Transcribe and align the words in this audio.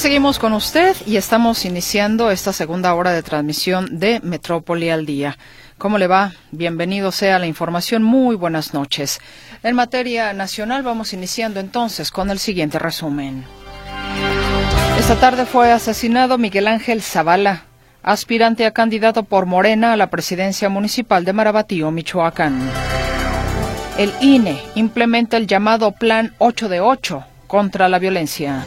Seguimos 0.00 0.38
con 0.38 0.54
usted 0.54 0.96
y 1.04 1.16
estamos 1.16 1.66
iniciando 1.66 2.30
esta 2.30 2.54
segunda 2.54 2.94
hora 2.94 3.12
de 3.12 3.22
transmisión 3.22 3.98
de 3.98 4.18
Metrópoli 4.20 4.88
al 4.88 5.04
Día. 5.04 5.36
¿Cómo 5.76 5.98
le 5.98 6.06
va? 6.06 6.32
Bienvenido 6.52 7.12
sea 7.12 7.38
la 7.38 7.46
información. 7.46 8.02
Muy 8.02 8.34
buenas 8.34 8.72
noches. 8.72 9.20
En 9.62 9.74
materia 9.74 10.32
nacional 10.32 10.82
vamos 10.82 11.12
iniciando 11.12 11.60
entonces 11.60 12.10
con 12.10 12.30
el 12.30 12.38
siguiente 12.38 12.78
resumen. 12.78 13.44
Esta 14.98 15.16
tarde 15.16 15.44
fue 15.44 15.70
asesinado 15.70 16.38
Miguel 16.38 16.68
Ángel 16.68 17.02
Zavala, 17.02 17.64
aspirante 18.02 18.64
a 18.64 18.70
candidato 18.70 19.24
por 19.24 19.44
Morena 19.44 19.92
a 19.92 19.96
la 19.98 20.08
presidencia 20.08 20.70
municipal 20.70 21.26
de 21.26 21.34
Marabatío, 21.34 21.90
Michoacán. 21.90 22.58
El 23.98 24.14
INE 24.22 24.62
implementa 24.76 25.36
el 25.36 25.46
llamado 25.46 25.92
Plan 25.92 26.34
8 26.38 26.70
de 26.70 26.80
8 26.80 27.22
contra 27.46 27.90
la 27.90 27.98
violencia. 27.98 28.64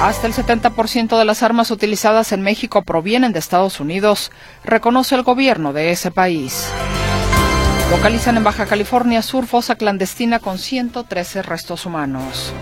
Hasta 0.00 0.26
el 0.26 0.32
70% 0.32 1.18
de 1.18 1.24
las 1.26 1.42
armas 1.42 1.70
utilizadas 1.70 2.32
en 2.32 2.40
México 2.40 2.80
provienen 2.82 3.34
de 3.34 3.38
Estados 3.38 3.80
Unidos, 3.80 4.32
reconoce 4.64 5.14
el 5.14 5.22
gobierno 5.22 5.74
de 5.74 5.90
ese 5.90 6.10
país. 6.10 6.70
Localizan 7.90 8.38
en 8.38 8.44
Baja 8.44 8.64
California 8.64 9.20
Sur 9.20 9.46
fosa 9.46 9.74
clandestina 9.74 10.38
con 10.38 10.56
113 10.56 11.42
restos 11.42 11.84
humanos. 11.84 12.54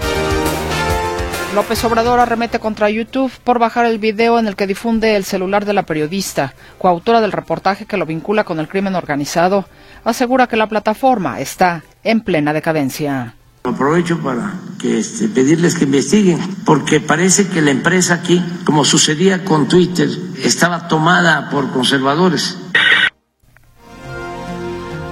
López 1.55 1.85
Obrador 1.85 2.19
arremete 2.19 2.59
contra 2.59 2.91
YouTube 2.91 3.33
por 3.45 3.61
bajar 3.61 3.87
el 3.87 3.99
video 3.99 4.41
en 4.41 4.49
el 4.49 4.57
que 4.57 4.67
difunde 4.67 5.15
el 5.15 5.25
celular 5.25 5.65
de 5.65 5.75
la 5.75 5.85
periodista, 5.85 6.55
coautora 6.77 7.21
del 7.21 7.31
reportaje 7.31 7.87
que 7.87 7.97
lo 7.97 8.05
vincula 8.05 8.43
con 8.43 8.59
el 8.59 8.67
crimen 8.67 8.97
organizado. 8.97 9.69
Asegura 10.03 10.49
que 10.49 10.57
la 10.57 10.67
plataforma 10.67 11.39
está 11.39 11.85
en 12.03 12.21
plena 12.21 12.53
decadencia. 12.53 13.38
Aprovecho 13.65 14.19
para 14.21 14.55
que, 14.79 14.99
este, 14.99 15.29
pedirles 15.29 15.75
que 15.75 15.85
investiguen, 15.85 16.39
porque 16.65 17.01
parece 17.01 17.49
que 17.49 17.61
la 17.61 17.71
empresa 17.71 18.15
aquí, 18.15 18.43
como 18.65 18.85
sucedía 18.85 19.45
con 19.45 19.69
Twitter, 19.69 20.09
estaba 20.43 20.89
tomada 20.89 21.51
por 21.51 21.71
conservadores. 21.71 22.57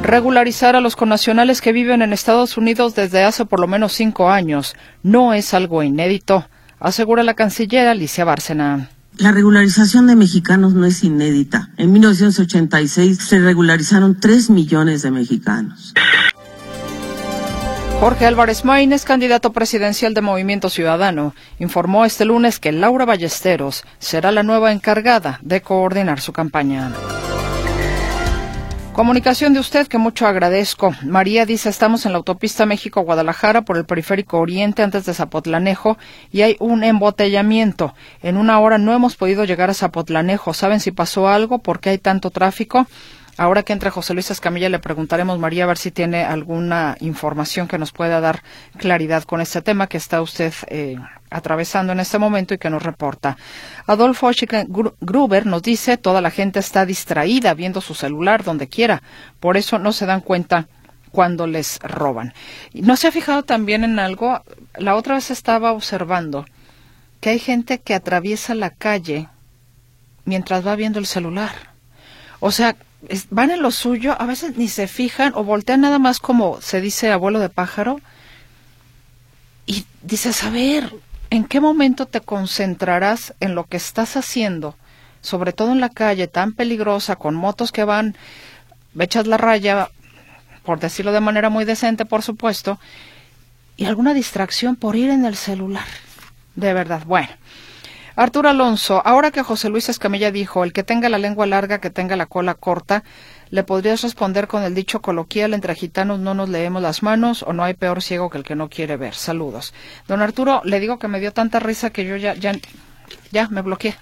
Regularizar 0.03 0.77
a 0.77 0.81
los 0.81 0.95
connacionales 0.95 1.61
que 1.61 1.73
viven 1.73 2.01
en 2.01 2.13
Estados 2.13 2.57
Unidos 2.57 2.95
desde 2.95 3.25
hace 3.25 3.45
por 3.45 3.59
lo 3.59 3.67
menos 3.67 3.93
cinco 3.93 4.31
años 4.31 4.77
no 5.03 5.35
es 5.35 5.53
algo 5.53 5.83
inédito, 5.83 6.47
asegura 6.79 7.25
la 7.25 7.35
canciller 7.35 7.89
Alicia 7.89 8.25
Bárcena. 8.25 8.89
La 9.19 9.33
regularización 9.33 10.07
de 10.07 10.15
mexicanos 10.15 10.75
no 10.75 10.85
es 10.85 11.03
inédita. 11.03 11.71
En 11.79 11.91
1986 11.91 13.19
se 13.19 13.39
regularizaron 13.39 14.21
tres 14.21 14.51
millones 14.51 15.03
de 15.03 15.11
mexicanos. 15.11 15.95
Jorge 17.99 18.27
Álvarez 18.27 18.65
Maínez, 18.65 19.07
candidato 19.07 19.53
presidencial 19.53 20.13
de 20.13 20.21
Movimiento 20.21 20.69
Ciudadano, 20.69 21.35
informó 21.59 22.05
este 22.05 22.27
lunes 22.27 22.59
que 22.59 22.71
Laura 22.71 23.07
Ballesteros 23.07 23.85
será 23.99 24.33
la 24.33 24.43
nueva 24.43 24.71
encargada 24.73 25.39
de 25.41 25.63
coordinar 25.63 26.21
su 26.21 26.35
campaña. 26.35 26.93
Comunicación 28.93 29.55
de 29.55 29.61
usted 29.61 29.89
que 29.89 29.99
mucho 29.99 30.27
agradezco. 30.27 30.95
María 31.03 31.47
dice, 31.47 31.71
estamos 31.71 32.07
en 32.07 32.13
la 32.13 32.19
autopista 32.19 32.65
México-Guadalajara 32.65 33.63
por 33.63 33.77
el 33.77 33.85
periférico 33.87 34.39
oriente 34.39 34.83
antes 34.83 35.05
de 35.05 35.13
Zapotlanejo 35.13 35.97
y 36.31 36.43
hay 36.43 36.57
un 36.61 36.85
embotellamiento. 36.85 37.95
En 38.23 38.37
una 38.37 38.59
hora 38.59 38.79
no 38.79 38.95
hemos 38.95 39.17
podido 39.17 39.45
llegar 39.45 39.69
a 39.69 39.75
Zapotlanejo. 39.75 40.55
¿Saben 40.55 40.81
si 40.81 40.93
pasó 40.93 41.29
algo? 41.29 41.59
¿Por 41.59 41.81
qué 41.81 41.91
hay 41.91 41.99
tanto 41.99 42.31
tráfico? 42.31 42.87
Ahora 43.39 43.63
que 43.63 43.75
entre 43.75 43.91
José 43.91 44.15
Luis 44.15 44.31
Escamilla, 44.31 44.71
le 44.71 44.79
preguntaremos, 44.79 45.39
María, 45.39 45.65
a 45.65 45.67
ver 45.67 45.77
si 45.77 45.91
tiene 45.91 46.25
alguna 46.25 46.97
información 47.01 47.69
que 47.69 47.77
nos 47.77 47.93
pueda 47.93 48.21
dar 48.21 48.43
claridad 48.79 49.25
con 49.25 49.43
este 49.43 49.61
tema 49.61 49.89
que 49.89 49.99
está 49.99 50.23
usted 50.23 50.55
eh, 50.69 50.97
atravesando 51.29 51.93
en 51.93 52.01
este 52.01 52.19
momento 52.19 52.55
y 52.55 52.59
que 52.59 52.71
nos 52.71 52.83
reporta. 52.83 53.37
Adolfo 53.87 54.31
Gruber 55.01 55.45
nos 55.45 55.63
dice, 55.63 55.99
toda 55.99 56.23
la 56.23 56.31
gente 56.31 56.61
está 56.61 56.87
distraída 56.87 57.53
viendo 57.53 57.83
su 57.83 57.95
celular 57.95 58.43
donde 58.43 58.69
quiera, 58.69 59.03
por 59.39 59.59
eso 59.59 59.79
no 59.79 59.93
se 59.93 60.07
dan 60.07 60.23
cuenta 60.23 60.69
cuando 61.11 61.47
les 61.47 61.79
roban. 61.81 62.33
¿No 62.73 62.97
se 62.97 63.09
ha 63.09 63.13
fijado 63.13 63.43
también 63.43 63.85
en 63.85 63.99
algo? 63.99 64.43
La 64.79 64.95
otra 64.95 65.15
vez 65.15 65.31
estaba 65.31 65.73
observando 65.73 66.47
que 67.21 67.31
hay 67.31 67.39
gente 67.39 67.81
que 67.81 67.95
atraviesa 67.95 68.55
la 68.55 68.71
calle 68.71 69.29
mientras 70.25 70.67
va 70.67 70.75
viendo 70.75 70.99
el 70.99 71.07
celular. 71.07 71.53
O 72.41 72.51
sea, 72.51 72.77
van 73.31 73.51
en 73.51 73.63
lo 73.63 73.71
suyo, 73.71 74.21
a 74.21 74.27
veces 74.27 74.57
ni 74.57 74.69
se 74.69 74.89
fijan 74.89 75.33
o 75.35 75.45
voltean 75.45 75.81
nada 75.81 75.99
más 75.99 76.19
como 76.19 76.61
se 76.61 76.81
dice 76.81 77.11
abuelo 77.11 77.39
de 77.39 77.49
pájaro. 77.49 78.01
Y 79.67 79.85
dices, 80.03 80.45
a 80.45 80.51
ver, 80.51 80.93
¿en 81.31 81.45
qué 81.45 81.61
momento 81.61 82.07
te 82.07 82.21
concentrarás 82.21 83.35
en 83.41 83.55
lo 83.55 83.65
que 83.65 83.77
estás 83.77 84.17
haciendo? 84.17 84.77
Sobre 85.21 85.53
todo 85.53 85.73
en 85.73 85.81
la 85.81 85.89
calle 85.89 86.29
tan 86.29 86.53
peligrosa, 86.53 87.17
con 87.17 87.35
motos 87.35 87.73
que 87.73 87.85
van, 87.85 88.17
echas 88.99 89.27
la 89.27 89.37
raya, 89.37 89.91
por 90.65 90.79
decirlo 90.79 91.13
de 91.13 91.21
manera 91.21 91.49
muy 91.49 91.65
decente, 91.65 92.05
por 92.05 92.23
supuesto, 92.23 92.79
y 93.77 93.87
alguna 93.87 94.15
distracción 94.15 94.77
por 94.77 94.97
ir 94.97 95.11
en 95.11 95.25
el 95.25 95.37
celular. 95.37 95.87
De 96.55 96.73
verdad, 96.73 97.03
bueno. 97.05 97.29
Arturo 98.17 98.49
Alonso, 98.49 99.03
ahora 99.05 99.31
que 99.31 99.43
José 99.43 99.69
Luis 99.69 99.91
Escamilla 99.91 100.31
dijo, 100.31 100.65
el 100.65 100.73
que 100.73 100.83
tenga 100.83 101.11
la 101.11 101.19
lengua 101.19 101.45
larga, 101.45 101.81
que 101.81 101.91
tenga 101.91 102.17
la 102.17 102.25
cola 102.25 102.55
corta, 102.55 103.05
¿le 103.51 103.63
podrías 103.63 104.01
responder 104.01 104.49
con 104.49 104.63
el 104.63 104.75
dicho 104.75 105.03
coloquial, 105.03 105.53
entre 105.53 105.75
gitanos 105.75 106.19
no 106.19 106.33
nos 106.33 106.49
leemos 106.49 106.81
las 106.81 107.03
manos 107.03 107.43
o 107.43 107.53
no 107.53 107.63
hay 107.63 107.75
peor 107.75 108.03
ciego 108.03 108.31
que 108.31 108.39
el 108.39 108.45
que 108.45 108.55
no 108.55 108.71
quiere 108.71 108.97
ver? 108.97 109.15
Saludos. 109.15 109.75
Don 110.09 110.23
Arturo, 110.23 110.63
le 110.65 110.81
digo 110.81 110.99
que 110.99 111.09
me 111.09 111.21
dio 111.21 111.33
tanta 111.33 111.61
risa 111.61 111.91
que 111.91 112.07
yo 112.07 112.17
ya, 112.17 112.33
ya, 112.33 112.53
ya 113.33 113.49
me 113.49 113.61
bloqueé. 113.61 113.97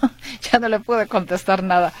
ya 0.52 0.58
no 0.58 0.68
le 0.68 0.80
pude 0.80 1.06
contestar 1.06 1.62
nada 1.62 1.92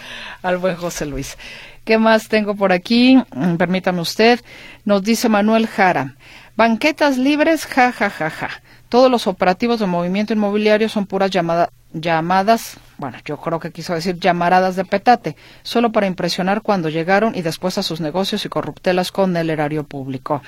al 0.42 0.56
buen 0.56 0.74
José 0.74 1.06
Luis. 1.06 1.38
¿Qué 1.84 1.96
más 1.96 2.26
tengo 2.26 2.56
por 2.56 2.72
aquí? 2.72 3.22
Mm, 3.36 3.54
permítame 3.54 4.00
usted. 4.00 4.40
Nos 4.84 5.04
dice 5.04 5.28
Manuel 5.28 5.68
Jara. 5.68 6.16
Banquetas 6.56 7.18
libres, 7.18 7.66
ja, 7.66 7.92
ja, 7.92 8.10
ja, 8.10 8.30
ja. 8.30 8.50
Todos 8.92 9.10
los 9.10 9.26
operativos 9.26 9.80
de 9.80 9.86
movimiento 9.86 10.34
inmobiliario 10.34 10.86
son 10.90 11.06
puras 11.06 11.30
llamadas, 11.30 12.76
bueno, 12.98 13.16
yo 13.24 13.38
creo 13.38 13.58
que 13.58 13.70
quiso 13.70 13.94
decir 13.94 14.18
llamaradas 14.18 14.76
de 14.76 14.84
petate, 14.84 15.34
solo 15.62 15.92
para 15.92 16.06
impresionar 16.06 16.60
cuando 16.60 16.90
llegaron 16.90 17.34
y 17.34 17.40
después 17.40 17.78
a 17.78 17.82
sus 17.82 18.02
negocios 18.02 18.44
y 18.44 18.50
corruptelas 18.50 19.10
con 19.10 19.34
el 19.34 19.48
erario 19.48 19.84
público. 19.84 20.42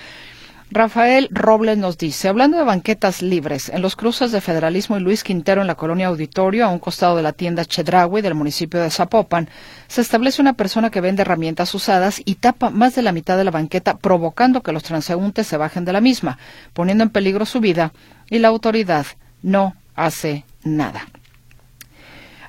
Rafael 0.70 1.28
Robles 1.30 1.78
nos 1.78 1.96
dice, 1.96 2.28
hablando 2.28 2.58
de 2.58 2.64
banquetas 2.64 3.22
libres, 3.22 3.70
en 3.70 3.80
los 3.80 3.96
cruces 3.96 4.30
de 4.30 4.40
Federalismo 4.40 4.98
y 4.98 5.00
Luis 5.00 5.22
Quintero 5.22 5.62
en 5.62 5.66
la 5.66 5.76
colonia 5.76 6.08
Auditorio, 6.08 6.66
a 6.66 6.68
un 6.68 6.80
costado 6.80 7.16
de 7.16 7.22
la 7.22 7.32
tienda 7.32 7.64
Chedraui 7.64 8.20
del 8.20 8.34
municipio 8.34 8.80
de 8.82 8.90
Zapopan, 8.90 9.48
se 9.88 10.00
establece 10.00 10.42
una 10.42 10.52
persona 10.52 10.90
que 10.90 11.00
vende 11.00 11.22
herramientas 11.22 11.74
usadas 11.74 12.20
y 12.24 12.34
tapa 12.34 12.68
más 12.68 12.94
de 12.94 13.02
la 13.02 13.12
mitad 13.12 13.38
de 13.38 13.44
la 13.44 13.50
banqueta, 13.50 13.96
provocando 13.96 14.62
que 14.62 14.72
los 14.72 14.82
transeúntes 14.82 15.46
se 15.46 15.56
bajen 15.56 15.86
de 15.86 15.92
la 15.92 16.02
misma, 16.02 16.38
poniendo 16.72 17.04
en 17.04 17.10
peligro 17.10 17.46
su 17.46 17.60
vida, 17.60 17.92
y 18.30 18.38
la 18.38 18.48
autoridad 18.48 19.06
no 19.42 19.74
hace 19.94 20.44
nada. 20.62 21.08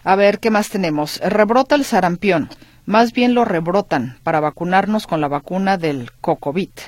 A 0.03 0.15
ver, 0.15 0.39
¿qué 0.39 0.51
más 0.51 0.69
tenemos? 0.69 1.19
Rebrota 1.19 1.75
el 1.75 1.83
sarampión. 1.83 2.49
Más 2.85 3.13
bien 3.13 3.33
lo 3.33 3.45
rebrotan 3.45 4.19
para 4.23 4.39
vacunarnos 4.39 5.07
con 5.07 5.19
la 5.19 5.27
vacuna 5.27 5.77
del 5.77 6.11
Cocovit 6.21 6.79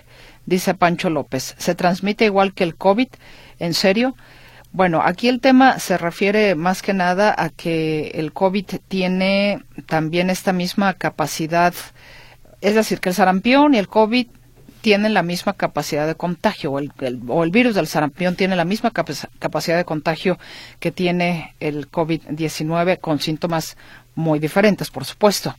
dice 0.48 0.74
Pancho 0.74 1.12
López. 1.12 1.54
¿Se 1.60 1.76
transmite 1.76 2.26
igual 2.26 2.54
que 2.54 2.64
el 2.64 2.76
COVID? 2.76 3.10
¿En 3.60 3.76
serio? 3.76 4.16
Bueno, 4.72 5.02
aquí 5.04 5.28
el 5.28 5.40
tema 5.40 5.78
se 5.78 5.98
refiere 5.98 6.56
más 6.56 6.82
que 6.82 6.94
nada 6.94 7.36
a 7.38 7.50
que 7.50 8.12
el 8.16 8.34
COVID 8.34 8.66
tiene 8.88 9.62
también 9.86 10.30
esta 10.30 10.54
misma 10.54 10.94
capacidad, 10.94 11.74
es 12.62 12.76
decir, 12.76 13.00
que 13.00 13.10
el 13.10 13.16
sarampión 13.16 13.76
y 13.76 13.78
el 13.78 13.88
COVID 13.88 14.28
tienen 14.88 15.14
la 15.14 15.22
misma 15.22 15.52
capacidad 15.52 16.08
de 16.08 16.16
contagio, 16.16 16.72
o 16.72 16.80
el, 16.80 16.94
o 17.28 17.44
el 17.44 17.52
virus 17.52 17.76
del 17.76 17.88
sarampión 17.88 18.38
tiene 18.38 18.56
la 18.56 18.64
misma 18.64 18.92
capacidad 18.92 19.76
de 19.76 19.84
contagio 19.84 20.40
que 20.80 20.94
tiene 20.94 21.56
el 21.60 21.92
COVID-19 21.92 22.98
con 23.02 23.20
síntomas 23.20 23.76
muy 24.16 24.40
diferentes, 24.40 24.90
por 24.90 25.04
supuesto. 25.04 25.54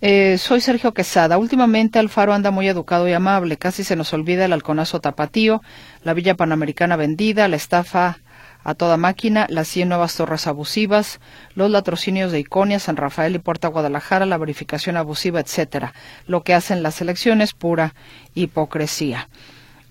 Eh, 0.00 0.38
soy 0.38 0.60
Sergio 0.60 0.94
Quesada. 0.94 1.36
Últimamente 1.36 1.98
Alfaro 1.98 2.32
anda 2.32 2.52
muy 2.52 2.68
educado 2.68 3.08
y 3.08 3.12
amable. 3.12 3.56
Casi 3.56 3.82
se 3.82 3.96
nos 3.96 4.12
olvida 4.12 4.44
el 4.44 4.52
halconazo 4.52 5.00
tapatío, 5.00 5.62
la 6.04 6.14
Villa 6.14 6.36
Panamericana 6.36 6.94
vendida, 6.94 7.48
la 7.48 7.56
estafa 7.56 8.20
a 8.64 8.74
toda 8.74 8.96
máquina, 8.96 9.46
las 9.48 9.68
100 9.68 9.88
nuevas 9.88 10.16
torres 10.16 10.46
abusivas, 10.46 11.20
los 11.54 11.70
latrocinios 11.70 12.32
de 12.32 12.40
Iconia, 12.40 12.78
San 12.78 12.96
Rafael 12.96 13.34
y 13.34 13.38
Puerta 13.38 13.68
Guadalajara, 13.68 14.26
la 14.26 14.38
verificación 14.38 14.96
abusiva, 14.96 15.40
etcétera. 15.40 15.94
Lo 16.26 16.42
que 16.42 16.54
hacen 16.54 16.82
las 16.82 17.00
elecciones, 17.00 17.52
pura 17.52 17.94
hipocresía. 18.34 19.28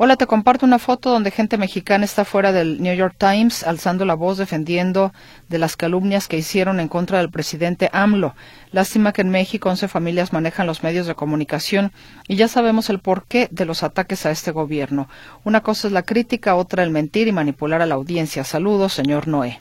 Hola, 0.02 0.16
te 0.16 0.28
comparto 0.28 0.66
una 0.66 0.80
foto 0.80 1.10
donde 1.10 1.30
gente 1.30 1.58
mexicana 1.58 2.06
está 2.06 2.24
fuera 2.24 2.54
del 2.54 2.82
New 2.82 2.96
York 2.96 3.16
Times 3.18 3.64
alzando 3.64 4.06
la 4.06 4.14
voz 4.14 4.38
defendiendo 4.38 5.12
de 5.50 5.60
las 5.60 5.76
calumnias 5.76 6.30
que 6.30 6.38
hicieron 6.38 6.80
en 6.80 6.88
contra 6.88 7.18
del 7.18 7.30
presidente 7.30 7.90
AMLO. 7.92 8.34
Lástima 8.72 9.12
que 9.12 9.24
en 9.24 9.30
México 9.30 9.68
11 9.68 9.90
familias 9.90 10.32
manejan 10.32 10.68
los 10.68 10.84
medios 10.84 11.06
de 11.06 11.16
comunicación 11.16 11.92
y 12.30 12.38
ya 12.38 12.48
sabemos 12.48 12.90
el 12.90 13.00
porqué 13.00 13.50
de 13.52 13.66
los 13.66 13.84
ataques 13.84 14.26
a 14.26 14.32
este 14.32 14.52
gobierno. 14.52 15.10
Una 15.44 15.60
cosa 15.60 15.88
es 15.88 15.92
la 15.92 16.04
crítica, 16.04 16.56
otra 16.56 16.84
el 16.84 16.92
mentir 16.92 17.28
y 17.28 17.34
manipular 17.34 17.82
a 17.82 17.86
la 17.86 17.96
audiencia. 17.96 18.46
Saludos, 18.46 18.94
señor 18.94 19.28
Noé. 19.28 19.60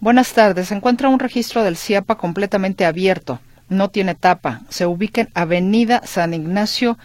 Buenas 0.00 0.32
tardes. 0.32 0.68
Se 0.68 0.76
encuentra 0.76 1.10
un 1.10 1.18
registro 1.18 1.62
del 1.62 1.76
CIAPA 1.76 2.14
completamente 2.14 2.86
abierto. 2.86 3.38
No 3.68 3.90
tiene 3.90 4.14
tapa. 4.14 4.62
Se 4.70 4.86
ubica 4.86 5.20
en 5.20 5.28
Avenida 5.34 6.00
San 6.06 6.32
Ignacio 6.32 6.96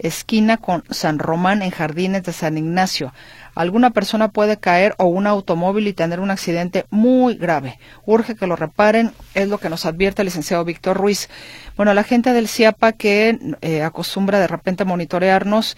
esquina 0.00 0.56
con 0.56 0.82
San 0.90 1.18
Román 1.18 1.62
en 1.62 1.70
Jardines 1.70 2.22
de 2.22 2.32
San 2.32 2.58
Ignacio. 2.58 3.12
Alguna 3.54 3.90
persona 3.90 4.28
puede 4.28 4.58
caer 4.58 4.94
o 4.98 5.06
un 5.06 5.26
automóvil 5.26 5.86
y 5.86 5.92
tener 5.92 6.20
un 6.20 6.30
accidente 6.30 6.86
muy 6.90 7.34
grave. 7.34 7.78
Urge 8.06 8.34
que 8.34 8.46
lo 8.46 8.56
reparen, 8.56 9.12
es 9.34 9.48
lo 9.48 9.58
que 9.58 9.68
nos 9.68 9.86
advierte 9.86 10.22
el 10.22 10.26
licenciado 10.26 10.64
Víctor 10.64 10.96
Ruiz. 10.96 11.28
Bueno, 11.76 11.94
la 11.94 12.04
gente 12.04 12.32
del 12.32 12.48
CIAPA 12.48 12.92
que 12.92 13.38
eh, 13.60 13.82
acostumbra 13.82 14.40
de 14.40 14.46
repente 14.46 14.84
monitorearnos, 14.84 15.76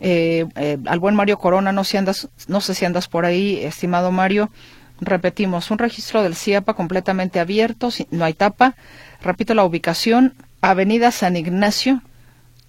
eh, 0.00 0.46
eh, 0.56 0.78
al 0.86 0.98
buen 0.98 1.14
Mario 1.14 1.38
Corona, 1.38 1.72
no, 1.72 1.84
si 1.84 1.96
andas, 1.96 2.28
no 2.48 2.60
sé 2.60 2.74
si 2.74 2.84
andas 2.84 3.08
por 3.08 3.24
ahí, 3.24 3.62
estimado 3.64 4.12
Mario. 4.12 4.50
Repetimos, 5.00 5.70
un 5.70 5.78
registro 5.78 6.22
del 6.22 6.36
CIAPA 6.36 6.74
completamente 6.74 7.40
abierto, 7.40 7.88
no 8.10 8.24
hay 8.24 8.34
tapa. 8.34 8.76
Repito 9.22 9.54
la 9.54 9.64
ubicación, 9.64 10.34
Avenida 10.60 11.10
San 11.10 11.36
Ignacio, 11.36 12.02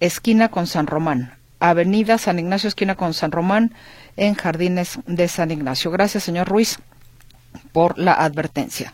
esquina 0.00 0.48
con 0.48 0.66
San 0.66 0.86
Román. 0.86 1.34
Avenida 1.58 2.18
San 2.18 2.38
Ignacio, 2.38 2.68
esquina 2.68 2.96
con 2.96 3.14
San 3.14 3.32
Román, 3.32 3.74
en 4.16 4.34
Jardines 4.34 4.98
de 5.06 5.28
San 5.28 5.50
Ignacio. 5.50 5.90
Gracias, 5.90 6.24
señor 6.24 6.48
Ruiz, 6.48 6.78
por 7.72 7.98
la 7.98 8.12
advertencia. 8.12 8.92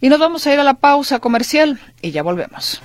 Y 0.00 0.08
nos 0.08 0.18
vamos 0.18 0.46
a 0.46 0.52
ir 0.52 0.60
a 0.60 0.64
la 0.64 0.74
pausa 0.74 1.18
comercial 1.18 1.80
y 2.02 2.10
ya 2.10 2.22
volvemos. 2.22 2.82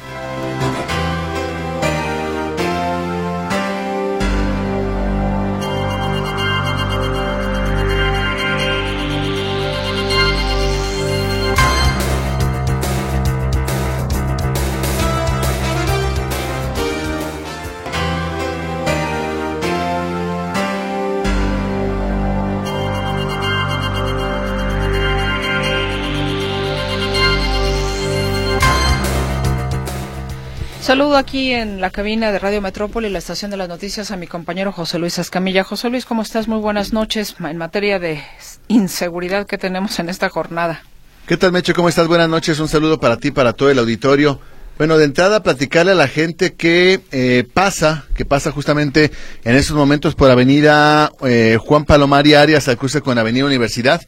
Saludo 30.89 31.17
aquí 31.17 31.53
en 31.53 31.81
la 31.81 31.91
cabina 31.91 32.31
de 32.31 32.39
Radio 32.39 32.63
Metrópoli, 32.63 33.11
la 33.11 33.19
estación 33.19 33.51
de 33.51 33.57
las 33.57 33.69
noticias, 33.69 34.09
a 34.09 34.17
mi 34.17 34.25
compañero 34.25 34.71
José 34.71 34.97
Luis 34.97 35.19
Escamilla. 35.19 35.63
José 35.63 35.91
Luis, 35.91 36.03
¿cómo 36.03 36.23
estás? 36.23 36.47
Muy 36.47 36.57
buenas 36.57 36.93
noches 36.93 37.35
en 37.39 37.57
materia 37.57 37.99
de 37.99 38.23
inseguridad 38.69 39.45
que 39.45 39.59
tenemos 39.59 39.99
en 39.99 40.09
esta 40.09 40.29
jornada. 40.29 40.81
¿Qué 41.27 41.37
tal, 41.37 41.51
Mecho? 41.51 41.75
¿Cómo 41.75 41.89
estás? 41.89 42.07
Buenas 42.07 42.27
noches. 42.27 42.59
Un 42.59 42.67
saludo 42.67 42.99
para 42.99 43.17
ti, 43.17 43.29
para 43.29 43.53
todo 43.53 43.69
el 43.69 43.77
auditorio. 43.77 44.39
Bueno, 44.79 44.97
de 44.97 45.05
entrada, 45.05 45.43
platicarle 45.43 45.91
a 45.91 45.95
la 45.95 46.07
gente 46.07 46.55
que 46.55 47.01
eh, 47.11 47.47
pasa, 47.53 48.05
que 48.15 48.25
pasa 48.25 48.51
justamente 48.51 49.11
en 49.43 49.55
estos 49.55 49.75
momentos 49.75 50.15
por 50.15 50.31
Avenida 50.31 51.11
eh, 51.21 51.59
Juan 51.61 51.85
Palomar 51.85 52.25
y 52.25 52.33
Arias, 52.33 52.67
al 52.67 52.79
cruce 52.79 53.01
con 53.01 53.15
Avenida 53.19 53.45
Universidad. 53.45 54.01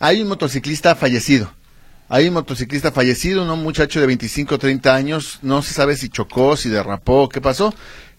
Hay 0.00 0.20
un 0.20 0.26
motociclista 0.26 0.96
fallecido. 0.96 1.52
Hay 2.08 2.28
un 2.28 2.34
motociclista 2.34 2.92
fallecido, 2.92 3.50
un 3.50 3.62
muchacho 3.62 3.98
de 4.00 4.06
25 4.06 4.54
o 4.54 4.58
30 4.58 4.94
años, 4.94 5.38
no 5.42 5.62
se 5.62 5.72
sabe 5.72 5.96
si 5.96 6.10
chocó, 6.10 6.56
si 6.56 6.68
derrapó, 6.68 7.28
qué 7.28 7.40
pasó. 7.40 7.74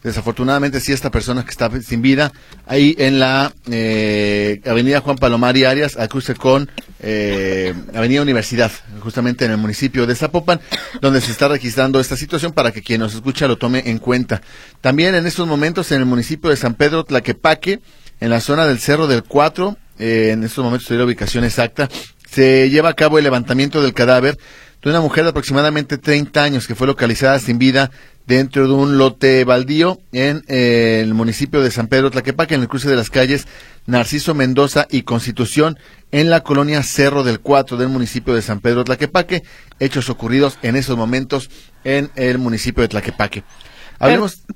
Desafortunadamente 0.06 0.80
sí 0.82 0.92
esta 0.92 1.10
persona 1.10 1.44
que 1.44 1.50
está 1.50 1.70
sin 1.82 2.04
vida, 2.04 2.32
ahí 2.68 2.96
en 3.00 3.20
la 3.20 3.52
eh, 3.72 4.62
avenida 4.64 5.02
Juan 5.02 5.18
Palomar 5.18 5.58
y 5.58 5.66
Arias, 5.66 5.98
al 5.98 6.10
cruce 6.10 6.36
con 6.36 6.70
eh, 7.00 7.74
avenida 7.92 8.22
Universidad, 8.22 8.72
justamente 9.00 9.46
en 9.46 9.52
el 9.52 9.58
municipio 9.58 10.06
de 10.06 10.14
Zapopan, 10.14 10.62
donde 11.02 11.22
se 11.22 11.32
está 11.32 11.48
registrando 11.48 12.00
esta 12.00 12.16
situación 12.16 12.52
para 12.52 12.72
que 12.72 12.84
quien 12.84 13.02
nos 13.02 13.16
escucha 13.16 13.48
lo 13.48 13.58
tome 13.58 13.82
en 13.88 13.98
cuenta. 13.98 14.44
También 14.80 15.16
en 15.16 15.26
estos 15.26 15.48
momentos 15.48 15.92
en 15.92 16.02
el 16.02 16.06
municipio 16.06 16.52
de 16.52 16.58
San 16.58 16.76
Pedro 16.76 17.04
Tlaquepaque, 17.04 17.80
en 18.20 18.30
la 18.30 18.42
zona 18.42 18.68
del 18.68 18.80
Cerro 18.80 19.08
del 19.08 19.24
Cuatro, 19.24 19.76
eh, 19.98 20.32
en 20.34 20.44
estos 20.44 20.64
momentos 20.64 20.84
estoy 20.84 20.98
la 20.98 21.06
ubicación 21.06 21.46
exacta, 21.46 21.90
se 22.36 22.70
lleva 22.70 22.90
a 22.90 22.94
cabo 22.94 23.18
el 23.18 23.24
levantamiento 23.24 23.82
del 23.82 23.94
cadáver 23.94 24.38
de 24.84 24.90
una 24.90 25.00
mujer 25.00 25.24
de 25.24 25.30
aproximadamente 25.30 25.98
30 25.98 26.44
años 26.44 26.68
que 26.68 26.76
fue 26.76 26.86
localizada 26.86 27.40
sin 27.40 27.58
vida 27.58 27.92
dentro 28.28 28.68
de 28.68 28.74
un 28.74 28.98
lote 28.98 29.46
baldío 29.46 30.02
en 30.12 30.44
eh, 30.50 31.00
el 31.02 31.14
municipio 31.14 31.62
de 31.62 31.72
San 31.72 31.88
Pedro 31.88 32.12
Tlaquepaque, 32.12 32.56
en 32.56 32.62
el 32.62 32.68
cruce 32.68 32.90
de 32.90 32.98
las 32.98 33.10
calles 33.10 33.48
Narciso 33.86 34.34
Mendoza 34.34 34.86
y 34.90 35.04
Constitución, 35.04 35.80
en 36.12 36.30
la 36.30 36.42
colonia 36.42 36.84
Cerro 36.84 37.24
del 37.24 37.40
Cuatro 37.40 37.78
del 37.78 37.88
municipio 37.88 38.34
de 38.34 38.42
San 38.42 38.60
Pedro 38.60 38.84
Tlaquepaque, 38.84 39.44
hechos 39.80 40.10
ocurridos 40.10 40.58
en 40.62 40.76
esos 40.76 40.98
momentos 40.98 41.50
en 41.86 42.12
el 42.16 42.38
municipio 42.38 42.82
de 42.82 42.90
Tlaquepaque. 42.90 43.46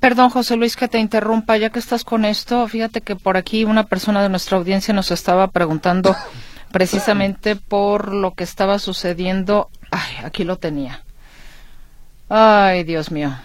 perdón, 0.02 0.32
José 0.32 0.58
Luis, 0.58 0.76
que 0.76 0.90
te 0.90 1.00
interrumpa, 1.00 1.56
ya 1.56 1.70
que 1.70 1.80
estás 1.80 2.04
con 2.04 2.26
esto, 2.26 2.68
fíjate 2.68 3.00
que 3.00 3.16
por 3.16 3.38
aquí 3.38 3.64
una 3.64 3.86
persona 3.86 4.22
de 4.22 4.28
nuestra 4.28 4.58
audiencia 4.58 4.94
nos 4.94 5.12
estaba 5.12 5.48
preguntando 5.48 6.14
precisamente 6.72 7.56
por 7.56 8.14
lo 8.14 8.34
que 8.34 8.44
estaba 8.44 8.80
sucediendo. 8.80 9.70
Ay, 9.92 10.26
aquí 10.26 10.44
lo 10.44 10.58
tenía. 10.58 11.04
Ay, 12.30 12.84
Dios 12.84 13.12
mío. 13.12 13.36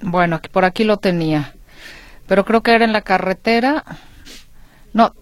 Bueno, 0.00 0.40
por 0.52 0.64
aquí 0.64 0.84
lo 0.84 0.98
tenía. 0.98 1.54
Pero 2.26 2.44
creo 2.44 2.62
que 2.62 2.72
era 2.72 2.84
en 2.84 2.92
la 2.92 3.02
carretera. 3.02 3.84
No, 4.92 5.14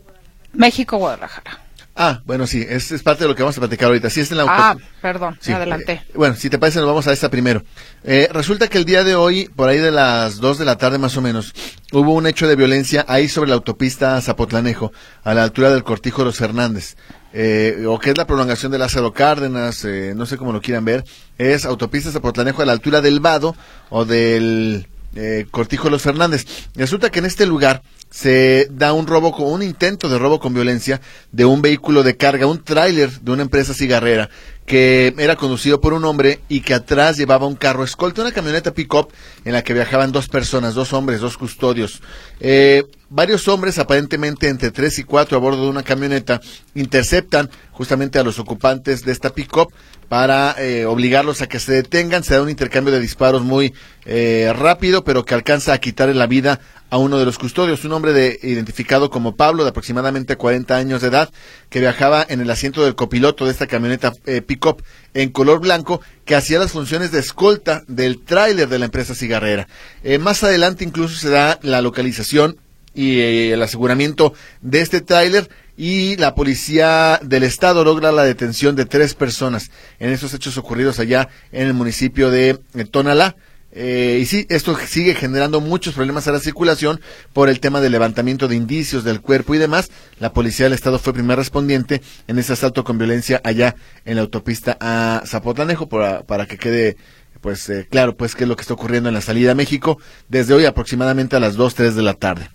México-Guadalajara. 0.52 1.60
Ah, 2.02 2.22
bueno, 2.24 2.46
sí, 2.46 2.64
es, 2.66 2.92
es, 2.92 3.02
parte 3.02 3.24
de 3.24 3.28
lo 3.28 3.34
que 3.34 3.42
vamos 3.42 3.58
a 3.58 3.60
platicar 3.60 3.88
ahorita. 3.88 4.08
Sí, 4.08 4.20
es 4.20 4.30
en 4.30 4.38
la 4.38 4.46
Ah, 4.48 4.76
perdón, 5.02 5.38
adelante. 5.46 5.92
Eh, 5.92 6.12
bueno, 6.14 6.34
si 6.34 6.48
te 6.48 6.58
parece, 6.58 6.78
nos 6.78 6.88
vamos 6.88 7.06
a 7.06 7.12
esta 7.12 7.28
primero. 7.28 7.62
Eh, 8.04 8.28
resulta 8.32 8.68
que 8.68 8.78
el 8.78 8.86
día 8.86 9.04
de 9.04 9.16
hoy, 9.16 9.50
por 9.54 9.68
ahí 9.68 9.78
de 9.78 9.90
las 9.90 10.38
2 10.38 10.58
de 10.58 10.64
la 10.64 10.78
tarde 10.78 10.98
más 10.98 11.16
o 11.18 11.20
menos, 11.20 11.52
hubo 11.92 12.14
un 12.14 12.26
hecho 12.26 12.48
de 12.48 12.56
violencia 12.56 13.04
ahí 13.06 13.28
sobre 13.28 13.50
la 13.50 13.56
autopista 13.56 14.18
Zapotlanejo, 14.22 14.92
a 15.24 15.34
la 15.34 15.42
altura 15.42 15.70
del 15.70 15.84
Cortijo 15.84 16.24
Los 16.24 16.40
Hernández. 16.40 16.96
Eh, 17.32 17.84
o 17.86 17.98
que 17.98 18.10
es 18.10 18.18
la 18.18 18.26
prolongación 18.26 18.72
de 18.72 18.78
Lázaro 18.78 19.12
Cárdenas, 19.12 19.84
eh, 19.84 20.14
no 20.16 20.26
sé 20.26 20.36
cómo 20.36 20.52
lo 20.52 20.60
quieran 20.60 20.84
ver, 20.84 21.04
es 21.38 21.64
autopista 21.64 22.10
Zapotlanejo 22.10 22.62
a 22.62 22.66
la 22.66 22.72
altura 22.72 23.00
del 23.00 23.20
Vado 23.20 23.54
o 23.88 24.04
del 24.04 24.88
eh, 25.14 25.46
Cortijo 25.50 25.90
Los 25.90 26.02
Fernández. 26.02 26.46
Resulta 26.74 27.10
que 27.10 27.20
en 27.20 27.26
este 27.26 27.46
lugar 27.46 27.82
se 28.10 28.68
da 28.70 28.92
un 28.92 29.06
robo 29.06 29.32
con 29.32 29.46
un 29.46 29.62
intento 29.62 30.08
de 30.08 30.18
robo 30.18 30.40
con 30.40 30.54
violencia 30.54 31.00
de 31.30 31.44
un 31.44 31.62
vehículo 31.62 32.02
de 32.02 32.16
carga, 32.16 32.46
un 32.46 32.62
tráiler 32.62 33.10
de 33.20 33.30
una 33.30 33.42
empresa 33.42 33.74
cigarrera 33.74 34.28
que 34.66 35.14
era 35.18 35.34
conducido 35.34 35.80
por 35.80 35.94
un 35.94 36.04
hombre 36.04 36.40
y 36.48 36.60
que 36.60 36.74
atrás 36.74 37.16
llevaba 37.16 37.46
un 37.46 37.56
carro 37.56 37.82
escolta, 37.82 38.22
una 38.22 38.32
camioneta 38.32 38.72
pick-up 38.72 39.08
en 39.44 39.52
la 39.52 39.62
que 39.62 39.74
viajaban 39.74 40.12
dos 40.12 40.28
personas, 40.28 40.74
dos 40.74 40.92
hombres, 40.92 41.20
dos 41.20 41.36
custodios. 41.36 42.02
Eh, 42.38 42.84
varios 43.10 43.48
hombres, 43.48 43.78
aparentemente 43.78 44.48
entre 44.48 44.70
tres 44.70 44.98
y 44.98 45.04
cuatro 45.04 45.36
a 45.36 45.40
bordo 45.40 45.64
de 45.64 45.68
una 45.68 45.82
camioneta, 45.82 46.40
interceptan 46.74 47.50
justamente 47.72 48.18
a 48.18 48.24
los 48.24 48.38
ocupantes 48.38 49.04
de 49.04 49.12
esta 49.12 49.30
pick-up 49.30 49.72
para 50.08 50.54
eh, 50.58 50.86
obligarlos 50.86 51.42
a 51.42 51.48
que 51.48 51.58
se 51.58 51.72
detengan. 51.72 52.24
Se 52.24 52.34
da 52.34 52.42
un 52.42 52.50
intercambio 52.50 52.92
de 52.92 53.00
disparos 53.00 53.42
muy 53.42 53.74
eh, 54.06 54.52
rápido, 54.56 55.04
pero 55.04 55.24
que 55.24 55.34
alcanza 55.34 55.72
a 55.72 55.78
quitarle 55.78 56.14
la 56.14 56.26
vida 56.26 56.60
a 56.90 56.98
uno 56.98 57.18
de 57.18 57.24
los 57.24 57.38
custodios, 57.38 57.84
un 57.84 57.92
hombre 57.92 58.12
de, 58.12 58.38
identificado 58.42 59.10
como 59.10 59.36
Pablo, 59.36 59.62
de 59.62 59.70
aproximadamente 59.70 60.36
40 60.36 60.76
años 60.76 61.02
de 61.02 61.08
edad, 61.08 61.30
que 61.68 61.78
viajaba 61.78 62.26
en 62.28 62.40
el 62.40 62.50
asiento 62.50 62.84
del 62.84 62.96
copiloto 62.96 63.44
de 63.44 63.52
esta 63.52 63.68
camioneta 63.68 64.12
eh, 64.26 64.42
pick-up 64.42 64.82
en 65.14 65.30
color 65.30 65.60
blanco, 65.60 66.00
que 66.24 66.34
hacía 66.34 66.58
las 66.58 66.72
funciones 66.72 67.12
de 67.12 67.20
escolta 67.20 67.82
del 67.86 68.24
tráiler 68.24 68.68
de 68.68 68.78
la 68.80 68.86
empresa 68.86 69.14
cigarrera. 69.14 69.68
Eh, 70.02 70.18
más 70.18 70.42
adelante 70.42 70.84
incluso 70.84 71.14
se 71.16 71.30
da 71.30 71.60
la 71.62 71.80
localización 71.80 72.56
y 72.94 73.20
eh, 73.20 73.52
el 73.52 73.62
aseguramiento 73.62 74.34
de 74.62 74.80
este 74.80 75.00
tráiler 75.00 75.48
y 75.76 76.16
la 76.16 76.34
policía 76.34 77.20
del 77.22 77.42
estado 77.42 77.84
logra 77.84 78.12
la 78.12 78.24
detención 78.24 78.76
de 78.76 78.84
tres 78.84 79.14
personas 79.14 79.70
en 79.98 80.10
esos 80.10 80.34
hechos 80.34 80.58
ocurridos 80.58 80.98
allá 80.98 81.28
en 81.52 81.66
el 81.66 81.74
municipio 81.74 82.30
de 82.30 82.58
Tonalá. 82.90 83.36
Eh, 83.72 84.18
y 84.20 84.26
sí, 84.26 84.46
esto 84.48 84.76
sigue 84.84 85.14
generando 85.14 85.60
muchos 85.60 85.94
problemas 85.94 86.26
a 86.26 86.32
la 86.32 86.40
circulación 86.40 87.00
por 87.32 87.48
el 87.48 87.60
tema 87.60 87.80
del 87.80 87.92
levantamiento 87.92 88.48
de 88.48 88.56
indicios 88.56 89.04
del 89.04 89.20
cuerpo 89.20 89.54
y 89.54 89.58
demás. 89.58 89.90
La 90.18 90.32
policía 90.32 90.66
del 90.66 90.72
estado 90.72 90.98
fue 90.98 91.12
primer 91.12 91.38
respondiente 91.38 92.02
en 92.26 92.38
ese 92.38 92.52
asalto 92.52 92.82
con 92.84 92.98
violencia 92.98 93.40
allá 93.44 93.76
en 94.04 94.16
la 94.16 94.22
autopista 94.22 94.76
a 94.80 95.22
Zapotlanejo 95.24 95.88
para, 95.88 96.24
para 96.24 96.46
que 96.46 96.58
quede 96.58 96.96
pues 97.40 97.70
eh, 97.70 97.86
claro 97.88 98.16
pues 98.16 98.34
qué 98.34 98.44
es 98.44 98.48
lo 98.48 98.56
que 98.56 98.62
está 98.62 98.74
ocurriendo 98.74 99.08
en 99.08 99.14
la 99.14 99.22
salida 99.22 99.52
a 99.52 99.54
México 99.54 99.98
desde 100.28 100.52
hoy 100.52 100.66
aproximadamente 100.66 101.36
a 101.36 101.40
las 101.40 101.54
2, 101.54 101.74
3 101.74 101.94
de 101.94 102.02
la 102.02 102.14
tarde. 102.14 102.50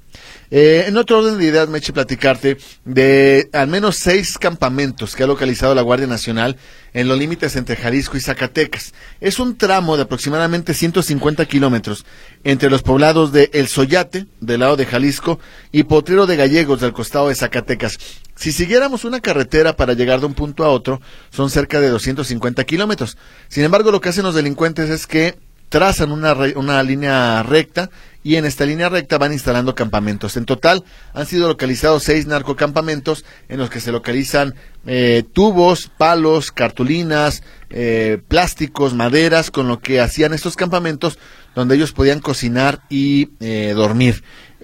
Eh, 0.51 0.85
en 0.87 0.97
otro 0.97 1.19
orden 1.19 1.37
de 1.37 1.45
ideas, 1.45 1.67
me 1.69 1.79
eché 1.79 1.93
platicarte 1.93 2.57
de 2.83 3.49
al 3.53 3.67
menos 3.67 3.97
seis 3.97 4.37
campamentos 4.37 5.15
que 5.15 5.23
ha 5.23 5.27
localizado 5.27 5.73
la 5.75 5.81
Guardia 5.81 6.07
Nacional 6.07 6.57
en 6.93 7.07
los 7.07 7.17
límites 7.19 7.55
entre 7.55 7.75
Jalisco 7.75 8.15
y 8.15 8.21
Zacatecas. 8.21 8.93
Es 9.19 9.39
un 9.39 9.57
tramo 9.57 9.97
de 9.97 10.03
aproximadamente 10.03 10.73
150 10.73 11.45
kilómetros 11.45 12.05
entre 12.43 12.69
los 12.69 12.83
poblados 12.83 13.31
de 13.31 13.49
El 13.53 13.67
Soyate, 13.67 14.27
del 14.39 14.61
lado 14.61 14.77
de 14.77 14.85
Jalisco, 14.85 15.39
y 15.71 15.83
Potrero 15.83 16.25
de 16.25 16.37
Gallegos, 16.37 16.79
del 16.79 16.93
costado 16.93 17.29
de 17.29 17.35
Zacatecas. 17.35 17.97
Si 18.35 18.51
siguiéramos 18.51 19.03
una 19.03 19.19
carretera 19.19 19.75
para 19.75 19.93
llegar 19.93 20.19
de 20.19 20.27
un 20.27 20.33
punto 20.33 20.63
a 20.63 20.69
otro, 20.69 21.01
son 21.31 21.49
cerca 21.49 21.79
de 21.81 21.89
250 21.89 22.63
kilómetros. 22.63 23.17
Sin 23.47 23.63
embargo, 23.63 23.91
lo 23.91 24.01
que 24.01 24.09
hacen 24.09 24.23
los 24.23 24.35
delincuentes 24.35 24.89
es 24.89 25.07
que 25.07 25.37
trazan 25.69 26.11
una, 26.11 26.33
una 26.55 26.83
línea 26.83 27.43
recta 27.43 27.89
y 28.25 28.37
en 28.37 28.45
esta 28.45 28.65
línea 28.65 28.89
recta 28.89 29.19
van 29.19 29.33
instalando 29.33 29.75
campamentos. 29.75 30.35
En 30.35 30.45
total 30.45 30.83
han 31.13 31.27
sido 31.27 31.47
localizados 31.47 32.03
seis 32.03 32.25
narcocampamentos 32.25 33.23
en 33.49 33.59
los 33.59 33.69
que 33.69 33.79
se 33.79 33.91
localizan 33.91 34.55
eh, 34.87 35.23
tubos, 35.31 35.91
palos, 35.95 36.51
cartulinas, 36.51 37.43
eh, 37.69 38.19
plásticos, 38.27 38.95
maderas, 38.95 39.51
con 39.51 39.67
lo 39.67 39.79
que 39.79 40.01
hacían 40.01 40.33
estos 40.33 40.55
campamentos 40.55 41.19
donde 41.53 41.75
ellos 41.75 41.91
podían 41.91 42.19
cocinar 42.19 42.81
y 42.89 43.29
eh, 43.41 43.73
dormir. 43.75 44.23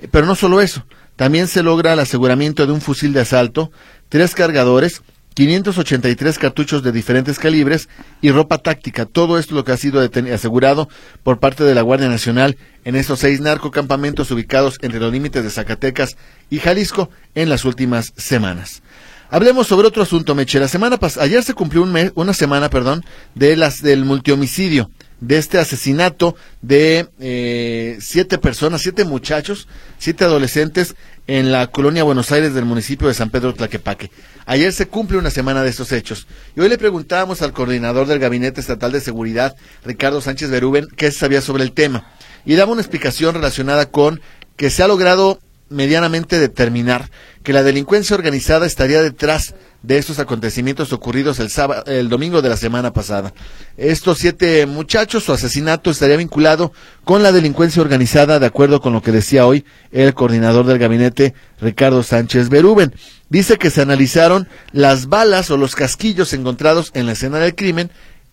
Pero 0.09 0.25
no 0.25 0.35
solo 0.35 0.59
eso, 0.59 0.85
también 1.15 1.47
se 1.47 1.61
logra 1.61 1.93
el 1.93 1.99
aseguramiento 1.99 2.65
de 2.65 2.73
un 2.73 2.81
fusil 2.81 3.13
de 3.13 3.21
asalto, 3.21 3.71
tres 4.09 4.33
cargadores, 4.33 5.03
583 5.33 6.37
cartuchos 6.37 6.83
de 6.83 6.91
diferentes 6.91 7.39
calibres 7.39 7.87
y 8.21 8.31
ropa 8.31 8.57
táctica. 8.57 9.05
Todo 9.05 9.37
esto 9.37 9.55
lo 9.55 9.63
que 9.63 9.71
ha 9.71 9.77
sido 9.77 10.01
asegurado 10.01 10.89
por 11.23 11.39
parte 11.39 11.63
de 11.63 11.73
la 11.73 11.81
Guardia 11.81 12.09
Nacional 12.09 12.57
en 12.83 12.95
estos 12.95 13.19
seis 13.19 13.39
narcocampamentos 13.39 14.31
ubicados 14.31 14.77
entre 14.81 14.99
los 14.99 15.11
límites 15.11 15.43
de 15.43 15.49
Zacatecas 15.49 16.17
y 16.49 16.59
Jalisco 16.59 17.09
en 17.35 17.49
las 17.49 17.65
últimas 17.65 18.13
semanas. 18.17 18.81
Hablemos 19.29 19.67
sobre 19.67 19.87
otro 19.87 20.03
asunto, 20.03 20.35
Meche. 20.35 20.59
La 20.59 20.67
semana 20.67 20.99
ayer 21.21 21.41
se 21.43 21.53
cumplió 21.53 21.83
un 21.83 21.93
mes, 21.93 22.11
una 22.15 22.33
semana, 22.33 22.69
perdón, 22.69 23.05
de 23.33 23.55
las 23.55 23.81
del 23.81 24.03
multihomicidio 24.03 24.91
de 25.21 25.37
este 25.37 25.59
asesinato 25.59 26.35
de 26.61 27.07
eh, 27.19 27.97
siete 28.01 28.37
personas, 28.39 28.81
siete 28.81 29.05
muchachos, 29.05 29.67
siete 29.99 30.25
adolescentes 30.25 30.95
en 31.37 31.49
la 31.49 31.67
colonia 31.67 32.03
Buenos 32.03 32.29
Aires 32.33 32.53
del 32.53 32.65
municipio 32.65 33.07
de 33.07 33.13
San 33.13 33.29
Pedro 33.29 33.53
Tlaquepaque. 33.53 34.11
Ayer 34.45 34.73
se 34.73 34.89
cumple 34.89 35.17
una 35.17 35.29
semana 35.29 35.63
de 35.63 35.69
estos 35.69 35.93
hechos. 35.93 36.27
Y 36.57 36.59
hoy 36.59 36.67
le 36.67 36.77
preguntábamos 36.77 37.41
al 37.41 37.53
coordinador 37.53 38.05
del 38.05 38.19
Gabinete 38.19 38.59
Estatal 38.59 38.91
de 38.91 38.99
Seguridad, 38.99 39.55
Ricardo 39.85 40.19
Sánchez 40.19 40.49
Berúben, 40.49 40.89
qué 40.97 41.09
sabía 41.09 41.39
sobre 41.39 41.63
el 41.63 41.71
tema. 41.71 42.11
Y 42.43 42.55
daba 42.55 42.73
una 42.73 42.81
explicación 42.81 43.33
relacionada 43.33 43.85
con 43.85 44.19
que 44.57 44.69
se 44.69 44.83
ha 44.83 44.89
logrado 44.89 45.39
medianamente 45.69 46.37
determinar 46.37 47.09
que 47.43 47.53
la 47.53 47.63
delincuencia 47.63 48.17
organizada 48.17 48.65
estaría 48.65 49.01
detrás 49.01 49.55
de 49.83 49.97
estos 49.97 50.19
acontecimientos 50.19 50.93
ocurridos 50.93 51.39
el, 51.39 51.49
sábado, 51.49 51.83
el 51.87 52.07
domingo 52.07 52.41
de 52.41 52.49
la 52.49 52.57
semana 52.57 52.93
pasada. 52.93 53.33
Estos 53.77 54.19
siete 54.19 54.65
muchachos, 54.67 55.23
su 55.23 55.33
asesinato 55.33 55.89
estaría 55.89 56.17
vinculado 56.17 56.71
con 57.03 57.23
la 57.23 57.31
delincuencia 57.31 57.81
organizada, 57.81 58.39
de 58.39 58.45
acuerdo 58.45 58.79
con 58.79 58.93
lo 58.93 59.01
que 59.01 59.11
decía 59.11 59.45
hoy 59.45 59.65
el 59.91 60.13
coordinador 60.13 60.65
del 60.65 60.77
gabinete, 60.77 61.33
Ricardo 61.59 62.03
Sánchez 62.03 62.49
Berúben. 62.49 62.93
Dice 63.29 63.57
que 63.57 63.71
se 63.71 63.81
analizaron 63.81 64.47
las 64.71 65.07
balas 65.07 65.49
o 65.49 65.57
los 65.57 65.75
casquillos 65.75 66.33
encontrados 66.33 66.91
en 66.93 67.07
la 67.07 67.13
escena 67.13 67.39
del 67.39 67.55
crimen 67.55 67.89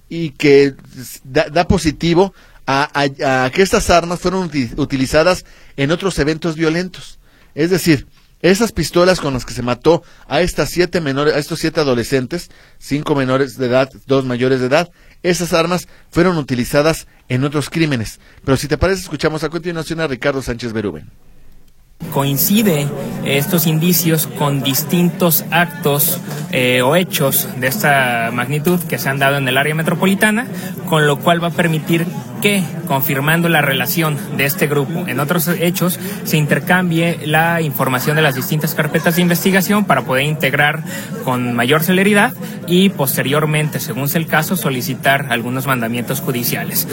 y 0.09 0.31
que 0.31 0.75
da, 1.25 1.67
positivo 1.67 2.35
a, 2.67 2.91
a 2.95 3.51
que 3.51 3.63
estas 3.63 3.89
armas 3.89 4.21
fueron 4.21 4.51
utilizadas 4.77 5.47
en 5.77 5.93
otros 5.93 6.19
eventos 6.19 6.57
violentos. 6.57 7.19
Es 7.55 7.71
decir, 7.71 8.07
esas 8.41 8.73
pistolas 8.73 9.21
con 9.21 9.35
las 9.35 9.45
que 9.45 9.55
se 9.55 9.63
mató 9.63 10.03
a 10.27 10.41
estas 10.41 10.71
siete 10.71 11.01
menores, 11.01 11.35
a 11.35 11.39
estos 11.39 11.59
siete 11.59 11.81
adolescentes, 11.81 12.51
cinco 12.79 13.15
menores 13.15 13.57
de 13.57 13.67
edad, 13.67 13.91
dos 14.07 14.25
mayores 14.25 14.61
de 14.61 14.67
edad, 14.67 14.91
esas 15.23 15.53
armas 15.53 15.89
fueron 16.11 16.39
utilizadas 16.39 17.07
en 17.29 17.45
otros 17.45 17.71
crímenes. 17.71 18.21
Pero 18.45 18.57
si 18.57 18.69
te 18.69 18.79
parece, 18.79 19.03
escuchamos 19.03 19.45
a 19.45 19.49
continuación 19.49 20.01
a 20.01 20.07
Ricardo 20.07 20.43
Sánchez 20.43 20.73
Berúben 20.73 21.28
coincide 22.13 22.89
estos 23.25 23.67
indicios 23.67 24.27
con 24.27 24.63
distintos 24.63 25.45
actos 25.51 26.21
eh, 26.51 26.83
o 26.83 26.97
hechos 26.97 27.49
de 27.59 27.67
esta 27.67 28.31
magnitud 28.33 28.81
que 28.81 28.99
se 28.99 29.09
han 29.09 29.19
dado 29.19 29.37
en 29.37 29.47
el 29.47 29.59
área 29.59 29.75
metropolitana, 29.75 30.47
con 30.89 31.07
lo 31.07 31.19
cual 31.19 31.43
va 31.43 31.49
a 31.49 31.53
permitir 31.53 32.07
que, 32.41 32.63
confirmando 32.87 33.49
la 33.49 33.61
relación 33.61 34.17
de 34.37 34.47
este 34.47 34.67
grupo 34.67 35.07
en 35.07 35.21
otros 35.21 35.49
hechos, 35.49 35.99
se 36.25 36.37
intercambie 36.37 37.27
la 37.27 37.61
información 37.61 38.17
de 38.17 38.23
las 38.23 38.35
distintas 38.35 38.75
carpetas 38.75 39.17
de 39.17 39.23
investigación 39.23 39.85
para 39.85 40.03
poder 40.03 40.25
integrar 40.25 40.83
con 41.25 41.55
mayor 41.55 41.83
celeridad 41.83 42.33
y 42.67 42.89
posteriormente, 42.91 43.81
según 43.81 44.09
sea 44.09 44.21
el 44.21 44.27
caso, 44.27 44.57
solicitar 44.57 45.27
algunos 45.31 45.67
mandamientos 45.67 46.21
judiciales. 46.21 46.87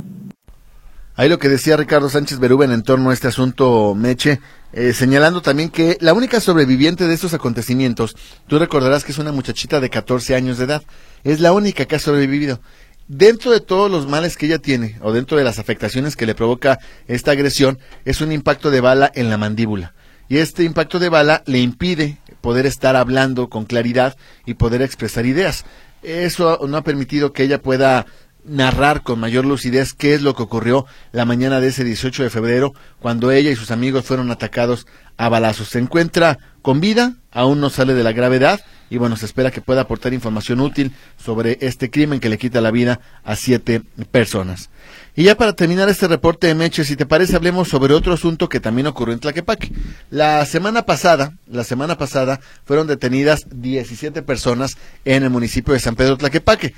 Ahí 1.18 1.30
lo 1.30 1.40
que 1.40 1.48
decía 1.48 1.78
Ricardo 1.78 2.10
Sánchez 2.10 2.40
Berúben 2.40 2.74
en 2.74 2.84
torno 2.84 3.10
a 3.10 3.14
este 3.14 3.30
asunto, 3.30 3.96
Meche, 3.96 4.42
eh, 4.76 4.92
señalando 4.92 5.42
también 5.42 5.70
que 5.70 5.98
la 6.02 6.14
única 6.14 6.42
sobreviviente 6.42 7.08
de 7.08 7.14
estos 7.14 7.34
acontecimientos, 7.34 8.14
tú 8.48 8.60
recordarás 8.60 9.06
que 9.06 9.14
es 9.14 9.18
una 9.18 9.32
muchachita 9.32 9.80
de 9.80 9.90
14 9.90 10.36
años 10.36 10.58
de 10.58 10.66
edad, 10.66 10.84
es 11.24 11.40
la 11.40 11.54
única 11.54 11.86
que 11.86 11.96
ha 11.96 12.00
sobrevivido. 12.00 12.60
Dentro 13.08 13.52
de 13.52 13.62
todos 13.62 13.90
los 13.90 14.06
males 14.06 14.36
que 14.36 14.48
ella 14.48 14.60
tiene, 14.60 14.98
o 15.02 15.14
dentro 15.14 15.38
de 15.38 15.46
las 15.46 15.60
afectaciones 15.60 16.18
que 16.18 16.26
le 16.26 16.36
provoca 16.36 16.80
esta 17.08 17.32
agresión, 17.32 17.80
es 18.04 18.20
un 18.20 18.34
impacto 18.34 18.70
de 18.70 18.82
bala 18.82 19.10
en 19.16 19.30
la 19.30 19.38
mandíbula. 19.38 19.94
Y 20.28 20.40
este 20.40 20.64
impacto 20.64 21.00
de 21.00 21.08
bala 21.08 21.42
le 21.46 21.60
impide 21.60 22.18
poder 22.42 22.66
estar 22.66 22.98
hablando 22.98 23.48
con 23.50 23.64
claridad 23.64 24.18
y 24.46 24.56
poder 24.56 24.82
expresar 24.82 25.26
ideas. 25.26 25.64
Eso 26.04 26.60
no 26.68 26.76
ha 26.76 26.84
permitido 26.84 27.32
que 27.32 27.44
ella 27.44 27.62
pueda 27.62 28.06
narrar 28.48 29.04
con 29.04 29.20
mayor 29.20 29.46
lucidez 29.46 29.94
qué 29.94 30.14
es 30.14 30.22
lo 30.22 30.36
que 30.36 30.44
ocurrió 30.44 30.86
la 31.12 31.26
mañana 31.26 31.60
de 31.60 31.68
ese 31.70 31.84
18 31.84 32.24
de 32.24 32.30
febrero 32.30 32.74
cuando 33.00 33.32
ella 33.32 33.52
y 33.52 33.56
sus 33.56 33.72
amigos 33.72 34.06
fueron 34.06 34.32
atacados 34.32 34.88
a 35.18 35.30
balazos. 35.30 35.70
Se 35.70 35.80
encuentra 35.80 36.38
con 36.62 36.80
vida, 36.80 37.16
aún 37.32 37.60
no 37.60 37.70
sale 37.70 37.94
de 37.94 38.04
la 38.04 38.12
gravedad 38.12 38.62
y 38.90 38.98
bueno, 38.98 39.18
se 39.18 39.26
espera 39.26 39.52
que 39.52 39.62
pueda 39.62 39.82
aportar 39.82 40.14
información 40.14 40.60
útil 40.60 40.92
sobre 41.18 41.58
este 41.62 41.90
crimen 41.90 42.20
que 42.20 42.30
le 42.30 42.38
quita 42.38 42.62
la 42.62 42.72
vida 42.72 43.00
a 43.24 43.36
siete 43.36 43.82
personas. 44.12 44.70
Y 45.16 45.24
ya 45.24 45.36
para 45.36 45.54
terminar 45.54 45.90
este 45.90 46.08
reporte 46.08 46.48
de 46.48 46.56
Meche, 46.56 46.84
si 46.84 46.96
te 46.96 47.06
parece, 47.06 47.36
hablemos 47.36 47.68
sobre 47.68 47.94
otro 47.94 48.14
asunto 48.14 48.50
que 48.50 48.60
también 48.60 48.86
ocurrió 48.88 49.14
en 49.14 49.20
Tlaquepaque. 49.20 49.72
La 50.12 50.46
semana 50.46 50.86
pasada, 50.86 51.34
la 51.48 51.64
semana 51.64 51.98
pasada, 51.98 52.42
fueron 52.66 52.86
detenidas 52.86 53.48
17 53.50 54.22
personas 54.22 54.78
en 55.04 55.24
el 55.24 55.30
municipio 55.30 55.74
de 55.74 55.80
San 55.80 55.96
Pedro 55.96 56.18
Tlaquepaque 56.18 56.74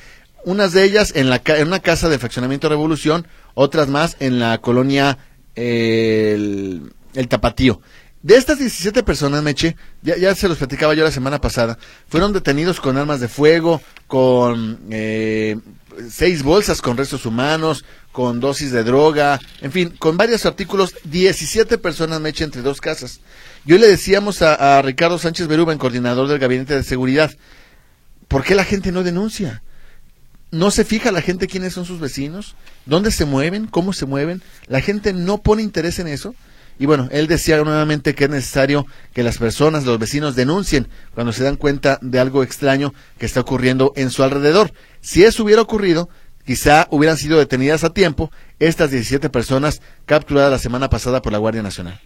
unas 0.47 0.71
de 0.71 0.85
ellas 0.85 1.11
en, 1.13 1.29
la, 1.29 1.41
en 1.45 1.67
una 1.67 1.81
casa 1.81 2.07
de 2.07 2.19
fraccionamiento 2.19 2.69
Revolución, 2.69 3.27
otras 3.53 3.89
más 3.89 4.15
en 4.21 4.39
la 4.39 4.59
colonia 4.59 5.17
el, 5.55 6.93
Tapatío. 7.27 7.81
De 8.23 8.37
estas 8.37 8.57
17 8.57 9.03
personas, 9.03 9.43
Meche, 9.43 9.75
ya, 10.01 10.33
se 10.35 10.47
los 10.47 10.57
platicaba 10.57 10.93
yo 10.93 11.03
la 11.03 11.11
semana 11.11 11.41
pasada, 11.41 11.77
fueron 12.07 12.31
detenidos 12.31 12.79
con 12.79 12.97
armas 12.97 13.19
de 13.19 13.27
fuego, 13.27 13.81
con 14.07 14.79
eh, 14.89 15.57
seis 16.09 16.43
bolsas 16.43 16.81
con 16.81 16.95
restos 16.95 17.25
humanos, 17.25 17.83
con 18.13 18.39
dosis 18.39 18.71
de 18.71 18.85
droga, 18.85 19.41
en 19.59 19.73
fin, 19.73 19.93
con 19.99 20.15
varios 20.15 20.45
artículos, 20.45 20.95
17 21.03 21.77
personas, 21.77 22.21
Meche, 22.21 22.45
entre 22.45 22.61
dos 22.61 22.79
casas. 22.79 23.19
Yo 23.65 23.77
le 23.77 23.87
decíamos 23.87 24.41
a, 24.41 24.77
a 24.77 24.81
Ricardo 24.81 25.19
Sánchez 25.19 25.47
Beruben, 25.47 25.77
coordinador 25.77 26.29
del 26.29 26.39
Gabinete 26.39 26.73
de 26.73 26.83
Seguridad, 26.83 27.35
¿por 28.29 28.45
qué 28.45 28.55
la 28.55 28.63
gente 28.63 28.93
no 28.93 29.03
denuncia? 29.03 29.61
No 30.57 30.71
se 30.71 30.83
fija 30.83 31.11
la 31.11 31.21
gente 31.21 31.47
quiénes 31.47 31.73
son 31.73 31.85
sus 31.85 31.99
vecinos, 31.99 32.55
dónde 32.85 33.11
se 33.11 33.25
mueven, 33.25 33.67
cómo 33.67 33.93
se 33.93 34.05
mueven. 34.05 34.41
La 34.67 34.81
gente 34.81 35.13
no 35.13 35.37
pone 35.37 35.61
interés 35.61 35.99
en 35.99 36.07
eso. 36.07 36.33
Y 36.79 36.85
bueno, 36.85 37.07
él 37.11 37.27
decía 37.27 37.63
nuevamente 37.63 38.13
que 38.13 38.25
es 38.25 38.29
necesario 38.29 38.85
que 39.13 39.23
las 39.23 39.37
personas, 39.37 39.85
los 39.85 39.99
vecinos, 39.99 40.35
denuncien 40.35 40.87
cuando 41.13 41.31
se 41.31 41.43
dan 41.43 41.55
cuenta 41.55 41.99
de 42.01 42.19
algo 42.19 42.43
extraño 42.43 42.93
que 43.17 43.25
está 43.25 43.41
ocurriendo 43.41 43.93
en 43.95 44.09
su 44.09 44.23
alrededor. 44.23 44.71
Si 45.01 45.23
eso 45.23 45.43
hubiera 45.43 45.61
ocurrido, 45.61 46.09
quizá 46.45 46.87
hubieran 46.91 47.17
sido 47.17 47.37
detenidas 47.37 47.83
a 47.83 47.93
tiempo 47.93 48.31
estas 48.59 48.91
17 48.91 49.29
personas 49.29 49.81
capturadas 50.05 50.51
la 50.51 50.59
semana 50.59 50.89
pasada 50.89 51.21
por 51.21 51.31
la 51.31 51.39
Guardia 51.39 51.63
Nacional. 51.63 51.99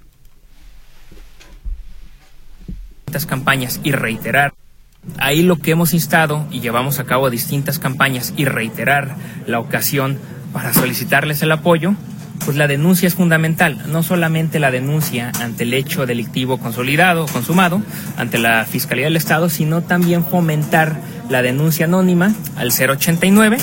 Estas 3.07 3.25
campañas 3.25 3.79
y 3.83 3.91
reiterar 3.91 4.53
Ahí 5.17 5.41
lo 5.41 5.57
que 5.57 5.71
hemos 5.71 5.93
instado 5.93 6.45
y 6.51 6.59
llevamos 6.59 6.99
a 6.99 7.05
cabo 7.05 7.29
distintas 7.29 7.79
campañas 7.79 8.33
y 8.37 8.45
reiterar 8.45 9.15
la 9.47 9.59
ocasión 9.59 10.19
para 10.53 10.73
solicitarles 10.73 11.41
el 11.41 11.51
apoyo, 11.51 11.95
pues 12.45 12.57
la 12.57 12.67
denuncia 12.67 13.07
es 13.07 13.15
fundamental, 13.15 13.83
no 13.87 14.03
solamente 14.03 14.59
la 14.59 14.71
denuncia 14.71 15.31
ante 15.39 15.63
el 15.63 15.73
hecho 15.73 16.05
delictivo 16.05 16.57
consolidado, 16.57 17.25
consumado, 17.27 17.81
ante 18.17 18.37
la 18.37 18.65
Fiscalía 18.65 19.05
del 19.05 19.17
Estado, 19.17 19.49
sino 19.49 19.81
también 19.81 20.25
fomentar 20.25 20.99
la 21.29 21.41
denuncia 21.41 21.85
anónima 21.85 22.33
al 22.55 22.71
089 22.71 23.57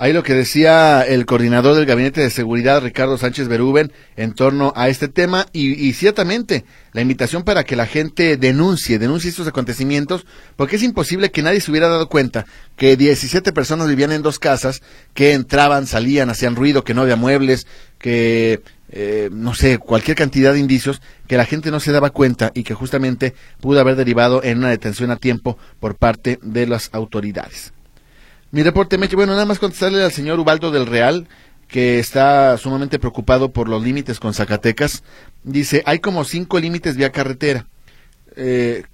Ahí 0.00 0.12
lo 0.12 0.22
que 0.22 0.32
decía 0.32 1.02
el 1.02 1.26
coordinador 1.26 1.74
del 1.74 1.84
Gabinete 1.84 2.20
de 2.20 2.30
Seguridad, 2.30 2.80
Ricardo 2.80 3.18
Sánchez 3.18 3.48
Berúben, 3.48 3.92
en 4.16 4.32
torno 4.32 4.72
a 4.76 4.88
este 4.88 5.08
tema 5.08 5.48
y, 5.52 5.72
y, 5.72 5.92
ciertamente 5.92 6.64
la 6.92 7.00
invitación 7.00 7.42
para 7.42 7.64
que 7.64 7.74
la 7.74 7.84
gente 7.84 8.36
denuncie, 8.36 9.00
denuncie 9.00 9.28
estos 9.28 9.48
acontecimientos, 9.48 10.24
porque 10.54 10.76
es 10.76 10.84
imposible 10.84 11.32
que 11.32 11.42
nadie 11.42 11.60
se 11.60 11.72
hubiera 11.72 11.88
dado 11.88 12.08
cuenta 12.08 12.46
que 12.76 12.96
17 12.96 13.52
personas 13.52 13.88
vivían 13.88 14.12
en 14.12 14.22
dos 14.22 14.38
casas, 14.38 14.82
que 15.14 15.32
entraban, 15.32 15.88
salían, 15.88 16.30
hacían 16.30 16.54
ruido, 16.54 16.84
que 16.84 16.94
no 16.94 17.02
había 17.02 17.16
muebles, 17.16 17.66
que 17.98 18.62
eh, 18.90 19.30
no 19.32 19.52
sé, 19.52 19.78
cualquier 19.78 20.16
cantidad 20.16 20.52
de 20.52 20.60
indicios 20.60 21.02
que 21.26 21.36
la 21.36 21.44
gente 21.44 21.72
no 21.72 21.80
se 21.80 21.90
daba 21.90 22.10
cuenta 22.10 22.52
y 22.54 22.62
que 22.62 22.72
justamente 22.72 23.34
pudo 23.60 23.80
haber 23.80 23.96
derivado 23.96 24.44
en 24.44 24.58
una 24.58 24.70
detención 24.70 25.10
a 25.10 25.16
tiempo 25.16 25.58
por 25.80 25.96
parte 25.96 26.38
de 26.40 26.68
las 26.68 26.88
autoridades. 26.92 27.72
Mi 28.50 28.62
reporte, 28.62 28.96
Meche, 28.96 29.14
bueno, 29.14 29.32
nada 29.32 29.44
más 29.44 29.58
contestarle 29.58 30.02
al 30.02 30.10
señor 30.10 30.40
Ubaldo 30.40 30.70
del 30.70 30.86
Real, 30.86 31.28
que 31.68 31.98
está 31.98 32.56
sumamente 32.56 32.98
preocupado 32.98 33.50
por 33.50 33.68
los 33.68 33.82
límites 33.82 34.18
con 34.18 34.32
Zacatecas. 34.32 35.02
Dice, 35.44 35.82
hay 35.84 35.98
como 35.98 36.24
cinco 36.24 36.58
límites 36.58 36.96
vía 36.96 37.12
carretera. 37.12 37.66
Eh, 38.36 38.84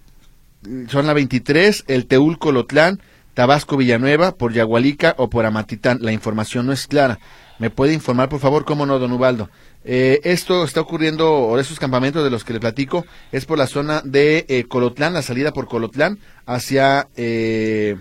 son 0.88 1.06
la 1.06 1.12
23, 1.12 1.84
el 1.86 2.06
Teulco 2.06 2.50
Lotlán, 2.50 3.00
Tabasco 3.34 3.76
Villanueva, 3.76 4.34
por 4.34 4.52
Yagualica 4.52 5.14
o 5.18 5.30
por 5.30 5.46
Amatitán. 5.46 5.98
La 6.00 6.10
información 6.10 6.66
no 6.66 6.72
es 6.72 6.88
clara. 6.88 7.20
¿Me 7.60 7.70
puede 7.70 7.94
informar, 7.94 8.28
por 8.28 8.40
favor? 8.40 8.64
¿Cómo 8.64 8.86
no, 8.86 8.98
don 8.98 9.12
Ubaldo? 9.12 9.50
Eh, 9.84 10.20
esto 10.24 10.64
está 10.64 10.80
ocurriendo, 10.80 11.32
o 11.32 11.58
esos 11.60 11.78
campamentos 11.78 12.24
de 12.24 12.30
los 12.30 12.42
que 12.42 12.54
le 12.54 12.58
platico, 12.58 13.06
es 13.30 13.44
por 13.44 13.58
la 13.58 13.68
zona 13.68 14.02
de 14.04 14.46
eh, 14.48 14.64
Colotlán, 14.64 15.14
la 15.14 15.22
salida 15.22 15.52
por 15.52 15.68
Colotlán 15.68 16.18
hacia... 16.44 17.06
Eh, 17.14 17.96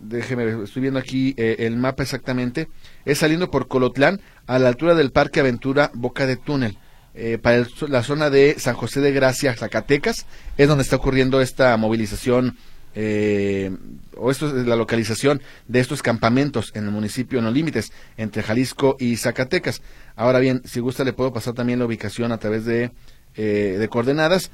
déjeme, 0.00 0.64
estoy 0.64 0.82
viendo 0.82 0.98
aquí 0.98 1.34
eh, 1.36 1.56
el 1.60 1.76
mapa 1.76 2.02
exactamente, 2.02 2.68
es 3.04 3.18
saliendo 3.18 3.50
por 3.50 3.68
Colotlán 3.68 4.20
a 4.46 4.58
la 4.58 4.68
altura 4.68 4.94
del 4.94 5.10
Parque 5.10 5.40
Aventura 5.40 5.90
Boca 5.94 6.26
de 6.26 6.36
Túnel. 6.36 6.78
Eh, 7.14 7.38
para 7.38 7.66
la 7.88 8.02
zona 8.02 8.30
de 8.30 8.56
San 8.58 8.76
José 8.76 9.00
de 9.00 9.12
Gracia, 9.12 9.56
Zacatecas, 9.56 10.26
es 10.56 10.68
donde 10.68 10.82
está 10.82 10.96
ocurriendo 10.96 11.40
esta 11.40 11.76
movilización 11.76 12.56
eh, 12.94 13.70
o 14.16 14.30
esto 14.30 14.48
es 14.48 14.66
la 14.66 14.74
localización 14.74 15.40
de 15.68 15.80
estos 15.80 16.02
campamentos 16.02 16.72
en 16.74 16.84
el 16.84 16.90
municipio, 16.90 17.40
los 17.40 17.52
límites 17.52 17.92
entre 18.16 18.42
Jalisco 18.42 18.96
y 18.98 19.16
Zacatecas. 19.16 19.82
Ahora 20.16 20.38
bien, 20.40 20.62
si 20.64 20.80
gusta 20.80 21.04
le 21.04 21.12
puedo 21.12 21.32
pasar 21.32 21.54
también 21.54 21.78
la 21.78 21.86
ubicación 21.86 22.32
a 22.32 22.38
través 22.38 22.64
de, 22.64 22.90
eh, 23.36 23.76
de 23.78 23.88
coordenadas 23.88 24.50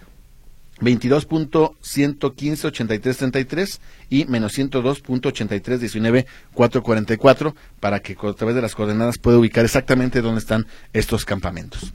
22.115.83.33 0.80 3.78
y 4.10 4.24
menos 4.26 4.58
102.83.19.444 4.58 7.54
para 7.80 8.00
que 8.00 8.16
a 8.20 8.32
través 8.32 8.56
de 8.56 8.62
las 8.62 8.74
coordenadas 8.74 9.18
pueda 9.18 9.38
ubicar 9.38 9.64
exactamente 9.64 10.20
dónde 10.20 10.40
están 10.40 10.66
estos 10.92 11.24
campamentos. 11.24 11.94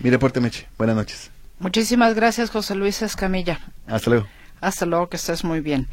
Mi 0.00 0.10
reporte, 0.10 0.40
Meche. 0.40 0.66
Buenas 0.78 0.96
noches. 0.96 1.30
Muchísimas 1.58 2.14
gracias, 2.14 2.50
José 2.50 2.74
Luis 2.74 3.00
Escamilla. 3.02 3.60
Hasta 3.86 4.10
luego. 4.10 4.26
Hasta 4.60 4.86
luego, 4.86 5.08
que 5.08 5.16
estés 5.16 5.44
muy 5.44 5.60
bien. 5.60 5.88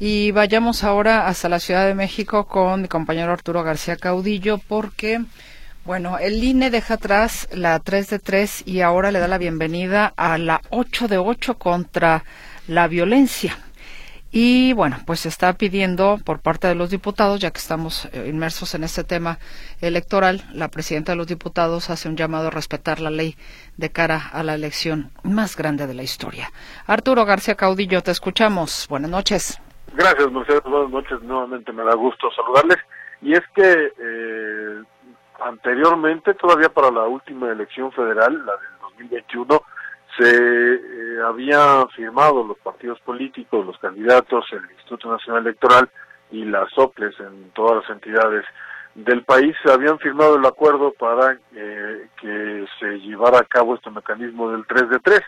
Y 0.00 0.30
vayamos 0.30 0.84
ahora 0.84 1.28
hasta 1.28 1.48
la 1.48 1.60
Ciudad 1.60 1.86
de 1.86 1.94
México 1.94 2.46
con 2.46 2.82
mi 2.82 2.88
compañero 2.88 3.32
Arturo 3.32 3.62
García 3.62 3.96
Caudillo, 3.96 4.58
porque 4.58 5.22
bueno, 5.86 6.18
el 6.18 6.42
INE 6.42 6.70
deja 6.70 6.94
atrás 6.94 7.48
la 7.52 7.78
3 7.78 8.10
de 8.10 8.18
3 8.18 8.66
y 8.66 8.80
ahora 8.80 9.12
le 9.12 9.20
da 9.20 9.28
la 9.28 9.38
bienvenida 9.38 10.12
a 10.16 10.36
la 10.36 10.60
8 10.70 11.06
de 11.06 11.16
8 11.16 11.58
contra 11.58 12.24
la 12.66 12.88
violencia. 12.88 13.56
Y 14.32 14.72
bueno, 14.72 14.96
pues 15.06 15.24
está 15.24 15.52
pidiendo 15.52 16.18
por 16.24 16.40
parte 16.40 16.66
de 16.66 16.74
los 16.74 16.90
diputados, 16.90 17.38
ya 17.38 17.52
que 17.52 17.58
estamos 17.58 18.06
eh, 18.06 18.26
inmersos 18.28 18.74
en 18.74 18.82
este 18.82 19.04
tema 19.04 19.38
electoral, 19.80 20.42
la 20.52 20.68
presidenta 20.68 21.12
de 21.12 21.16
los 21.16 21.28
diputados 21.28 21.88
hace 21.88 22.08
un 22.08 22.16
llamado 22.16 22.48
a 22.48 22.50
respetar 22.50 23.00
la 23.00 23.10
ley 23.10 23.36
de 23.76 23.90
cara 23.90 24.20
a 24.32 24.42
la 24.42 24.54
elección 24.54 25.12
más 25.22 25.56
grande 25.56 25.86
de 25.86 25.94
la 25.94 26.02
historia. 26.02 26.50
Arturo 26.88 27.24
García 27.24 27.54
Caudillo, 27.54 28.02
te 28.02 28.10
escuchamos. 28.10 28.86
Buenas 28.90 29.10
noches. 29.10 29.60
Gracias, 29.94 30.32
Mercedes. 30.32 30.62
Buenas 30.64 30.90
noches. 30.90 31.22
Nuevamente 31.22 31.72
me 31.72 31.84
da 31.84 31.94
gusto 31.94 32.28
saludarles. 32.32 32.78
Y 33.22 33.32
es 33.32 33.42
que 33.54 33.92
eh, 33.98 34.82
anteriormente, 35.40 36.34
todavía 36.34 36.68
para 36.68 36.90
la 36.90 37.04
última 37.04 37.50
elección 37.50 37.92
federal, 37.92 38.44
la 38.44 38.52
del 38.52 38.78
2021, 38.80 39.62
se 40.18 40.74
eh, 40.74 41.22
habían 41.26 41.88
firmado 41.90 42.44
los 42.44 42.58
partidos 42.58 42.98
políticos, 43.00 43.66
los 43.66 43.78
candidatos, 43.78 44.46
el 44.52 44.70
Instituto 44.70 45.10
Nacional 45.10 45.42
Electoral 45.42 45.90
y 46.30 46.44
las 46.44 46.68
OPLES 46.76 47.20
en 47.20 47.50
todas 47.50 47.82
las 47.82 47.90
entidades 47.90 48.44
del 48.96 49.24
país 49.24 49.54
se 49.62 49.70
habían 49.70 49.98
firmado 49.98 50.36
el 50.36 50.46
acuerdo 50.46 50.92
para 50.92 51.38
eh, 51.54 52.08
que 52.18 52.66
se 52.80 52.98
llevara 53.00 53.40
a 53.40 53.44
cabo 53.44 53.74
este 53.74 53.90
mecanismo 53.90 54.50
del 54.50 54.66
3 54.66 54.88
de 54.88 54.98
3 55.00 55.20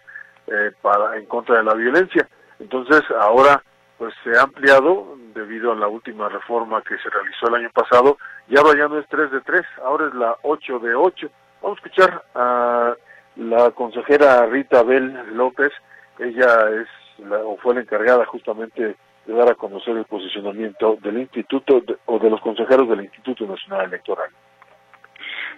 eh, 0.46 0.72
para 0.80 1.18
en 1.18 1.26
contra 1.26 1.58
de 1.58 1.64
la 1.64 1.74
violencia. 1.74 2.26
Entonces, 2.58 3.02
ahora 3.20 3.62
pues 3.98 4.14
se 4.22 4.38
ha 4.38 4.42
ampliado 4.42 5.16
debido 5.34 5.72
a 5.72 5.76
la 5.76 5.88
última 5.88 6.28
reforma 6.28 6.82
que 6.82 6.96
se 6.98 7.10
realizó 7.10 7.48
el 7.48 7.56
año 7.56 7.70
pasado 7.70 8.16
y 8.48 8.56
ahora 8.56 8.78
ya 8.78 8.88
no 8.88 8.98
es 8.98 9.06
3 9.08 9.30
de 9.32 9.40
3, 9.40 9.62
ahora 9.84 10.06
es 10.06 10.14
la 10.14 10.36
8 10.42 10.78
de 10.78 10.94
8. 10.94 11.30
Vamos 11.60 11.78
a 11.78 11.82
escuchar 11.82 12.24
a 12.34 12.94
la 13.36 13.70
consejera 13.72 14.46
Rita 14.46 14.82
Bel 14.84 15.36
López, 15.36 15.72
ella 16.18 16.70
es 16.70 16.88
la, 17.18 17.38
o 17.38 17.56
fue 17.58 17.74
la 17.74 17.80
encargada 17.80 18.24
justamente 18.26 18.96
de 19.26 19.34
dar 19.34 19.50
a 19.50 19.54
conocer 19.54 19.96
el 19.96 20.04
posicionamiento 20.04 20.96
del 21.02 21.18
instituto 21.18 21.82
o 22.06 22.18
de 22.18 22.30
los 22.30 22.40
consejeros 22.40 22.88
del 22.88 23.02
Instituto 23.04 23.46
Nacional 23.46 23.86
Electoral. 23.86 24.30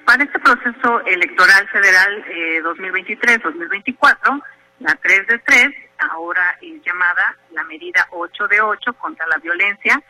Para 0.05 0.25
este 0.25 0.41
proceso 0.41 1.01
electoral 1.07 1.69
federal 1.69 2.25
eh, 2.27 2.63
2023-2024, 2.63 4.43
la 4.81 4.95
3 4.97 5.27
de 5.29 5.39
3 5.39 5.69
ahora 6.11 6.59
es 6.61 6.83
llamada 6.83 7.37
la 7.53 7.65
medida 7.65 8.07
8 8.11 8.49
de 8.49 8.61
8 8.61 8.93
contra 8.95 9.27
la 9.29 9.39
violencia. 9.39 10.03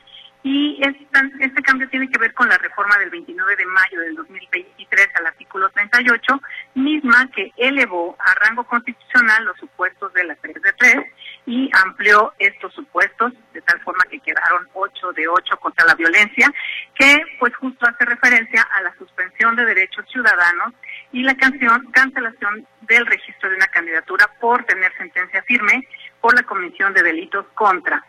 Y 0.43 0.81
este 0.83 1.63
cambio 1.63 1.87
tiene 1.91 2.09
que 2.09 2.19
ver 2.19 2.33
con 2.33 2.49
la 2.49 2.57
reforma 2.57 2.97
del 2.97 3.11
29 3.11 3.57
de 3.57 3.67
mayo 3.67 4.01
del 4.01 4.15
2023 4.15 5.09
al 5.17 5.27
artículo 5.27 5.69
38, 5.69 6.41
misma 6.77 7.29
que 7.35 7.53
elevó 7.59 8.17
a 8.19 8.35
rango 8.37 8.65
constitucional 8.65 9.45
los 9.45 9.59
supuestos 9.59 10.11
de 10.15 10.25
la 10.25 10.35
3 10.37 10.55
de 10.55 10.73
3 10.73 10.97
y 11.45 11.69
amplió 11.85 12.33
estos 12.39 12.73
supuestos 12.73 13.35
de 13.53 13.61
tal 13.61 13.81
forma 13.83 14.05
que 14.11 14.21
quedaron 14.21 14.67
8 14.73 15.13
de 15.13 15.29
8 15.29 15.57
contra 15.59 15.85
la 15.85 15.95
violencia, 15.95 16.51
que 16.95 17.23
pues 17.39 17.55
justo 17.57 17.87
hace 17.87 18.07
referencia 18.07 18.63
a 18.63 18.81
la 18.81 18.95
suspensión 18.97 19.57
de 19.57 19.67
derechos 19.67 20.07
ciudadanos 20.11 20.73
y 21.13 21.23
la 21.23 21.35
canción, 21.35 21.91
cancelación 21.93 22.67
del 22.83 23.07
registro 23.07 23.51
de 23.51 23.57
una 23.57 23.67
candidatura 23.67 24.31
por 24.41 24.65
tener 24.65 24.93
sentencia 24.97 25.43
firme 25.43 25.87
por 26.21 26.35
la 26.35 26.43
comisión 26.43 26.93
de 26.95 27.03
delitos 27.03 27.47
contra 27.55 28.05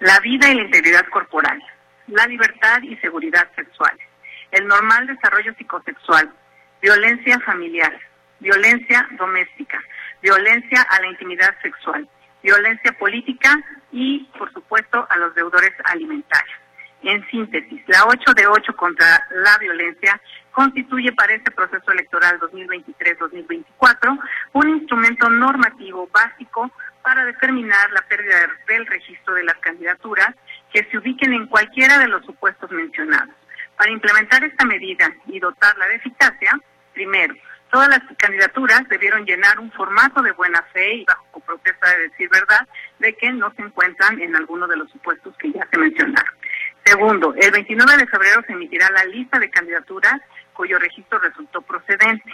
la 0.00 0.18
vida 0.20 0.50
y 0.50 0.54
la 0.54 0.62
integridad 0.62 1.06
corporal, 1.08 1.62
la 2.08 2.26
libertad 2.26 2.82
y 2.82 2.96
seguridad 2.96 3.48
sexual, 3.54 3.96
el 4.50 4.66
normal 4.66 5.06
desarrollo 5.06 5.54
psicosexual, 5.54 6.32
violencia 6.80 7.38
familiar, 7.40 7.98
violencia 8.40 9.08
doméstica, 9.12 9.80
violencia 10.20 10.82
a 10.82 11.00
la 11.00 11.06
intimidad 11.06 11.54
sexual, 11.62 12.08
violencia 12.42 12.92
política 12.98 13.56
y, 13.92 14.24
por 14.38 14.52
supuesto, 14.52 15.06
a 15.08 15.16
los 15.18 15.34
deudores 15.34 15.72
alimentarios. 15.84 16.58
En 17.02 17.26
síntesis, 17.30 17.82
la 17.88 18.04
8 18.06 18.34
de 18.34 18.46
8 18.46 18.76
contra 18.76 19.26
la 19.30 19.58
violencia 19.58 20.20
constituye 20.52 21.12
para 21.12 21.34
este 21.34 21.50
proceso 21.50 21.90
electoral 21.90 22.38
2023-2024 22.40 24.18
un 24.52 24.68
instrumento 24.68 25.28
normativo 25.28 26.08
básico 26.12 26.70
para 27.02 27.24
determinar 27.24 27.90
la 27.92 28.02
pérdida 28.02 28.48
del 28.68 28.86
registro 28.86 29.34
de 29.34 29.44
las 29.44 29.56
candidaturas 29.56 30.34
que 30.72 30.84
se 30.84 30.98
ubiquen 30.98 31.32
en 31.32 31.46
cualquiera 31.46 31.98
de 31.98 32.08
los 32.08 32.24
supuestos 32.24 32.70
mencionados. 32.70 33.34
Para 33.76 33.90
implementar 33.90 34.44
esta 34.44 34.64
medida 34.64 35.12
y 35.26 35.40
dotarla 35.40 35.88
de 35.88 35.96
eficacia, 35.96 36.58
primero, 36.92 37.34
todas 37.70 37.88
las 37.88 38.02
candidaturas 38.18 38.86
debieron 38.88 39.24
llenar 39.24 39.58
un 39.58 39.72
formato 39.72 40.22
de 40.22 40.32
buena 40.32 40.62
fe 40.72 40.96
y 40.96 41.04
bajo 41.04 41.40
protesta 41.40 41.90
de 41.96 42.08
decir 42.08 42.28
verdad 42.28 42.68
de 42.98 43.14
que 43.14 43.32
no 43.32 43.52
se 43.54 43.62
encuentran 43.62 44.20
en 44.20 44.36
alguno 44.36 44.68
de 44.68 44.76
los 44.76 44.90
supuestos 44.90 45.34
que 45.38 45.50
ya 45.50 45.66
se 45.70 45.78
mencionaron. 45.78 46.34
Segundo, 46.84 47.34
el 47.36 47.50
29 47.50 47.96
de 47.96 48.06
febrero 48.06 48.42
se 48.46 48.52
emitirá 48.52 48.90
la 48.90 49.04
lista 49.04 49.38
de 49.38 49.50
candidaturas 49.50 50.20
cuyo 50.52 50.78
registro 50.78 51.18
resultó 51.18 51.62
procedente. 51.62 52.32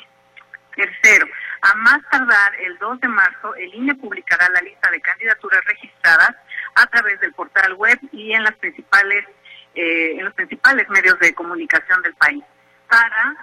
Tercero, 0.75 1.27
a 1.63 1.75
más 1.75 1.99
tardar 2.11 2.55
el 2.61 2.79
2 2.79 3.01
de 3.01 3.09
marzo, 3.09 3.55
el 3.57 3.75
INE 3.75 3.95
publicará 3.97 4.49
la 4.51 4.61
lista 4.61 4.91
de 4.91 5.01
candidaturas 5.01 5.65
registradas 5.65 6.37
a 6.77 6.87
través 6.87 7.19
del 7.21 7.33
portal 7.33 7.75
web 7.75 7.99
y 8.13 8.33
en 8.33 8.45
las 8.45 8.55
principales 8.57 9.25
eh, 9.75 10.17
en 10.19 10.25
los 10.25 10.35
principales 10.35 10.89
medios 10.89 11.19
de 11.21 11.35
comunicación 11.35 12.03
del 12.03 12.15
país 12.15 12.43
para 12.89 13.37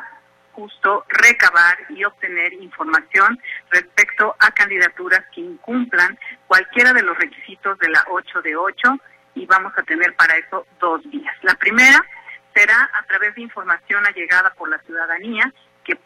justo 0.53 1.05
recabar 1.09 1.77
y 1.89 2.03
obtener 2.03 2.53
información 2.53 3.39
respecto 3.69 4.35
a 4.39 4.51
candidaturas 4.51 5.23
que 5.33 5.41
incumplan 5.41 6.17
cualquiera 6.47 6.93
de 6.93 7.03
los 7.03 7.17
requisitos 7.17 7.77
de 7.79 7.89
la 7.89 8.03
8 8.09 8.41
de 8.41 8.55
8 8.55 8.97
y 9.35 9.45
vamos 9.45 9.73
a 9.77 9.83
tener 9.83 10.15
para 10.15 10.37
eso 10.37 10.65
dos 10.79 11.01
vías. 11.09 11.35
La 11.41 11.55
primera 11.55 12.03
será 12.55 12.89
a 12.93 13.03
través 13.03 13.35
de 13.35 13.41
información 13.41 14.05
allegada 14.05 14.51
por 14.57 14.69
la 14.69 14.79
ciudadanía 14.79 15.51
que 15.83 15.99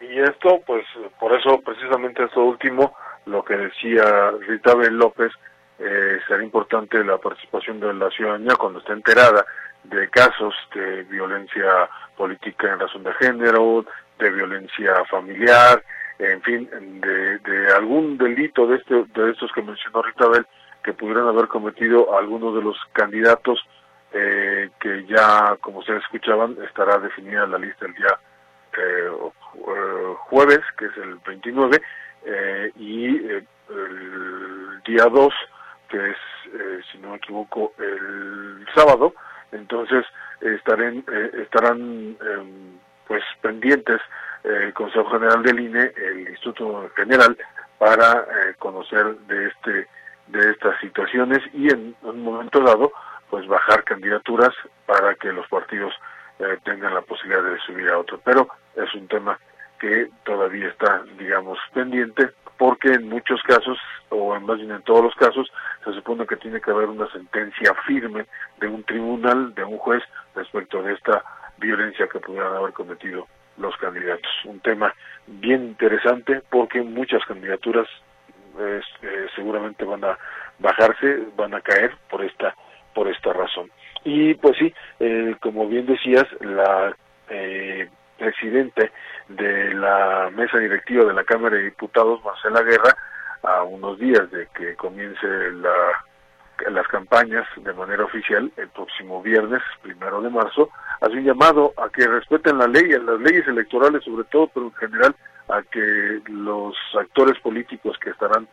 y 0.00 0.18
esto 0.18 0.62
pues 0.66 0.84
por 1.20 1.32
eso 1.34 1.60
precisamente 1.60 2.24
esto 2.24 2.42
último 2.42 2.96
lo 3.26 3.44
que 3.44 3.56
decía 3.56 4.32
Rita 4.48 4.74
López 4.74 5.32
eh, 5.78 6.18
será 6.26 6.42
importante 6.42 7.04
la 7.04 7.18
participación 7.18 7.80
de 7.80 7.92
la 7.92 8.10
ciudadanía 8.10 8.56
cuando 8.56 8.78
esté 8.78 8.92
enterada 8.92 9.44
de 9.84 10.08
casos 10.08 10.54
de 10.74 11.02
violencia 11.04 11.88
política 12.16 12.72
en 12.72 12.80
razón 12.80 13.04
de 13.04 13.12
género, 13.14 13.84
de 14.18 14.30
violencia 14.30 15.04
familiar, 15.04 15.82
en 16.18 16.42
fin, 16.42 16.68
de, 17.00 17.38
de 17.38 17.72
algún 17.74 18.16
delito 18.16 18.66
de, 18.66 18.76
este, 18.76 18.94
de 18.94 19.30
estos 19.30 19.52
que 19.52 19.62
mencionó 19.62 20.02
Rita 20.02 20.28
Bel 20.28 20.46
que 20.82 20.92
pudieran 20.92 21.26
haber 21.28 21.48
cometido 21.48 22.16
algunos 22.16 22.54
de 22.54 22.62
los 22.62 22.76
candidatos 22.92 23.60
eh, 24.12 24.70
que 24.80 25.04
ya, 25.06 25.56
como 25.60 25.80
ustedes 25.80 26.02
escuchaban, 26.02 26.56
estará 26.64 26.98
definida 26.98 27.46
la 27.46 27.58
lista 27.58 27.86
el 27.86 27.94
día 27.94 28.18
eh, 28.78 29.08
jueves, 30.28 30.60
que 30.78 30.86
es 30.86 30.96
el 30.98 31.16
29, 31.26 31.80
eh, 32.24 32.72
y 32.76 33.16
eh, 33.16 33.44
el 33.70 34.82
día 34.84 35.04
2, 35.04 35.34
que 35.88 36.10
es, 36.10 36.16
eh, 36.52 36.80
si 36.90 36.98
no 36.98 37.10
me 37.10 37.16
equivoco, 37.16 37.72
el 37.78 38.66
sábado, 38.74 39.14
entonces 39.52 40.04
estarán, 40.40 41.04
estarán 41.40 42.16
em, 42.20 42.78
pues 43.06 43.22
pendientes 43.40 44.00
el 44.42 44.72
Consejo 44.74 45.10
General 45.10 45.42
del 45.42 45.60
INE, 45.60 45.92
el 45.96 46.28
Instituto 46.28 46.90
General, 46.96 47.36
para 47.78 48.26
conocer 48.58 49.16
de 49.28 49.46
este 49.48 49.88
de 50.28 50.50
estas 50.50 50.78
situaciones. 50.80 51.38
Y 51.52 51.72
en 51.72 51.94
un 52.02 52.22
momento 52.22 52.60
dado 52.60 52.92
pues 53.30 53.46
bajar 53.46 53.84
candidaturas 53.84 54.54
para 54.86 55.14
que 55.14 55.32
los 55.32 55.46
partidos 55.48 55.92
eh, 56.38 56.58
tengan 56.64 56.94
la 56.94 57.02
posibilidad 57.02 57.42
de 57.42 57.58
subir 57.60 57.88
a 57.88 57.98
otro. 57.98 58.20
Pero 58.24 58.48
es 58.74 58.92
un 58.94 59.08
tema 59.08 59.38
que 59.78 60.08
todavía 60.24 60.68
está, 60.68 61.02
digamos, 61.18 61.58
pendiente, 61.74 62.30
porque 62.58 62.92
en 62.92 63.08
muchos 63.08 63.42
casos, 63.42 63.78
o 64.08 64.34
en 64.34 64.44
más 64.44 64.56
bien 64.56 64.70
en 64.70 64.82
todos 64.82 65.04
los 65.04 65.14
casos, 65.14 65.50
se 65.84 65.92
supone 65.92 66.26
que 66.26 66.36
tiene 66.36 66.60
que 66.60 66.70
haber 66.70 66.88
una 66.88 67.10
sentencia 67.10 67.74
firme 67.86 68.26
de 68.58 68.68
un 68.68 68.82
tribunal, 68.84 69.54
de 69.54 69.64
un 69.64 69.78
juez, 69.78 70.02
respecto 70.34 70.82
de 70.82 70.94
esta 70.94 71.22
violencia 71.58 72.06
que 72.08 72.20
pudieran 72.20 72.54
haber 72.54 72.72
cometido 72.72 73.26
los 73.58 73.76
candidatos. 73.76 74.30
Un 74.44 74.60
tema 74.60 74.94
bien 75.26 75.64
interesante 75.64 76.42
porque 76.50 76.82
muchas 76.82 77.24
candidaturas 77.24 77.88
eh, 78.58 78.80
seguramente 79.34 79.84
van 79.84 80.04
a 80.04 80.18
bajarse, 80.58 81.24
van 81.36 81.54
a 81.54 81.60
caer 81.60 81.94
por 82.08 82.24
esta 82.24 82.54
por 82.96 83.08
esta 83.08 83.34
razón. 83.34 83.70
Y 84.04 84.32
pues 84.34 84.56
sí, 84.58 84.72
eh, 85.00 85.36
como 85.40 85.68
bien 85.68 85.84
decías, 85.84 86.24
la 86.40 86.96
eh, 87.28 87.90
presidente 88.18 88.90
de 89.28 89.74
la 89.74 90.30
mesa 90.34 90.58
directiva 90.58 91.04
de 91.04 91.12
la 91.12 91.24
Cámara 91.24 91.56
de 91.56 91.64
Diputados, 91.64 92.24
Marcela 92.24 92.62
Guerra, 92.62 92.96
a 93.42 93.64
unos 93.64 93.98
días 93.98 94.30
de 94.30 94.48
que 94.56 94.74
comience 94.76 95.26
la, 95.52 96.70
las 96.70 96.88
campañas 96.88 97.46
de 97.56 97.72
manera 97.74 98.04
oficial, 98.04 98.50
el 98.56 98.68
próximo 98.70 99.22
viernes, 99.22 99.60
primero 99.82 100.22
de 100.22 100.30
marzo, 100.30 100.70
hace 101.02 101.18
un 101.18 101.24
llamado 101.24 101.74
a 101.76 101.90
que 101.90 102.06
respeten 102.06 102.56
la 102.56 102.66
ley, 102.66 102.88
las 102.88 103.20
leyes 103.20 103.46
electorales 103.46 104.02
sobre 104.04 104.24
todo, 104.24 104.48
pero 104.54 104.66
en 104.66 104.74
general 104.74 105.14
a 105.48 105.62
que 105.62 106.22
los 106.28 106.74
actores 106.98 107.38
políticos 107.40 107.98
que 108.02 108.10
estarán 108.10 108.48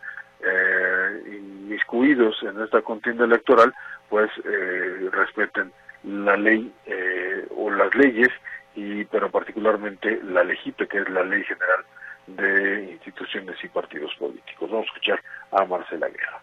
eh, 0.45 1.23
inmiscuidos 1.27 2.35
en 2.43 2.61
esta 2.61 2.81
contienda 2.81 3.25
electoral, 3.25 3.73
pues 4.09 4.29
eh, 4.43 5.09
respeten 5.11 5.71
la 6.03 6.35
ley 6.35 6.71
eh, 6.85 7.47
o 7.55 7.69
las 7.69 7.93
leyes, 7.95 8.29
y 8.75 9.05
pero 9.05 9.29
particularmente 9.29 10.19
la 10.23 10.43
LEGIPE, 10.43 10.87
que 10.87 10.97
es 10.99 11.09
la 11.09 11.23
Ley 11.23 11.43
General 11.43 11.85
de 12.27 12.91
Instituciones 12.91 13.55
y 13.63 13.67
Partidos 13.67 14.13
Políticos. 14.15 14.69
Vamos 14.69 14.85
a 14.85 14.89
escuchar 14.89 15.21
a 15.51 15.65
Marcela 15.65 16.07
Guerra. 16.07 16.41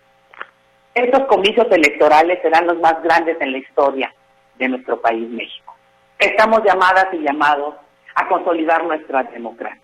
Estos 0.95 1.27
comicios 1.27 1.67
electorales 1.71 2.41
serán 2.43 2.67
los 2.67 2.79
más 2.81 3.03
grandes 3.03 3.37
en 3.41 3.53
la 3.53 3.59
historia 3.59 4.13
de 4.59 4.69
nuestro 4.69 5.01
país, 5.01 5.29
México. 5.29 5.75
Estamos 6.19 6.63
llamadas 6.65 7.07
y 7.13 7.19
llamados 7.19 7.77
a 8.15 8.29
consolidar 8.29 8.85
nuestra 8.85 9.23
democracia. 9.25 9.81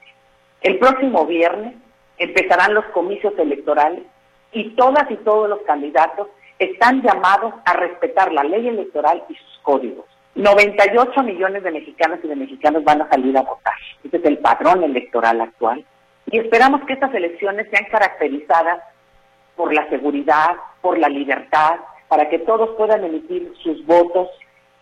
El 0.61 0.79
próximo 0.79 1.27
viernes 1.27 1.75
empezarán 2.19 2.75
los 2.75 2.85
comicios 2.87 3.35
electorales 3.39 4.03
y 4.53 4.71
todas 4.71 5.11
y 5.11 5.17
todos 5.17 5.49
los 5.49 5.61
candidatos 5.63 6.29
están 6.59 7.03
llamados 7.03 7.55
a 7.65 7.75
respetar 7.75 8.33
la 8.33 8.45
ley 8.45 8.69
electoral 8.69 9.23
y 9.29 9.35
sus 9.35 9.59
códigos. 9.63 10.07
98 10.35 11.23
millones 11.23 11.63
de 11.63 11.71
mexicanas 11.71 12.21
y 12.23 12.29
de 12.29 12.37
mexicanos 12.37 12.85
van 12.85 13.03
a 13.03 13.09
salir 13.09 13.37
a 13.37 13.43
votar. 13.43 13.75
Este 14.05 14.19
es 14.19 14.25
el 14.25 14.39
padrón 14.39 14.85
electoral 14.85 15.41
actual. 15.41 15.85
Y 16.31 16.39
esperamos 16.39 16.83
que 16.85 16.95
estas 16.95 17.15
elecciones 17.15 17.69
sean 17.71 17.87
caracterizadas 17.91 18.81
por 19.55 19.73
la 19.73 19.89
seguridad, 19.89 20.57
por 20.83 20.99
la 20.99 21.09
libertad, 21.09 21.77
para 22.09 22.29
que 22.29 22.39
todos 22.41 22.77
puedan 22.77 23.05
emitir 23.05 23.53
sus 23.63 23.85
votos 23.87 24.29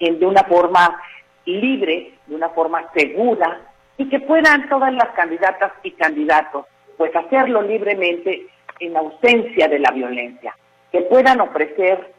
en, 0.00 0.18
de 0.18 0.26
una 0.26 0.42
forma 0.44 1.00
libre, 1.44 2.14
de 2.26 2.34
una 2.34 2.48
forma 2.50 2.90
segura, 2.94 3.60
y 3.96 4.08
que 4.08 4.20
puedan 4.20 4.68
todas 4.68 4.92
las 4.92 5.10
candidatas 5.10 5.72
y 5.84 5.92
candidatos 5.92 6.66
pues 6.96 7.14
hacerlo 7.14 7.62
libremente 7.62 8.46
en 8.80 8.96
ausencia 8.96 9.68
de 9.68 9.78
la 9.78 9.90
violencia, 9.90 10.56
que 10.92 11.02
puedan 11.02 11.40
ofrecer 11.40 12.12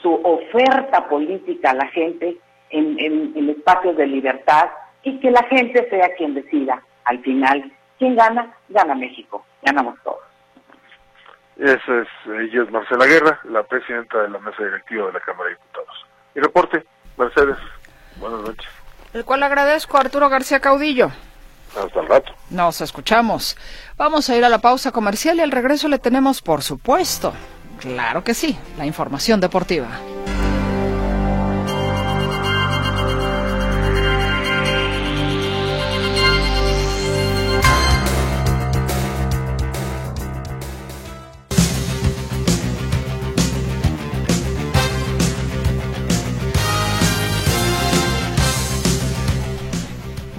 su 0.00 0.14
oferta 0.22 1.08
política 1.08 1.70
a 1.70 1.74
la 1.74 1.86
gente 1.88 2.36
en, 2.70 2.98
en, 2.98 3.50
espacios 3.50 3.96
de 3.96 4.06
libertad 4.06 4.70
y 5.02 5.18
que 5.20 5.30
la 5.30 5.42
gente 5.44 5.88
sea 5.90 6.08
quien 6.16 6.34
decida 6.34 6.82
al 7.04 7.20
final 7.20 7.72
quién 7.98 8.16
gana, 8.16 8.54
gana 8.68 8.94
México, 8.94 9.44
ganamos 9.62 9.96
todos. 10.02 10.20
Esa 11.56 12.00
es, 12.00 12.08
ella 12.26 12.62
es 12.62 12.70
Marcela 12.70 13.06
Guerra, 13.06 13.38
la 13.44 13.62
presidenta 13.62 14.22
de 14.22 14.30
la 14.30 14.38
mesa 14.38 14.64
directiva 14.64 15.06
de 15.06 15.12
la 15.12 15.20
Cámara 15.20 15.50
de 15.50 15.56
Diputados. 15.56 16.06
Y 16.34 16.40
reporte, 16.40 16.84
Mercedes, 17.16 17.58
buenas 18.16 18.40
noches. 18.40 18.68
El 19.12 19.24
cual 19.24 19.42
agradezco 19.42 19.98
a 19.98 20.00
Arturo 20.00 20.28
García 20.30 20.60
Caudillo. 20.60 21.10
Hasta 21.76 22.00
el 22.00 22.08
rato. 22.08 22.32
Nos 22.50 22.80
escuchamos. 22.80 23.56
Vamos 23.96 24.28
a 24.28 24.36
ir 24.36 24.44
a 24.44 24.48
la 24.48 24.58
pausa 24.58 24.92
comercial 24.92 25.38
y 25.38 25.40
al 25.40 25.50
regreso 25.50 25.88
le 25.88 25.98
tenemos, 25.98 26.42
por 26.42 26.62
supuesto, 26.62 27.32
claro 27.80 28.22
que 28.24 28.34
sí, 28.34 28.58
la 28.76 28.86
información 28.86 29.40
deportiva. 29.40 29.88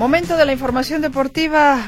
Momento 0.04 0.36
de 0.36 0.46
la 0.46 0.52
información 0.52 1.02
deportiva. 1.02 1.80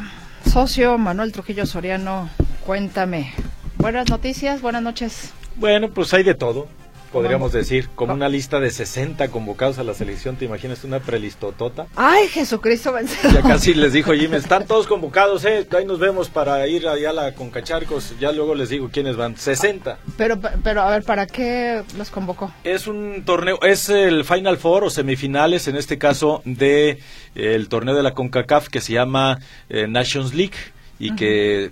Socio 0.49 0.97
Manuel 0.97 1.33
Trujillo 1.33 1.65
Soriano, 1.65 2.29
cuéntame. 2.65 3.33
Buenas 3.75 4.09
noticias, 4.09 4.61
buenas 4.61 4.81
noches. 4.81 5.33
Bueno, 5.57 5.89
pues 5.89 6.13
hay 6.13 6.23
de 6.23 6.33
todo 6.33 6.69
podríamos 7.15 7.53
decir, 7.53 7.87
como 7.95 8.13
una 8.13 8.27
lista 8.27 8.59
de 8.59 8.69
60 8.69 9.29
convocados 9.29 9.79
a 9.79 9.85
la 9.85 9.93
selección, 9.93 10.35
¿te 10.35 10.43
imaginas 10.43 10.83
una 10.83 10.99
prelistotota? 10.99 11.87
Ay, 11.95 12.27
Jesucristo 12.27 12.91
vencedor. 12.91 13.31
Ya 13.33 13.41
casi 13.41 13.73
les 13.73 13.93
dijo 13.93 14.11
Jimmy, 14.11 14.35
están 14.35 14.67
todos 14.67 14.85
convocados, 14.85 15.45
eh, 15.45 15.65
ahí 15.77 15.85
nos 15.85 15.97
vemos 15.97 16.27
para 16.27 16.67
ir 16.67 16.89
allá 16.89 17.11
a 17.11 17.13
la 17.13 17.33
Concacharcos, 17.33 18.19
ya 18.19 18.33
luego 18.33 18.53
les 18.53 18.67
digo 18.67 18.89
quiénes 18.91 19.15
van, 19.15 19.37
60. 19.37 19.97
Pero, 20.17 20.41
pero 20.61 20.81
a 20.81 20.89
ver, 20.89 21.03
¿para 21.03 21.25
qué 21.25 21.83
los 21.97 22.09
convocó? 22.09 22.51
Es 22.65 22.85
un 22.85 23.23
torneo, 23.23 23.61
es 23.61 23.87
el 23.87 24.25
Final 24.25 24.57
Four 24.57 24.83
o 24.83 24.89
semifinales, 24.89 25.69
en 25.69 25.77
este 25.77 25.97
caso, 25.97 26.41
de 26.43 26.89
eh, 26.89 26.97
el 27.35 27.69
torneo 27.69 27.95
de 27.95 28.03
la 28.03 28.13
CONCACAF 28.13 28.67
que 28.67 28.81
se 28.81 28.91
llama 28.91 29.39
eh, 29.69 29.87
Nations 29.87 30.33
League 30.33 30.74
y 30.97 31.15
que 31.15 31.71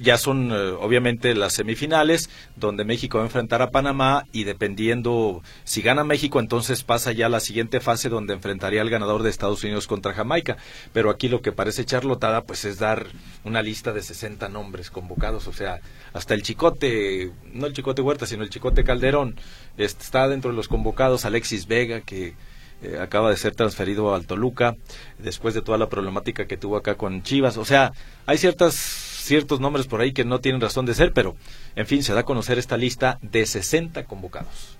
ya 0.00 0.18
son 0.18 0.50
eh, 0.50 0.70
obviamente 0.80 1.34
las 1.34 1.52
semifinales 1.52 2.30
donde 2.56 2.84
México 2.84 3.18
va 3.18 3.24
a 3.24 3.26
enfrentar 3.26 3.62
a 3.62 3.70
Panamá 3.70 4.26
y 4.32 4.44
dependiendo 4.44 5.42
si 5.64 5.82
gana 5.82 6.02
México 6.02 6.40
entonces 6.40 6.82
pasa 6.82 7.12
ya 7.12 7.26
a 7.26 7.28
la 7.28 7.40
siguiente 7.40 7.80
fase 7.80 8.08
donde 8.08 8.34
enfrentaría 8.34 8.80
al 8.80 8.90
ganador 8.90 9.22
de 9.22 9.30
Estados 9.30 9.62
Unidos 9.62 9.86
contra 9.86 10.14
Jamaica. 10.14 10.56
Pero 10.92 11.10
aquí 11.10 11.28
lo 11.28 11.42
que 11.42 11.52
parece 11.52 11.84
charlotada 11.84 12.42
pues 12.42 12.64
es 12.64 12.78
dar 12.78 13.06
una 13.44 13.62
lista 13.62 13.92
de 13.92 14.02
60 14.02 14.48
nombres 14.48 14.90
convocados. 14.90 15.46
O 15.46 15.52
sea 15.52 15.80
hasta 16.12 16.34
el 16.34 16.42
Chicote 16.42 17.30
no 17.52 17.66
el 17.66 17.72
Chicote 17.72 18.02
Huerta 18.02 18.26
sino 18.26 18.42
el 18.42 18.50
Chicote 18.50 18.84
Calderón 18.84 19.36
está 19.76 20.28
dentro 20.28 20.50
de 20.50 20.56
los 20.56 20.68
convocados. 20.68 21.24
Alexis 21.24 21.66
Vega 21.66 22.00
que 22.00 22.34
eh, 22.82 22.98
acaba 23.00 23.30
de 23.30 23.36
ser 23.36 23.54
transferido 23.54 24.14
al 24.14 24.26
Toluca 24.26 24.76
después 25.18 25.54
de 25.54 25.62
toda 25.62 25.78
la 25.78 25.88
problemática 25.88 26.46
que 26.46 26.56
tuvo 26.56 26.76
acá 26.76 26.96
con 26.96 27.22
Chivas. 27.22 27.56
O 27.56 27.64
sea, 27.64 27.92
hay 28.26 28.38
ciertas 28.38 28.74
ciertos 28.74 29.58
nombres 29.60 29.86
por 29.86 30.00
ahí 30.00 30.12
que 30.12 30.24
no 30.24 30.40
tienen 30.40 30.60
razón 30.60 30.86
de 30.86 30.94
ser, 30.94 31.12
pero 31.12 31.36
en 31.76 31.86
fin, 31.86 32.02
se 32.02 32.12
da 32.14 32.20
a 32.20 32.24
conocer 32.24 32.58
esta 32.58 32.76
lista 32.76 33.18
de 33.22 33.46
60 33.46 34.04
convocados. 34.04 34.76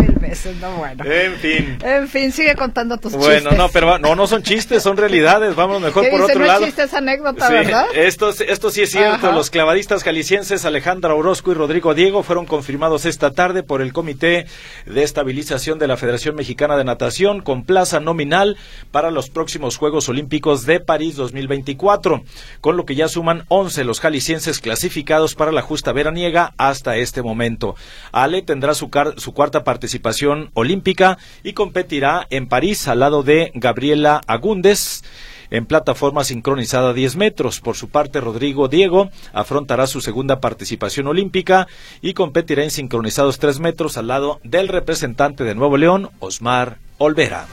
mil 0.00 0.12
veces, 0.18 0.56
no 0.56 0.76
bueno. 0.78 1.04
En 1.04 1.34
fin. 1.36 1.78
En 1.84 2.08
fin, 2.08 2.32
sigue 2.32 2.56
contando 2.56 2.96
tus 2.98 3.12
Bueno, 3.12 3.50
chistes. 3.50 3.56
no, 3.58 3.68
pero 3.68 3.98
no, 4.00 4.16
no 4.16 4.26
son 4.26 4.42
chistes, 4.42 4.82
son 4.82 4.96
realidades. 4.96 5.54
Vamos 5.54 5.80
mejor 5.80 6.02
¿Qué 6.04 6.10
por 6.10 6.22
otro 6.22 6.40
no 6.40 6.46
lado. 6.46 6.64
chiste, 6.64 6.82
es 6.82 6.92
anécdota, 6.94 7.46
Sí, 7.46 7.52
¿verdad? 7.52 7.84
Esto, 7.94 8.30
es- 8.30 8.40
esto 8.40 8.70
sí 8.72 8.82
es 8.82 8.90
cierto. 8.90 9.28
Ajá. 9.28 9.36
Los 9.36 9.50
clavadistas 9.50 10.02
jaliscienses 10.02 10.64
Alejandra 10.64 11.14
Orozco 11.14 11.52
y 11.52 11.54
Rodrigo 11.54 11.94
Diego 11.94 12.24
fueron 12.24 12.46
confirmados 12.46 13.04
esta 13.04 13.30
tarde 13.30 13.62
por 13.62 13.80
el 13.80 13.92
Comité 13.92 14.46
de 14.86 15.02
Estabilización 15.04 15.78
de 15.78 15.86
la 15.86 15.96
Federación 15.96 16.34
Mexicana 16.34 16.76
de 16.76 16.82
Natación 16.82 17.42
con 17.42 17.62
plaza 17.64 18.00
nominal 18.00 18.56
para 18.90 19.12
los 19.12 19.30
próximos 19.30 19.76
Juegos 19.76 20.08
Olímpicos 20.08 20.66
de 20.66 20.80
París 20.80 21.14
2024, 21.14 22.24
con 22.60 22.76
lo 22.76 22.86
que 22.86 22.96
ya 22.96 23.06
suman 23.06 23.44
11 23.46 23.84
los 23.84 24.00
jaliscienses 24.00 24.58
clasificados 24.58 25.11
para 25.36 25.52
la 25.52 25.60
justa 25.60 25.92
veraniega 25.92 26.54
hasta 26.56 26.96
este 26.96 27.22
momento. 27.22 27.74
Ale 28.12 28.40
tendrá 28.42 28.74
su, 28.74 28.90
su 29.16 29.34
cuarta 29.34 29.62
participación 29.62 30.50
olímpica 30.54 31.18
y 31.42 31.52
competirá 31.52 32.26
en 32.30 32.48
París 32.48 32.88
al 32.88 33.00
lado 33.00 33.22
de 33.22 33.52
Gabriela 33.54 34.22
Agúndez 34.26 35.02
en 35.50 35.66
plataforma 35.66 36.24
sincronizada 36.24 36.90
a 36.90 36.94
10 36.94 37.16
metros. 37.16 37.60
Por 37.60 37.76
su 37.76 37.90
parte, 37.90 38.20
Rodrigo 38.20 38.68
Diego 38.68 39.10
afrontará 39.34 39.86
su 39.86 40.00
segunda 40.00 40.40
participación 40.40 41.06
olímpica 41.08 41.68
y 42.00 42.14
competirá 42.14 42.64
en 42.64 42.70
sincronizados 42.70 43.38
3 43.38 43.60
metros 43.60 43.98
al 43.98 44.06
lado 44.06 44.40
del 44.44 44.68
representante 44.68 45.44
de 45.44 45.54
Nuevo 45.54 45.76
León, 45.76 46.08
Osmar 46.20 46.78
Olvera. 46.96 47.46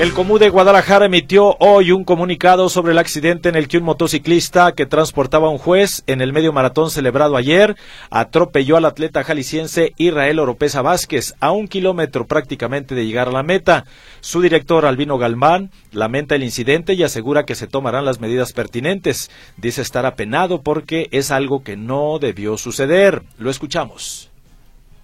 El 0.00 0.14
Comú 0.14 0.38
de 0.38 0.48
Guadalajara 0.48 1.04
emitió 1.04 1.56
hoy 1.58 1.92
un 1.92 2.04
comunicado 2.04 2.70
sobre 2.70 2.92
el 2.92 2.98
accidente 2.98 3.50
en 3.50 3.54
el 3.54 3.68
que 3.68 3.76
un 3.76 3.84
motociclista 3.84 4.72
que 4.72 4.86
transportaba 4.86 5.48
a 5.48 5.50
un 5.50 5.58
juez 5.58 6.04
en 6.06 6.22
el 6.22 6.32
medio 6.32 6.54
maratón 6.54 6.90
celebrado 6.90 7.36
ayer 7.36 7.76
atropelló 8.08 8.78
al 8.78 8.86
atleta 8.86 9.22
jalisciense 9.24 9.92
Israel 9.98 10.38
Oropesa 10.38 10.80
Vázquez 10.80 11.34
a 11.38 11.50
un 11.50 11.68
kilómetro 11.68 12.26
prácticamente 12.26 12.94
de 12.94 13.04
llegar 13.04 13.28
a 13.28 13.32
la 13.32 13.42
meta. 13.42 13.84
Su 14.22 14.40
director 14.40 14.86
Albino 14.86 15.18
Galmán 15.18 15.70
lamenta 15.92 16.34
el 16.34 16.44
incidente 16.44 16.94
y 16.94 17.02
asegura 17.02 17.44
que 17.44 17.54
se 17.54 17.66
tomarán 17.66 18.06
las 18.06 18.20
medidas 18.20 18.54
pertinentes. 18.54 19.30
Dice 19.58 19.82
estar 19.82 20.06
apenado 20.06 20.62
porque 20.62 21.08
es 21.10 21.30
algo 21.30 21.62
que 21.62 21.76
no 21.76 22.18
debió 22.18 22.56
suceder. 22.56 23.22
Lo 23.36 23.50
escuchamos. 23.50 24.29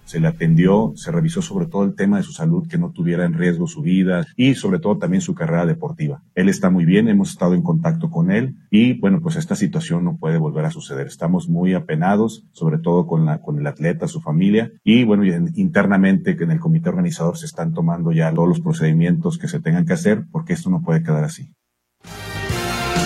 Se 0.07 0.19
le 0.21 0.27
atendió, 0.27 0.93
se 0.95 1.11
revisó 1.11 1.41
sobre 1.41 1.67
todo 1.67 1.83
el 1.83 1.93
tema 1.93 2.17
de 2.17 2.23
su 2.23 2.31
salud, 2.31 2.67
que 2.67 2.77
no 2.77 2.91
tuviera 2.91 3.25
en 3.25 3.33
riesgo 3.33 3.67
su 3.67 3.81
vida 3.81 4.25
y 4.35 4.55
sobre 4.55 4.79
todo 4.79 4.97
también 4.97 5.21
su 5.21 5.35
carrera 5.35 5.65
deportiva. 5.65 6.23
Él 6.33 6.47
está 6.49 6.69
muy 6.69 6.85
bien, 6.85 7.09
hemos 7.09 7.29
estado 7.29 7.53
en 7.53 7.61
contacto 7.61 8.09
con 8.09 8.31
él 8.31 8.55
y 8.71 8.99
bueno, 8.99 9.21
pues 9.21 9.35
esta 9.35 9.55
situación 9.55 10.05
no 10.05 10.17
puede 10.17 10.37
volver 10.37 10.65
a 10.65 10.71
suceder. 10.71 11.07
Estamos 11.07 11.49
muy 11.49 11.73
apenados, 11.73 12.47
sobre 12.53 12.79
todo 12.79 13.05
con, 13.05 13.25
la, 13.25 13.41
con 13.41 13.59
el 13.59 13.67
atleta, 13.67 14.07
su 14.07 14.21
familia 14.21 14.71
y 14.83 15.03
bueno, 15.03 15.25
internamente 15.55 16.37
en 16.39 16.51
el 16.51 16.59
comité 16.59 16.89
organizador 16.89 17.37
se 17.37 17.45
están 17.45 17.73
tomando 17.73 18.13
ya 18.13 18.33
todos 18.33 18.47
los 18.47 18.61
procedimientos 18.61 19.37
que 19.37 19.49
se 19.49 19.59
tengan 19.59 19.85
que 19.85 19.93
hacer 19.93 20.23
porque 20.31 20.53
esto 20.53 20.69
no 20.69 20.81
puede 20.81 21.03
quedar 21.03 21.25
así. 21.25 21.51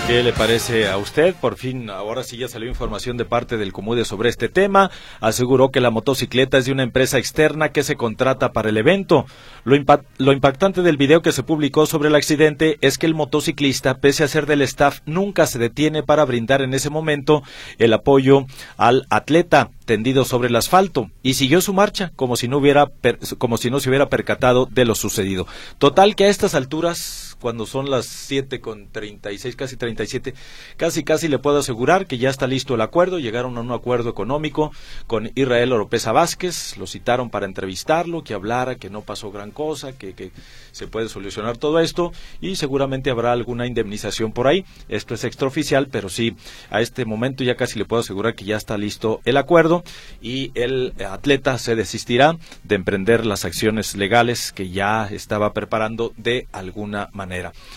¿Qué 0.06 0.22
le 0.22 0.32
parece 0.32 0.88
a 0.88 0.98
usted? 0.98 1.34
Por 1.34 1.56
fin, 1.56 1.88
ahora 1.88 2.22
sí 2.22 2.36
ya 2.36 2.48
salió 2.48 2.68
información 2.68 3.16
de 3.16 3.24
parte 3.24 3.56
del 3.56 3.72
Comude 3.72 4.04
sobre 4.04 4.28
este 4.28 4.48
tema. 4.48 4.90
Aseguró 5.20 5.70
que 5.70 5.80
la 5.80 5.90
motocicleta 5.90 6.58
es 6.58 6.64
de 6.64 6.72
una 6.72 6.82
empresa 6.82 7.18
externa 7.18 7.70
que 7.70 7.82
se 7.82 7.96
contrata 7.96 8.52
para 8.52 8.68
el 8.68 8.76
evento. 8.76 9.26
Lo, 9.64 9.76
lo 10.18 10.32
impactante 10.32 10.82
del 10.82 10.96
video 10.96 11.22
que 11.22 11.32
se 11.32 11.42
publicó 11.44 11.86
sobre 11.86 12.08
el 12.08 12.14
accidente 12.14 12.78
es 12.80 12.98
que 12.98 13.06
el 13.06 13.14
motociclista, 13.14 13.98
pese 13.98 14.24
a 14.24 14.28
ser 14.28 14.46
del 14.46 14.62
staff, 14.62 15.00
nunca 15.06 15.46
se 15.46 15.58
detiene 15.58 16.02
para 16.02 16.24
brindar 16.24 16.62
en 16.62 16.74
ese 16.74 16.90
momento 16.90 17.42
el 17.78 17.92
apoyo 17.92 18.46
al 18.76 19.06
atleta 19.08 19.70
tendido 19.84 20.24
sobre 20.24 20.48
el 20.48 20.56
asfalto 20.56 21.10
y 21.22 21.34
siguió 21.34 21.60
su 21.60 21.72
marcha 21.72 22.12
como 22.16 22.36
si 22.36 22.48
no 22.48 22.58
hubiera 22.58 22.90
como 23.38 23.58
si 23.58 23.70
no 23.70 23.80
se 23.80 23.88
hubiera 23.88 24.08
percatado 24.08 24.66
de 24.70 24.84
lo 24.84 24.94
sucedido. 24.94 25.46
Total 25.78 26.14
que 26.16 26.24
a 26.24 26.28
estas 26.28 26.54
alturas 26.54 27.31
cuando 27.42 27.66
son 27.66 27.90
las 27.90 28.06
7 28.06 28.60
con 28.60 28.88
36, 28.88 29.56
casi 29.56 29.76
37, 29.76 30.32
casi 30.76 31.02
casi 31.02 31.26
le 31.26 31.40
puedo 31.40 31.58
asegurar 31.58 32.06
que 32.06 32.16
ya 32.16 32.30
está 32.30 32.46
listo 32.46 32.76
el 32.76 32.80
acuerdo, 32.80 33.18
llegaron 33.18 33.58
a 33.58 33.60
un 33.60 33.72
acuerdo 33.72 34.08
económico 34.08 34.70
con 35.08 35.30
Israel 35.34 35.72
Oropesa 35.72 36.12
Vázquez, 36.12 36.76
lo 36.78 36.86
citaron 36.86 37.30
para 37.30 37.46
entrevistarlo, 37.46 38.22
que 38.22 38.34
hablara, 38.34 38.76
que 38.76 38.90
no 38.90 39.02
pasó 39.02 39.32
gran 39.32 39.50
cosa, 39.50 39.92
que, 39.92 40.14
que 40.14 40.30
se 40.70 40.86
puede 40.86 41.08
solucionar 41.08 41.56
todo 41.56 41.80
esto 41.80 42.12
y 42.40 42.54
seguramente 42.54 43.10
habrá 43.10 43.32
alguna 43.32 43.66
indemnización 43.66 44.32
por 44.32 44.46
ahí. 44.46 44.64
Esto 44.88 45.14
es 45.14 45.24
extraoficial, 45.24 45.88
pero 45.88 46.08
sí, 46.08 46.36
a 46.70 46.80
este 46.80 47.04
momento 47.04 47.42
ya 47.42 47.56
casi 47.56 47.76
le 47.76 47.84
puedo 47.84 48.00
asegurar 48.00 48.36
que 48.36 48.44
ya 48.44 48.56
está 48.56 48.78
listo 48.78 49.20
el 49.24 49.36
acuerdo 49.36 49.82
y 50.20 50.52
el 50.54 50.94
atleta 51.10 51.58
se 51.58 51.74
desistirá 51.74 52.36
de 52.62 52.76
emprender 52.76 53.26
las 53.26 53.44
acciones 53.44 53.96
legales 53.96 54.52
que 54.52 54.70
ya 54.70 55.08
estaba 55.10 55.52
preparando 55.52 56.12
de 56.16 56.46
alguna 56.52 57.08
manera. 57.12 57.31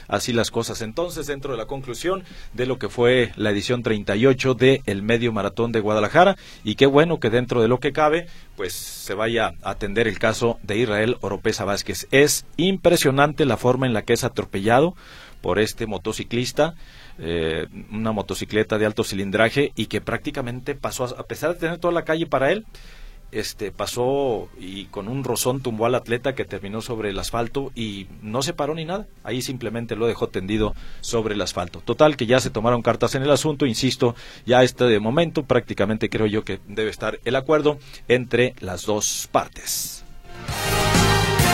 Así 0.07 0.33
las 0.33 0.51
cosas 0.51 0.81
entonces 0.81 1.27
dentro 1.27 1.51
de 1.51 1.57
la 1.57 1.65
conclusión 1.65 2.23
de 2.53 2.65
lo 2.65 2.77
que 2.77 2.89
fue 2.89 3.31
la 3.35 3.51
edición 3.51 3.83
38 3.83 4.53
de 4.53 4.81
el 4.85 5.01
Medio 5.01 5.31
Maratón 5.31 5.71
de 5.71 5.79
Guadalajara 5.79 6.35
y 6.63 6.75
qué 6.75 6.85
bueno 6.85 7.19
que 7.19 7.29
dentro 7.29 7.61
de 7.61 7.67
lo 7.67 7.79
que 7.79 7.93
cabe 7.93 8.27
pues 8.55 8.73
se 8.73 9.13
vaya 9.13 9.53
a 9.63 9.71
atender 9.71 10.07
el 10.07 10.19
caso 10.19 10.59
de 10.63 10.77
Israel 10.77 11.17
Oropesa 11.21 11.65
Vázquez. 11.65 12.07
Es 12.11 12.45
impresionante 12.57 13.45
la 13.45 13.57
forma 13.57 13.85
en 13.85 13.93
la 13.93 14.03
que 14.03 14.13
es 14.13 14.23
atropellado 14.23 14.95
por 15.41 15.59
este 15.59 15.85
motociclista, 15.85 16.75
eh, 17.19 17.67
una 17.91 18.11
motocicleta 18.11 18.77
de 18.77 18.85
alto 18.85 19.03
cilindraje 19.03 19.71
y 19.75 19.85
que 19.85 20.01
prácticamente 20.01 20.73
pasó, 20.75 21.05
a, 21.05 21.21
a 21.21 21.23
pesar 21.23 21.53
de 21.53 21.59
tener 21.59 21.77
toda 21.77 21.93
la 21.93 22.03
calle 22.03 22.25
para 22.25 22.51
él, 22.51 22.65
este 23.35 23.71
pasó 23.71 24.47
y 24.59 24.85
con 24.85 25.07
un 25.07 25.23
rozón 25.23 25.61
tumbó 25.61 25.85
al 25.85 25.95
atleta 25.95 26.35
que 26.35 26.45
terminó 26.45 26.81
sobre 26.81 27.09
el 27.09 27.19
asfalto 27.19 27.71
y 27.75 28.07
no 28.21 28.41
se 28.41 28.53
paró 28.53 28.73
ni 28.73 28.85
nada. 28.85 29.07
Ahí 29.23 29.41
simplemente 29.41 29.95
lo 29.95 30.07
dejó 30.07 30.27
tendido 30.27 30.73
sobre 31.01 31.35
el 31.35 31.41
asfalto. 31.41 31.81
Total 31.81 32.15
que 32.15 32.25
ya 32.25 32.39
se 32.39 32.49
tomaron 32.49 32.81
cartas 32.81 33.15
en 33.15 33.23
el 33.23 33.31
asunto, 33.31 33.65
insisto, 33.65 34.15
ya 34.45 34.63
este 34.63 34.85
de 34.85 34.99
momento 34.99 35.43
prácticamente 35.43 36.09
creo 36.09 36.27
yo 36.27 36.43
que 36.43 36.59
debe 36.67 36.89
estar 36.89 37.19
el 37.25 37.35
acuerdo 37.35 37.77
entre 38.07 38.55
las 38.61 38.85
dos 38.85 39.27
partes. 39.31 40.04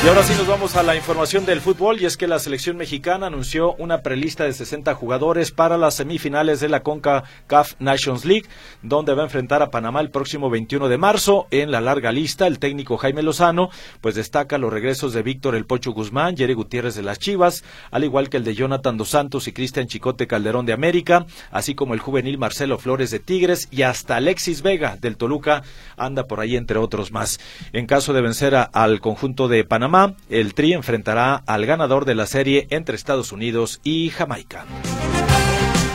Y 0.04 0.08
ahora 0.08 0.24
sí 0.24 0.34
nos 0.36 0.48
vamos 0.48 0.76
a 0.76 0.82
la 0.82 0.96
información 0.96 1.46
del 1.46 1.62
fútbol 1.62 2.02
y 2.02 2.06
es 2.08 2.18
que 2.18 2.28
la 2.28 2.40
selección 2.40 2.76
mexicana 2.76 3.28
anunció 3.28 3.76
una 3.76 4.02
prelista 4.02 4.46
de 4.46 4.52
60 4.54 4.96
jugadores 4.96 5.52
para 5.52 5.78
las 5.78 5.94
semifinales 5.94 6.60
de 6.60 6.70
la 6.70 6.82
CONCACAF 6.82 7.74
Nations 7.78 8.26
League, 8.26 8.48
donde 8.82 9.14
va 9.14 9.22
a 9.22 9.26
enfrentar 9.26 9.62
a 9.62 9.70
Panamá 9.70 10.02
el 10.02 10.10
próximo 10.10 10.50
21 10.50 10.90
de 10.90 10.98
marzo. 10.98 11.46
En 11.52 11.70
la 11.70 11.82
larga 11.82 12.12
lista, 12.12 12.48
el 12.48 12.58
técnico 12.58 12.98
Jaime 12.98 13.22
Lozano 13.22 13.70
pues 14.02 14.16
destaca 14.16 14.58
los 14.58 14.74
regresos 14.74 15.14
de 15.14 15.22
Víctor 15.22 15.54
El 15.54 15.68
Pocho 15.68 15.92
Guzmán, 15.92 16.36
Jerry 16.36 16.56
Gutiérrez 16.56 16.96
de 16.96 17.04
las 17.04 17.20
Chivas, 17.20 17.64
al 17.92 18.04
igual 18.04 18.30
que 18.30 18.38
el 18.38 18.44
de 18.44 18.56
Jonathan 18.56 18.98
Dos 18.98 19.10
Santos 19.10 19.48
y 19.48 19.54
Cristian 19.54 19.86
Chicote 19.86 20.26
Calderón 20.26 20.66
de 20.66 20.74
América, 20.74 21.28
así 21.52 21.76
como 21.76 21.94
el 21.94 22.00
juvenil 22.00 22.40
Marcelo 22.40 22.80
Flores 22.80 23.12
de 23.12 23.20
Tigres 23.20 23.68
y 23.70 23.84
hasta 23.84 24.16
Alexis 24.16 24.64
Vega 24.64 24.98
del 25.00 25.16
Toluca 25.16 25.62
anda 25.96 26.26
por 26.26 26.40
ahí 26.40 26.56
entre 26.56 26.80
otros 26.80 27.12
más. 27.12 27.40
En 27.72 27.86
caso 27.86 28.14
de 28.14 28.22
vencer 28.22 28.56
a- 28.56 28.64
al 28.64 29.00
conjunto 29.00 29.48
de 29.48 29.64
Panamá, 29.64 29.91
el 30.30 30.54
Tri 30.54 30.74
enfrentará 30.74 31.44
al 31.46 31.66
ganador 31.66 32.06
de 32.06 32.16
la 32.16 32.26
serie 32.26 32.68
entre 32.70 32.96
Estados 32.96 33.34
Unidos 33.34 33.82
y 33.84 34.10
Jamaica. 34.10 34.64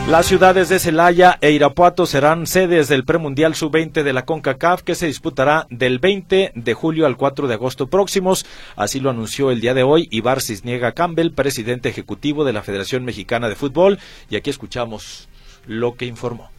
Las 0.07 0.27
ciudades 0.27 0.69
de 0.69 0.77
Celaya 0.77 1.37
e 1.41 1.51
Irapuato 1.51 2.05
serán 2.05 2.45
sedes 2.45 2.87
del 2.87 3.05
premundial 3.05 3.55
sub-20 3.55 4.03
de 4.03 4.13
la 4.13 4.23
CONCACAF 4.23 4.83
que 4.83 4.93
se 4.93 5.07
disputará 5.07 5.65
del 5.71 5.97
20 5.97 6.51
de 6.53 6.73
julio 6.75 7.07
al 7.07 7.17
4 7.17 7.47
de 7.47 7.55
agosto 7.55 7.87
próximos. 7.87 8.45
Así 8.75 8.99
lo 8.99 9.09
anunció 9.09 9.49
el 9.49 9.61
día 9.61 9.73
de 9.73 9.83
hoy 9.83 10.07
Ibar 10.11 10.41
Cisniega 10.41 10.91
Campbell, 10.91 11.31
presidente 11.31 11.89
ejecutivo 11.89 12.45
de 12.45 12.53
la 12.53 12.61
Federación 12.61 13.03
Mexicana 13.03 13.49
de 13.49 13.55
Fútbol. 13.55 13.99
Y 14.29 14.35
aquí 14.35 14.51
escuchamos 14.51 15.27
lo 15.65 15.95
que 15.95 16.05
informó. 16.05 16.51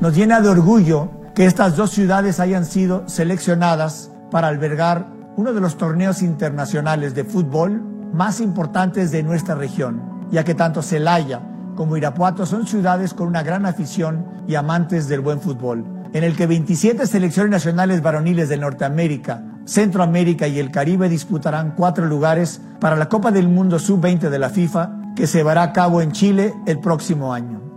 Nos 0.00 0.16
llena 0.16 0.40
de 0.40 0.48
orgullo 0.48 1.10
que 1.36 1.46
estas 1.46 1.76
dos 1.76 1.90
ciudades 1.92 2.40
hayan 2.40 2.66
sido 2.66 3.08
seleccionadas 3.08 4.10
para 4.30 4.48
albergar 4.48 5.19
uno 5.40 5.54
de 5.54 5.60
los 5.62 5.78
torneos 5.78 6.20
internacionales 6.20 7.14
de 7.14 7.24
fútbol 7.24 7.82
más 8.12 8.42
importantes 8.42 9.10
de 9.10 9.22
nuestra 9.22 9.54
región, 9.54 10.26
ya 10.30 10.44
que 10.44 10.54
tanto 10.54 10.82
Celaya 10.82 11.40
como 11.76 11.96
Irapuato 11.96 12.44
son 12.44 12.66
ciudades 12.66 13.14
con 13.14 13.26
una 13.26 13.42
gran 13.42 13.64
afición 13.64 14.26
y 14.46 14.54
amantes 14.56 15.08
del 15.08 15.20
buen 15.20 15.40
fútbol, 15.40 15.86
en 16.12 16.24
el 16.24 16.36
que 16.36 16.46
27 16.46 17.06
selecciones 17.06 17.52
nacionales 17.52 18.02
varoniles 18.02 18.50
de 18.50 18.58
Norteamérica, 18.58 19.42
Centroamérica 19.64 20.46
y 20.46 20.58
el 20.58 20.70
Caribe 20.70 21.08
disputarán 21.08 21.72
cuatro 21.74 22.04
lugares 22.04 22.60
para 22.78 22.96
la 22.96 23.08
Copa 23.08 23.30
del 23.30 23.48
Mundo 23.48 23.78
Sub-20 23.78 24.28
de 24.28 24.38
la 24.38 24.50
FIFA, 24.50 25.14
que 25.16 25.26
se 25.26 25.38
llevará 25.38 25.62
a 25.62 25.72
cabo 25.72 26.02
en 26.02 26.12
Chile 26.12 26.52
el 26.66 26.80
próximo 26.80 27.32
año. 27.32 27.69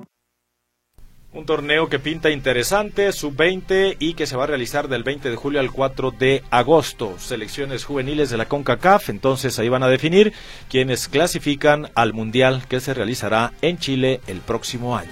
Un 1.34 1.48
torneo 1.48 1.90
que 1.90 1.98
pinta 1.98 2.30
interesante, 2.30 3.12
sub-20 3.12 3.96
y 3.98 4.14
que 4.14 4.28
se 4.28 4.38
va 4.38 4.44
a 4.44 4.48
realizar 4.48 4.88
del 4.88 5.04
20 5.04 5.32
de 5.32 5.36
julio 5.36 5.60
al 5.60 5.72
4 5.72 6.12
de 6.12 6.44
agosto. 6.52 7.16
Selecciones 7.18 7.86
juveniles 7.86 8.30
de 8.30 8.38
la 8.38 8.46
CONCACAF, 8.46 9.10
entonces 9.10 9.58
ahí 9.58 9.68
van 9.68 9.82
a 9.82 9.88
definir 9.88 10.32
quienes 10.70 11.08
clasifican 11.08 11.90
al 11.96 12.14
Mundial 12.14 12.64
que 12.70 12.80
se 12.80 12.94
realizará 12.94 13.52
en 13.64 13.80
Chile 13.80 14.22
el 14.28 14.42
próximo 14.42 14.96
año. 14.96 15.10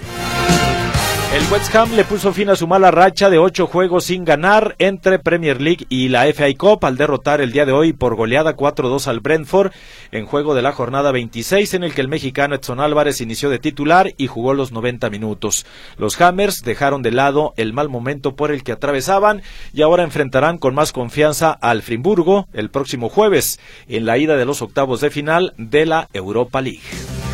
El 1.32 1.50
West 1.50 1.74
Ham 1.74 1.94
le 1.96 2.04
puso 2.04 2.34
fin 2.34 2.50
a 2.50 2.56
su 2.56 2.66
mala 2.66 2.90
racha 2.90 3.30
de 3.30 3.38
ocho 3.38 3.66
juegos 3.66 4.04
sin 4.04 4.22
ganar 4.22 4.76
entre 4.78 5.18
Premier 5.18 5.62
League 5.62 5.86
y 5.88 6.10
la 6.10 6.26
FA 6.26 6.44
Cup 6.58 6.84
al 6.84 6.98
derrotar 6.98 7.40
el 7.40 7.52
día 7.52 7.64
de 7.64 7.72
hoy 7.72 7.94
por 7.94 8.16
goleada 8.16 8.54
4-2 8.54 9.06
al 9.06 9.20
Brentford 9.20 9.72
en 10.10 10.26
juego 10.26 10.54
de 10.54 10.60
la 10.60 10.72
jornada 10.72 11.10
26 11.10 11.72
en 11.72 11.84
el 11.84 11.94
que 11.94 12.02
el 12.02 12.08
mexicano 12.08 12.54
Edson 12.54 12.80
Álvarez 12.80 13.22
inició 13.22 13.48
de 13.48 13.58
titular 13.58 14.12
y 14.18 14.26
jugó 14.26 14.52
los 14.52 14.72
90 14.72 15.08
minutos. 15.08 15.64
Los 15.96 16.20
Hammers 16.20 16.64
dejaron 16.64 17.00
de 17.00 17.12
lado 17.12 17.54
el 17.56 17.72
mal 17.72 17.88
momento 17.88 18.36
por 18.36 18.52
el 18.52 18.62
que 18.62 18.72
atravesaban 18.72 19.40
y 19.72 19.80
ahora 19.80 20.02
enfrentarán 20.02 20.58
con 20.58 20.74
más 20.74 20.92
confianza 20.92 21.50
al 21.50 21.80
Frimburgo 21.80 22.46
el 22.52 22.68
próximo 22.68 23.08
jueves 23.08 23.58
en 23.88 24.04
la 24.04 24.18
ida 24.18 24.36
de 24.36 24.44
los 24.44 24.60
octavos 24.60 25.00
de 25.00 25.08
final 25.08 25.54
de 25.56 25.86
la 25.86 26.08
Europa 26.12 26.60
League. 26.60 27.31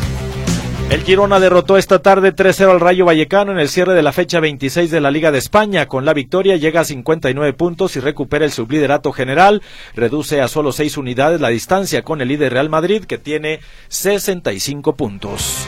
El 0.89 1.03
Girona 1.03 1.39
derrotó 1.39 1.77
esta 1.77 1.99
tarde 1.99 2.35
3-0 2.35 2.71
al 2.71 2.79
Rayo 2.79 3.05
Vallecano 3.05 3.51
en 3.51 3.59
el 3.59 3.69
cierre 3.69 3.93
de 3.93 4.01
la 4.01 4.11
fecha 4.11 4.39
26 4.39 4.89
de 4.89 4.99
la 4.99 5.11
Liga 5.11 5.31
de 5.31 5.37
España. 5.37 5.85
Con 5.85 6.03
la 6.03 6.15
victoria 6.15 6.55
llega 6.55 6.81
a 6.81 6.83
59 6.83 7.53
puntos 7.53 7.95
y 7.95 7.99
recupera 7.99 8.43
el 8.43 8.51
subliderato 8.51 9.11
general. 9.11 9.61
Reduce 9.93 10.41
a 10.41 10.47
solo 10.47 10.71
6 10.71 10.97
unidades 10.97 11.41
la 11.41 11.49
distancia 11.49 12.01
con 12.01 12.21
el 12.21 12.29
líder 12.29 12.53
Real 12.53 12.71
Madrid 12.71 13.03
que 13.03 13.19
tiene 13.19 13.59
65 13.89 14.95
puntos. 14.95 15.67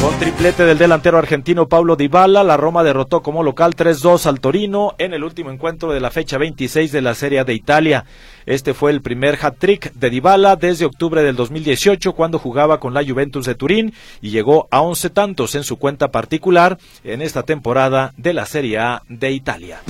Con 0.00 0.16
triplete 0.20 0.64
del 0.64 0.78
delantero 0.78 1.18
argentino 1.18 1.68
Paulo 1.68 1.96
Dybala, 1.96 2.44
la 2.44 2.56
Roma 2.56 2.84
derrotó 2.84 3.20
como 3.20 3.42
local 3.42 3.74
3-2 3.74 4.26
al 4.26 4.38
Torino 4.38 4.94
en 4.98 5.12
el 5.12 5.24
último 5.24 5.50
encuentro 5.50 5.92
de 5.92 5.98
la 5.98 6.12
fecha 6.12 6.38
26 6.38 6.92
de 6.92 7.02
la 7.02 7.16
Serie 7.16 7.42
de 7.42 7.52
Italia. 7.52 8.04
Este 8.46 8.74
fue 8.74 8.92
el 8.92 9.02
primer 9.02 9.36
hat-trick 9.42 9.92
de 9.94 10.10
Dybala 10.10 10.54
desde 10.54 10.84
octubre 10.84 11.24
del 11.24 11.34
2018 11.34 12.12
cuando 12.12 12.38
jugaba 12.38 12.78
con 12.78 12.94
la 12.94 13.04
Juventus 13.04 13.44
de 13.44 13.56
Turín 13.56 13.92
y 14.20 14.30
llegó 14.30 14.68
a 14.70 14.82
11 14.82 15.10
tantos 15.10 15.56
en 15.56 15.64
su 15.64 15.78
cuenta 15.78 16.12
particular 16.12 16.78
en 17.02 17.20
esta 17.20 17.42
temporada 17.42 18.14
de 18.16 18.34
la 18.34 18.46
Serie 18.46 18.78
A 18.78 19.02
de 19.08 19.32
Italia. 19.32 19.80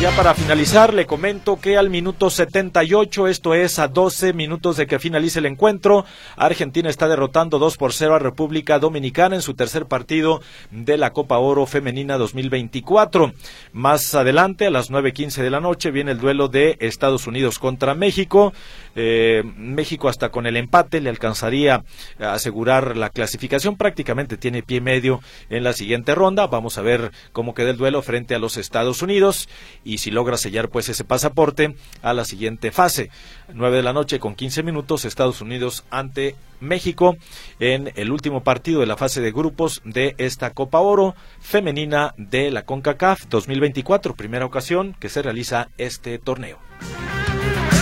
Ya 0.00 0.12
para 0.12 0.32
finalizar, 0.32 0.94
le 0.94 1.06
comento 1.06 1.58
que 1.58 1.76
al 1.76 1.90
minuto 1.90 2.30
78, 2.30 3.26
esto 3.26 3.54
es 3.54 3.80
a 3.80 3.88
12 3.88 4.32
minutos 4.32 4.76
de 4.76 4.86
que 4.86 5.00
finalice 5.00 5.40
el 5.40 5.46
encuentro, 5.46 6.04
Argentina 6.36 6.88
está 6.88 7.08
derrotando 7.08 7.58
2 7.58 7.76
por 7.76 7.92
0 7.92 8.14
a 8.14 8.20
República 8.20 8.78
Dominicana 8.78 9.34
en 9.34 9.42
su 9.42 9.54
tercer 9.54 9.86
partido 9.86 10.40
de 10.70 10.98
la 10.98 11.12
Copa 11.12 11.38
Oro 11.38 11.66
Femenina 11.66 12.16
2024. 12.16 13.32
Más 13.72 14.14
adelante, 14.14 14.66
a 14.68 14.70
las 14.70 14.88
9.15 14.88 15.42
de 15.42 15.50
la 15.50 15.58
noche, 15.58 15.90
viene 15.90 16.12
el 16.12 16.20
duelo 16.20 16.46
de 16.46 16.76
Estados 16.78 17.26
Unidos 17.26 17.58
contra 17.58 17.94
México. 17.94 18.52
Eh, 18.94 19.42
México 19.56 20.08
hasta 20.08 20.30
con 20.30 20.46
el 20.46 20.56
empate 20.56 21.00
le 21.00 21.10
alcanzaría 21.10 21.82
a 22.20 22.34
asegurar 22.34 22.96
la 22.96 23.10
clasificación. 23.10 23.76
Prácticamente 23.76 24.36
tiene 24.36 24.62
pie 24.62 24.80
medio 24.80 25.20
en 25.50 25.64
la 25.64 25.72
siguiente 25.72 26.14
ronda. 26.14 26.46
Vamos 26.46 26.78
a 26.78 26.82
ver 26.82 27.10
cómo 27.32 27.52
queda 27.52 27.70
el 27.70 27.76
duelo 27.76 28.00
frente 28.02 28.36
a 28.36 28.38
los 28.38 28.56
Estados 28.56 29.02
Unidos 29.02 29.48
y 29.88 29.98
si 29.98 30.10
logra 30.10 30.36
sellar 30.36 30.68
pues 30.68 30.90
ese 30.90 31.02
pasaporte 31.02 31.74
a 32.02 32.12
la 32.12 32.26
siguiente 32.26 32.70
fase. 32.70 33.10
9 33.54 33.78
de 33.78 33.82
la 33.82 33.94
noche 33.94 34.20
con 34.20 34.34
15 34.34 34.62
minutos 34.62 35.06
Estados 35.06 35.40
Unidos 35.40 35.84
ante 35.90 36.36
México 36.60 37.16
en 37.58 37.90
el 37.96 38.12
último 38.12 38.42
partido 38.44 38.80
de 38.80 38.86
la 38.86 38.98
fase 38.98 39.22
de 39.22 39.32
grupos 39.32 39.80
de 39.86 40.14
esta 40.18 40.50
Copa 40.50 40.80
Oro 40.80 41.14
femenina 41.40 42.14
de 42.18 42.50
la 42.50 42.66
CONCACAF 42.66 43.26
2024, 43.30 44.14
primera 44.14 44.44
ocasión 44.44 44.94
que 45.00 45.08
se 45.08 45.22
realiza 45.22 45.70
este 45.78 46.18
torneo. 46.18 46.58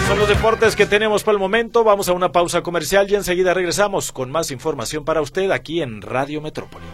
Son 0.06 0.20
los 0.20 0.28
deportes 0.28 0.76
que 0.76 0.86
tenemos 0.86 1.24
por 1.24 1.34
el 1.34 1.40
momento. 1.40 1.82
Vamos 1.82 2.08
a 2.08 2.12
una 2.12 2.30
pausa 2.30 2.62
comercial 2.62 3.10
y 3.10 3.16
enseguida 3.16 3.52
regresamos 3.52 4.12
con 4.12 4.30
más 4.30 4.52
información 4.52 5.04
para 5.04 5.20
usted 5.20 5.50
aquí 5.50 5.82
en 5.82 6.00
Radio 6.00 6.40
Metrópoli. 6.40 6.84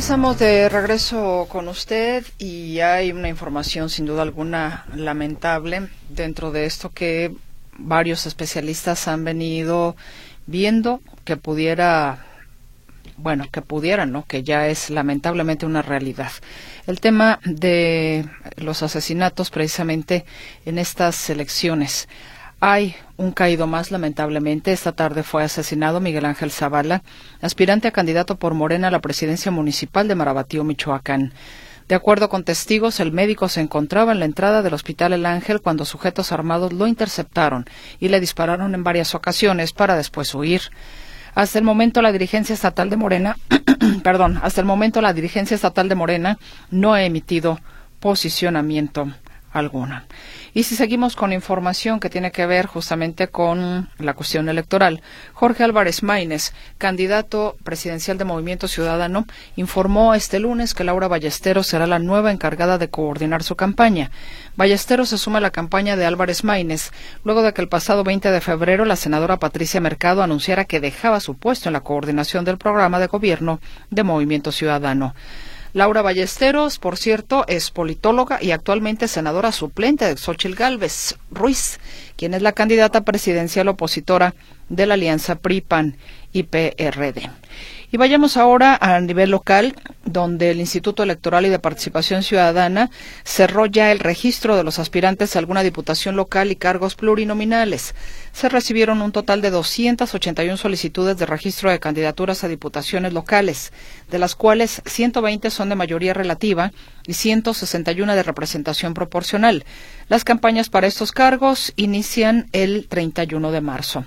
Estamos 0.00 0.38
de 0.38 0.70
regreso 0.70 1.46
con 1.50 1.68
usted 1.68 2.24
y 2.38 2.80
hay 2.80 3.12
una 3.12 3.28
información 3.28 3.90
sin 3.90 4.06
duda 4.06 4.22
alguna 4.22 4.86
lamentable 4.94 5.88
dentro 6.08 6.50
de 6.52 6.64
esto 6.64 6.88
que 6.88 7.34
varios 7.76 8.24
especialistas 8.24 9.06
han 9.08 9.24
venido 9.24 9.96
viendo 10.46 11.02
que 11.26 11.36
pudiera 11.36 12.24
bueno, 13.18 13.46
que 13.52 13.60
pudiera, 13.60 14.06
¿no? 14.06 14.24
Que 14.24 14.42
ya 14.42 14.68
es 14.68 14.88
lamentablemente 14.88 15.66
una 15.66 15.82
realidad. 15.82 16.32
El 16.86 16.98
tema 16.98 17.38
de 17.44 18.24
los 18.56 18.82
asesinatos 18.82 19.50
precisamente 19.50 20.24
en 20.64 20.78
estas 20.78 21.28
elecciones. 21.28 22.08
Hay 22.62 22.94
un 23.16 23.32
caído 23.32 23.66
más, 23.66 23.90
lamentablemente. 23.90 24.72
Esta 24.72 24.92
tarde 24.92 25.22
fue 25.22 25.42
asesinado 25.42 25.98
Miguel 25.98 26.26
Ángel 26.26 26.50
Zavala, 26.50 27.02
aspirante 27.40 27.88
a 27.88 27.90
candidato 27.90 28.36
por 28.36 28.52
Morena 28.52 28.88
a 28.88 28.90
la 28.90 29.00
presidencia 29.00 29.50
municipal 29.50 30.06
de 30.06 30.14
Marabatío, 30.14 30.62
Michoacán. 30.62 31.32
De 31.88 31.94
acuerdo 31.94 32.28
con 32.28 32.44
testigos, 32.44 33.00
el 33.00 33.12
médico 33.12 33.48
se 33.48 33.62
encontraba 33.62 34.12
en 34.12 34.20
la 34.20 34.26
entrada 34.26 34.60
del 34.60 34.74
Hospital 34.74 35.14
El 35.14 35.24
Ángel 35.24 35.62
cuando 35.62 35.86
sujetos 35.86 36.32
armados 36.32 36.74
lo 36.74 36.86
interceptaron 36.86 37.64
y 37.98 38.08
le 38.08 38.20
dispararon 38.20 38.74
en 38.74 38.84
varias 38.84 39.14
ocasiones 39.14 39.72
para 39.72 39.96
después 39.96 40.34
huir. 40.34 40.60
Hasta 41.34 41.58
el 41.58 41.64
momento 41.64 42.02
la 42.02 42.12
dirigencia 42.12 42.52
estatal 42.52 42.90
de 42.90 42.96
Morena, 42.96 43.36
perdón, 44.04 44.38
hasta 44.42 44.60
el 44.60 44.66
momento 44.66 45.00
la 45.00 45.14
dirigencia 45.14 45.54
estatal 45.54 45.88
de 45.88 45.94
Morena 45.94 46.38
no 46.70 46.92
ha 46.92 47.02
emitido 47.04 47.58
posicionamiento 48.00 49.10
alguna. 49.52 50.04
Y 50.52 50.64
si 50.64 50.74
seguimos 50.74 51.14
con 51.14 51.32
información 51.32 52.00
que 52.00 52.10
tiene 52.10 52.32
que 52.32 52.46
ver 52.46 52.66
justamente 52.66 53.28
con 53.28 53.88
la 53.98 54.14
cuestión 54.14 54.48
electoral, 54.48 55.02
Jorge 55.32 55.62
Álvarez 55.62 56.02
Maínez, 56.02 56.52
candidato 56.78 57.56
presidencial 57.62 58.18
de 58.18 58.24
Movimiento 58.24 58.66
Ciudadano, 58.66 59.26
informó 59.56 60.14
este 60.14 60.40
lunes 60.40 60.74
que 60.74 60.84
Laura 60.84 61.08
Ballesteros 61.08 61.68
será 61.68 61.86
la 61.86 62.00
nueva 62.00 62.32
encargada 62.32 62.78
de 62.78 62.90
coordinar 62.90 63.42
su 63.42 63.54
campaña. 63.54 64.10
Ballesteros 64.56 65.10
se 65.10 65.18
suma 65.18 65.38
a 65.38 65.40
la 65.40 65.50
campaña 65.50 65.96
de 65.96 66.04
Álvarez 66.04 66.42
Maínez, 66.42 66.90
luego 67.24 67.42
de 67.42 67.52
que 67.52 67.62
el 67.62 67.68
pasado 67.68 68.02
20 68.02 68.30
de 68.30 68.40
febrero 68.40 68.84
la 68.84 68.96
senadora 68.96 69.38
Patricia 69.38 69.80
Mercado 69.80 70.22
anunciara 70.22 70.64
que 70.64 70.80
dejaba 70.80 71.20
su 71.20 71.36
puesto 71.36 71.68
en 71.68 71.74
la 71.74 71.80
coordinación 71.80 72.44
del 72.44 72.58
programa 72.58 72.98
de 72.98 73.06
gobierno 73.06 73.60
de 73.90 74.02
Movimiento 74.02 74.50
Ciudadano. 74.50 75.14
Laura 75.72 76.02
Ballesteros, 76.02 76.78
por 76.78 76.96
cierto, 76.96 77.44
es 77.46 77.70
politóloga 77.70 78.38
y 78.42 78.50
actualmente 78.50 79.06
senadora 79.06 79.52
suplente 79.52 80.04
de 80.04 80.16
Xochil 80.16 80.56
Gálvez 80.56 81.16
Ruiz, 81.30 81.78
quien 82.16 82.34
es 82.34 82.42
la 82.42 82.52
candidata 82.52 83.02
presidencial 83.02 83.68
opositora 83.68 84.34
de 84.68 84.86
la 84.86 84.94
alianza 84.94 85.36
PRI-PAN 85.36 85.96
y 86.32 86.44
PRD. 86.44 87.30
Y 87.92 87.96
vayamos 87.96 88.36
ahora 88.36 88.78
a 88.80 89.00
nivel 89.00 89.30
local, 89.30 89.74
donde 90.04 90.52
el 90.52 90.60
Instituto 90.60 91.02
Electoral 91.02 91.44
y 91.46 91.48
de 91.48 91.58
Participación 91.58 92.22
Ciudadana 92.22 92.88
cerró 93.24 93.66
ya 93.66 93.90
el 93.90 93.98
registro 93.98 94.56
de 94.56 94.62
los 94.62 94.78
aspirantes 94.78 95.34
a 95.34 95.40
alguna 95.40 95.64
diputación 95.64 96.14
local 96.14 96.52
y 96.52 96.56
cargos 96.56 96.94
plurinominales. 96.94 97.96
Se 98.32 98.48
recibieron 98.48 99.02
un 99.02 99.10
total 99.10 99.42
de 99.42 99.50
281 99.50 100.56
solicitudes 100.56 101.16
de 101.16 101.26
registro 101.26 101.68
de 101.68 101.80
candidaturas 101.80 102.44
a 102.44 102.48
diputaciones 102.48 103.12
locales, 103.12 103.72
de 104.08 104.20
las 104.20 104.36
cuales 104.36 104.82
120 104.86 105.50
son 105.50 105.68
de 105.68 105.74
mayoría 105.74 106.14
relativa 106.14 106.70
y 107.08 107.14
161 107.14 108.14
de 108.14 108.22
representación 108.22 108.94
proporcional. 108.94 109.64
Las 110.08 110.22
campañas 110.22 110.70
para 110.70 110.86
estos 110.86 111.10
cargos 111.10 111.72
inician 111.74 112.48
el 112.52 112.86
31 112.86 113.50
de 113.50 113.60
marzo, 113.60 114.04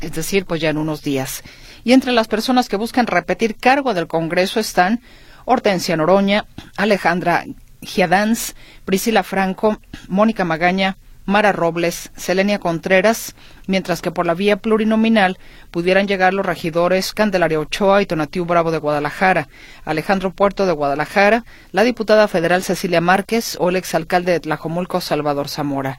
es 0.00 0.12
decir, 0.12 0.44
pues 0.44 0.60
ya 0.60 0.70
en 0.70 0.78
unos 0.78 1.02
días 1.02 1.42
y 1.84 1.92
entre 1.92 2.12
las 2.12 2.28
personas 2.28 2.68
que 2.68 2.76
buscan 2.76 3.06
repetir 3.06 3.56
cargo 3.56 3.94
del 3.94 4.06
Congreso 4.06 4.60
están 4.60 5.00
Hortensia 5.44 5.96
Noroña, 5.96 6.44
Alejandra 6.76 7.44
Giadanz, 7.80 8.54
Priscila 8.84 9.22
Franco, 9.22 9.78
Mónica 10.08 10.44
Magaña, 10.44 10.96
Mara 11.26 11.52
Robles, 11.52 12.10
Selenia 12.16 12.58
Contreras, 12.58 13.34
mientras 13.66 14.02
que 14.02 14.10
por 14.10 14.26
la 14.26 14.34
vía 14.34 14.56
plurinominal 14.56 15.38
pudieran 15.70 16.08
llegar 16.08 16.34
los 16.34 16.44
regidores 16.44 17.12
Candelaria 17.12 17.60
Ochoa 17.60 18.02
y 18.02 18.06
Tonatiu 18.06 18.44
Bravo 18.44 18.70
de 18.70 18.78
Guadalajara, 18.78 19.48
Alejandro 19.84 20.32
Puerto 20.32 20.66
de 20.66 20.72
Guadalajara, 20.72 21.44
la 21.72 21.84
diputada 21.84 22.26
federal 22.26 22.62
Cecilia 22.62 23.00
Márquez 23.00 23.56
o 23.60 23.70
el 23.70 23.76
exalcalde 23.76 24.32
de 24.32 24.40
Tlajomulco 24.40 25.00
Salvador 25.00 25.48
Zamora. 25.48 25.98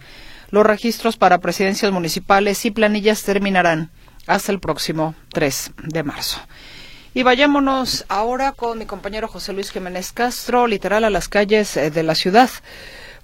Los 0.49 0.65
registros 0.65 1.15
para 1.15 1.39
presidencias 1.39 1.93
municipales 1.93 2.65
y 2.65 2.71
planillas 2.71 3.23
terminarán 3.23 3.89
hasta 4.33 4.51
el 4.51 4.59
próximo 4.59 5.15
3 5.33 5.71
de 5.83 6.03
marzo. 6.03 6.39
Y 7.13 7.23
vayámonos 7.23 8.05
ahora 8.07 8.53
con 8.53 8.79
mi 8.79 8.85
compañero 8.85 9.27
José 9.27 9.53
Luis 9.53 9.71
Jiménez 9.71 10.11
Castro, 10.13 10.67
literal 10.67 11.03
a 11.03 11.09
las 11.09 11.27
calles 11.27 11.75
eh, 11.75 11.91
de 11.91 12.03
la 12.03 12.15
ciudad, 12.15 12.49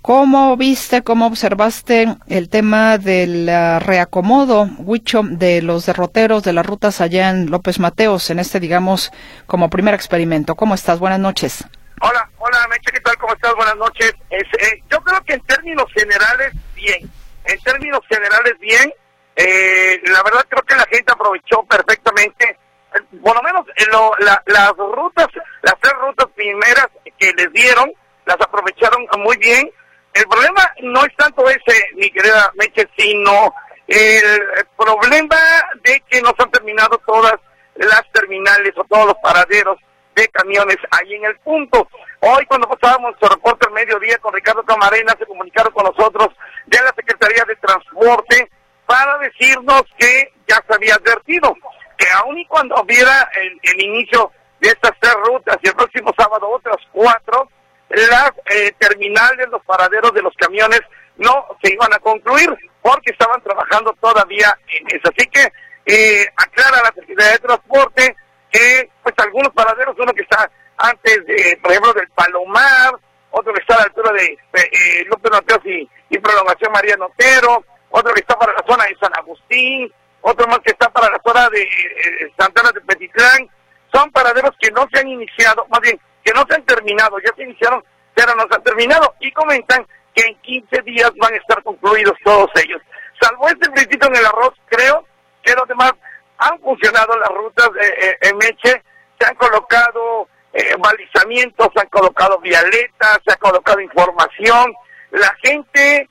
¿Cómo 0.08 0.56
viste, 0.56 1.04
cómo 1.04 1.28
observaste 1.28 2.16
el 2.28 2.48
tema 2.48 2.98
del 2.98 3.50
ah, 3.50 3.80
reacomodo, 3.80 4.70
Huicho, 4.78 5.22
de 5.24 5.62
los 5.62 5.86
derroteros 5.86 6.44
de 6.44 6.54
las 6.54 6.66
rutas 6.66 7.02
allá 7.02 7.30
en 7.30 7.52
López 7.52 7.78
Mateos, 7.80 8.30
en 8.30 8.40
este, 8.40 8.62
digamos, 8.62 9.12
como 9.48 9.70
primer 9.70 9.94
experimento? 9.94 10.56
¿Cómo 10.56 10.76
estás? 10.76 11.00
Buenas 11.00 11.20
noches. 11.20 11.66
Hola, 12.00 12.30
hola, 12.38 12.58
Meche, 12.70 12.90
¿qué 12.94 13.02
tal? 13.02 13.18
¿Cómo 13.18 13.34
estás? 13.34 13.54
Buenas 13.56 13.76
noches. 13.76 14.14
Es, 14.30 14.44
eh, 14.44 14.82
yo 14.90 15.02
creo 15.02 15.22
que 15.26 15.34
en 15.34 15.42
términos 15.42 15.86
generales, 15.94 16.54
bien. 16.74 17.12
En 17.44 17.60
términos 17.60 18.00
generales, 18.08 18.54
bien. 18.62 18.94
Eh, 19.40 20.02
la 20.06 20.24
verdad 20.24 20.44
creo 20.50 20.64
que 20.64 20.76
la 20.76 20.88
gente 20.88 21.14
aprovechó 21.14 21.62
perfectamente, 21.70 22.58
eh, 22.96 23.00
por 23.24 23.36
lo 23.36 23.44
menos 23.44 23.68
eh, 23.76 23.86
lo, 23.92 24.12
la, 24.18 24.42
las 24.48 24.76
rutas, 24.76 25.28
las 25.62 25.76
tres 25.80 25.94
rutas 25.94 26.26
primeras 26.36 26.88
que 27.20 27.32
les 27.34 27.54
dieron, 27.54 27.94
las 28.26 28.42
aprovecharon 28.42 29.06
muy 29.20 29.38
bien. 29.38 29.70
El 30.12 30.26
problema 30.26 30.74
no 30.82 31.06
es 31.06 31.16
tanto 31.16 31.48
ese, 31.48 31.86
mi 31.98 32.10
querida 32.10 32.52
Meche, 32.56 32.90
sino 32.98 33.54
el 33.86 34.42
problema 34.76 35.38
de 35.84 36.02
que 36.10 36.20
no 36.22 36.34
se 36.36 36.44
han 36.44 36.52
terminado 36.52 37.00
todas 37.06 37.36
las 37.76 38.02
terminales 38.12 38.74
o 38.76 38.84
todos 38.86 39.06
los 39.06 39.18
paraderos 39.22 39.78
de 40.16 40.28
camiones 40.30 40.78
ahí 40.90 41.14
en 41.14 41.26
el 41.26 41.38
punto. 41.42 41.88
Hoy 42.22 42.44
cuando 42.48 42.68
pasábamos 42.68 43.14
su 43.22 43.30
reporte 43.30 43.68
al 43.68 43.74
mediodía 43.74 44.18
con 44.18 44.34
Ricardo 44.34 44.64
Camarena, 44.64 45.16
se 45.20 45.28
comunicaron 45.28 45.72
con 45.74 45.86
nosotros 45.86 46.30
de 46.66 46.82
la 46.82 46.92
Secretaría 46.96 47.44
de 47.46 47.56
Transporte 47.58 48.50
para 48.88 49.18
decirnos 49.20 49.84
que 50.00 50.34
ya 50.48 50.64
se 50.68 50.74
había 50.74 50.96
advertido, 50.96 51.54
que 51.98 52.08
aun 52.16 52.40
y 52.40 52.46
cuando 52.48 52.82
hubiera 52.82 53.30
el, 53.42 53.60
el 53.62 53.82
inicio 53.82 54.32
de 54.60 54.70
estas 54.70 54.94
tres 55.00 55.14
rutas 55.26 55.58
y 55.62 55.68
el 55.68 55.76
próximo 55.76 56.14
sábado 56.18 56.50
otras 56.50 56.78
cuatro, 56.92 57.50
las 57.90 58.32
eh, 58.54 58.72
terminales, 58.80 59.48
los 59.50 59.64
paraderos 59.64 60.14
de 60.14 60.22
los 60.22 60.34
camiones 60.36 60.82
no 61.18 61.46
se 61.62 61.74
iban 61.74 61.94
a 61.94 62.00
concluir 62.00 62.50
porque 62.82 63.12
estaban 63.12 63.42
trabajando 63.42 63.96
todavía 64.00 64.58
en 64.68 64.88
eso. 64.88 65.10
Así 65.16 65.28
que 65.30 65.52
eh, 65.86 66.26
aclara 66.36 66.84
la 66.84 66.94
Secretaría 66.94 67.32
de 67.34 67.40
Transporte 67.40 68.16
que 68.52 68.90
pues 69.04 69.16
algunos 69.18 69.54
paraderos, 69.54 69.96
uno 70.00 70.14
que 70.14 70.24
está 70.24 70.50
antes 70.78 71.26
de, 71.26 71.58
por 71.62 71.72
ejemplo, 71.72 71.94
del 71.94 72.08
Palomar, 72.10 72.94
otro 73.32 73.54
que 73.54 73.62
está 73.62 73.76
a 73.76 73.80
la 73.80 73.84
altura 73.84 74.12
de, 74.14 74.38
eh, 74.54 75.06
López 75.10 75.32
Mateos 75.32 75.66
y, 75.66 75.90
y 76.10 76.20
Prolongación 76.20 76.72
María 76.72 76.96
Notero, 76.98 77.64
otro 77.90 78.14
que 78.14 78.22
está 78.22 78.38
para 78.38 78.54
la 78.54 78.64
zona 78.68 78.86
de 78.86 78.98
San 79.00 79.14
Agustín, 79.16 79.92
otro 80.22 80.48
más 80.48 80.60
que 80.60 80.72
está 80.72 80.90
para 80.90 81.10
la 81.10 81.22
zona 81.26 81.50
de 81.50 81.62
eh, 81.62 82.34
Santana 82.38 82.72
de 82.72 82.82
Petitlán, 82.82 83.50
son 83.94 84.12
paraderos 84.12 84.52
que 84.60 84.72
no 84.72 84.86
se 84.92 85.00
han 85.00 85.08
iniciado, 85.08 85.66
más 85.70 85.80
bien, 85.82 86.00
que 86.24 86.34
no 86.34 86.44
se 86.48 86.56
han 86.56 86.64
terminado, 86.66 87.18
ya 87.20 87.34
se 87.36 87.44
iniciaron, 87.44 87.84
pero 88.14 88.36
no 88.36 88.44
se 88.50 88.56
han 88.56 88.64
terminado, 88.64 89.16
y 89.20 89.32
comentan 89.32 89.86
que 90.14 90.26
en 90.26 90.36
15 90.42 90.82
días 90.82 91.12
van 91.18 91.34
a 91.34 91.38
estar 91.38 91.64
concluidos 91.64 92.18
todos 92.24 92.50
ellos. 92.56 92.82
Salvo 93.22 93.48
este 93.48 93.70
principio 93.72 94.08
en 94.10 94.18
el 94.18 94.26
arroz, 94.26 94.54
creo 94.68 95.06
que 95.44 95.54
los 95.54 95.68
demás 95.68 95.94
han 96.40 96.60
funcionado 96.60 97.18
las 97.18 97.30
rutas 97.30 97.70
eh, 97.82 98.18
en 98.22 98.38
Meche, 98.38 98.84
se 99.20 99.26
han 99.26 99.36
colocado 99.36 100.28
eh, 100.54 100.76
balizamientos, 100.78 101.70
se 101.74 101.82
han 101.82 101.88
colocado 101.90 102.40
vialetas, 102.40 103.20
se 103.26 103.34
ha 103.34 103.38
colocado 103.38 103.80
información, 103.80 104.74
la 105.12 105.34
gente, 105.44 106.10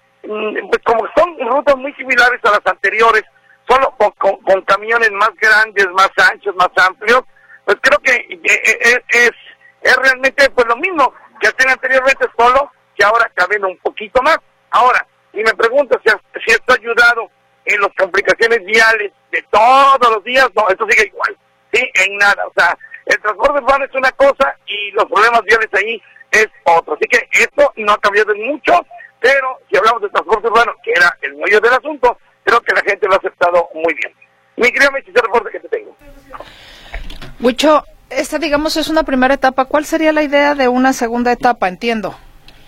como 0.85 1.09
son 1.16 1.39
rutas 1.49 1.77
muy 1.77 1.93
similares 1.95 2.41
a 2.45 2.51
las 2.51 2.66
anteriores, 2.66 3.22
solo 3.68 3.95
con, 3.97 4.62
camiones 4.62 5.11
más 5.12 5.31
grandes, 5.41 5.87
más 5.93 6.11
anchos, 6.31 6.55
más 6.57 6.70
amplios, 6.77 7.22
pues 7.64 7.77
creo 7.81 7.99
que 8.01 8.14
eh, 8.14 8.41
eh, 8.45 9.03
es, 9.09 9.31
es 9.83 9.97
realmente 9.97 10.49
pues 10.51 10.66
lo 10.66 10.77
mismo 10.77 11.12
que 11.41 11.49
hacían 11.49 11.70
anteriormente, 11.70 12.27
solo 12.39 12.70
que 12.97 13.05
ahora 13.05 13.31
caben 13.35 13.64
un 13.64 13.77
poquito 13.79 14.22
más. 14.22 14.39
Ahora, 14.70 15.07
y 15.33 15.43
me 15.43 15.55
pregunto 15.55 16.01
si, 16.05 16.12
si 16.45 16.53
esto 16.53 16.72
ha 16.72 16.77
ayudado 16.77 17.31
en 17.64 17.81
las 17.81 17.91
complicaciones 17.99 18.64
viales 18.64 19.12
de 19.31 19.45
todos 19.51 20.14
los 20.14 20.24
días, 20.24 20.49
no, 20.55 20.68
esto 20.68 20.87
sigue 20.89 21.09
igual, 21.09 21.37
¿sí? 21.72 21.91
En 21.95 22.16
nada, 22.18 22.47
o 22.47 22.53
sea, 22.57 22.77
el 23.07 23.20
transporte 23.20 23.62
urbano 23.62 23.85
es 23.85 23.95
una 23.95 24.11
cosa 24.12 24.57
y 24.66 24.91
los 24.93 25.05
problemas 25.07 25.43
viales 25.43 25.68
ahí 25.74 26.03
es 26.31 26.49
otro. 26.64 26.95
Así 26.95 27.07
que 27.09 27.29
esto 27.33 27.72
no 27.77 27.93
ha 27.93 27.99
cambiado 27.99 28.35
mucho, 28.35 28.85
pero 29.21 29.59
si 29.71 29.77
hablamos 29.77 30.03
de 30.03 30.09
transporte 30.11 30.49
urbano, 30.49 30.73
que 30.83 30.93
era 30.93 31.17
el 31.23 31.35
medio 31.37 31.61
del 31.61 31.73
asunto, 31.75 32.19
creo 32.45 32.61
que 32.61 32.75
la 32.75 32.83
gente 32.83 33.07
lo 33.07 33.14
ha 33.14 33.17
aceptado 33.17 33.69
muy 33.75 33.95
bien. 33.95 34.14
Mi 34.57 34.73
querido 34.73 34.91
Mechi, 34.93 35.11
ese 35.11 35.21
reporte 35.21 35.51
que 35.51 35.61
te 35.61 35.69
tengo. 35.69 35.97
Huicho, 37.41 37.85
esta 38.09 38.39
digamos 38.39 38.77
es 38.77 38.89
una 38.89 39.03
primera 39.03 39.35
etapa. 39.35 39.64
¿Cuál 39.67 39.85
sería 39.85 40.12
la 40.12 40.23
idea 40.23 40.55
de 40.55 40.69
una 40.69 40.93
segunda 40.93 41.33
etapa? 41.33 41.69
Entiendo. 41.69 42.17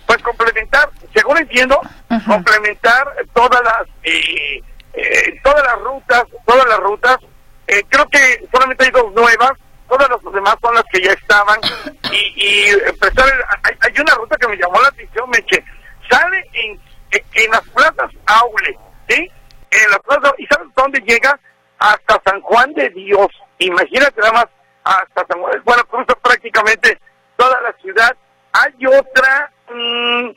Pues 0.07 0.23
complementar, 0.23 0.91
según 1.15 1.39
entiendo, 1.39 1.79
uh 2.11 2.15
-huh. 2.15 2.27
complementar 2.27 3.15
todas 3.35 3.63
las 3.63 3.89
eh, 4.03 4.63
eh, 4.95 5.41
todas 5.45 5.63
las 5.65 5.81
rutas, 5.81 6.25
todas 6.47 6.67
las 6.67 6.79
rutas. 6.81 7.19
Eh, 7.67 7.83
creo 7.89 8.09
que 8.09 8.49
solamente 8.51 8.85
hay 8.85 8.91
dos 8.91 9.13
nuevas, 9.13 9.53
todas 9.89 10.09
las 10.09 10.33
demás 10.33 10.57
son 10.61 10.75
las 10.75 10.85
que 10.93 11.03
ya 11.03 11.13
estaban. 11.13 11.61
Y, 12.11 12.33
y 12.37 12.69
empezar, 12.87 13.27
hay, 13.65 13.75
hay, 13.81 14.01
una 14.01 14.15
ruta 14.15 14.35
que 14.39 14.49
me 14.49 14.57
llamó 14.57 14.81
la 14.81 14.89
atención, 14.89 15.29
Meche. 15.29 15.63
Sale 16.09 16.45
en, 16.53 16.81
en, 17.11 17.51
las 17.51 17.63
plazas 17.69 18.11
Aule, 18.27 18.79
¿sí? 19.09 19.31
En 19.71 19.91
las 19.91 19.99
plazas, 20.01 20.33
¿y 20.39 20.47
sabes 20.47 20.69
dónde 20.75 21.01
llega? 21.01 21.39
Hasta 21.79 22.21
San 22.25 22.41
Juan 22.41 22.73
de 22.75 22.89
Dios. 22.91 23.29
Imagínate 23.59 24.21
nada 24.21 24.33
más, 24.33 24.47
hasta 24.85 25.27
San 25.27 25.41
Juan. 25.41 25.63
Bueno, 25.65 25.85
cruza 25.85 26.15
prácticamente 26.21 26.99
toda 27.37 27.61
la 27.61 27.73
ciudad. 27.75 28.17
Hay 28.53 28.87
otra 28.87 29.53
mmm, 29.71 30.31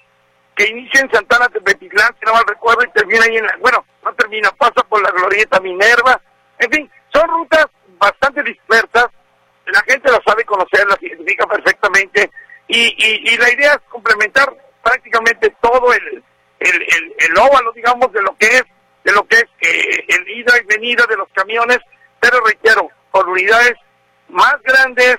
que 0.56 0.68
inicia 0.68 1.02
en 1.02 1.12
Santana 1.12 1.48
de 1.48 1.62
Petitlán, 1.62 2.14
si 2.20 2.26
no 2.26 2.34
mal 2.34 2.46
recuerdo, 2.48 2.84
y 2.84 2.92
termina 2.92 3.24
ahí 3.26 3.38
en 3.38 3.46
la, 3.46 3.56
bueno, 3.60 3.86
no 4.04 4.14
termina, 4.14 4.50
pasa 4.52 4.84
por 4.88 5.02
la 5.02 5.10
Glorieta 5.12 5.60
Minerva. 5.60 6.20
En 6.60 6.72
fin, 6.72 6.92
son 7.14 7.28
rutas 7.30 7.66
bastante 7.98 8.44
dispersas, 8.44 9.08
la 9.66 9.82
gente 9.88 10.12
las 10.12 10.20
sabe 10.26 10.44
conocer, 10.44 10.86
las 10.88 11.02
identifica 11.02 11.48
perfectamente, 11.48 12.30
y, 12.68 13.32
y 13.32 13.38
la 13.38 13.52
idea 13.52 13.74
es 13.74 13.80
complementar 13.90 14.54
prácticamente 14.84 15.54
todo 15.62 15.94
el, 15.94 16.24
el, 16.60 16.82
el, 16.82 17.16
el, 17.18 17.38
óvalo, 17.38 17.72
digamos, 17.74 18.12
de 18.12 18.22
lo 18.22 18.36
que 18.38 18.48
es, 18.48 18.64
de 19.04 19.12
lo 19.12 19.24
que 19.28 19.36
es 19.38 19.46
eh, 19.62 20.06
el 20.08 20.30
ida 20.30 20.54
y 20.62 20.66
venida 20.66 21.06
de 21.08 21.18
los 21.18 21.28
camiones, 21.34 21.80
pero 22.20 22.40
reitero, 22.46 22.90
con 23.12 23.28
unidades 23.30 23.74
más 24.30 24.56
grandes, 24.64 25.18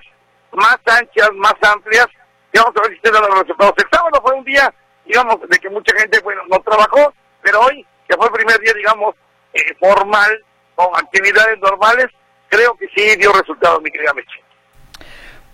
más 0.52 0.78
anchas, 0.86 1.30
más 1.34 1.54
amplias, 1.62 2.06
y 2.52 2.58
vamos 2.58 2.74
a 2.76 2.82
ver 2.82 2.92
si 2.92 3.00
se 3.02 3.10
dan 3.10 3.22
los 3.22 3.40
resultados. 3.40 3.74
El 3.76 3.88
sábado 3.90 4.20
fue 4.22 4.34
un 4.34 4.44
día, 4.44 4.72
digamos, 5.04 5.40
de 5.48 5.58
que 5.58 5.70
mucha 5.70 5.96
gente, 5.98 6.20
bueno, 6.20 6.42
no 6.48 6.60
trabajó, 6.60 7.12
pero 7.42 7.60
hoy, 7.60 7.86
que 8.08 8.16
fue 8.16 8.26
el 8.26 8.32
primer 8.32 8.60
día, 8.60 8.72
digamos, 8.74 9.14
eh, 9.54 9.74
formal, 9.80 10.44
con 10.74 10.88
actividades 10.96 11.58
normales, 11.60 12.06
creo 12.48 12.74
que 12.76 12.86
sí 12.94 13.16
dio 13.16 13.32
resultados, 13.32 13.82
mi 13.82 13.90
querida 13.90 14.12
Meche. 14.14 14.42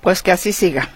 Pues 0.00 0.22
que 0.22 0.32
así 0.32 0.52
siga. 0.52 0.88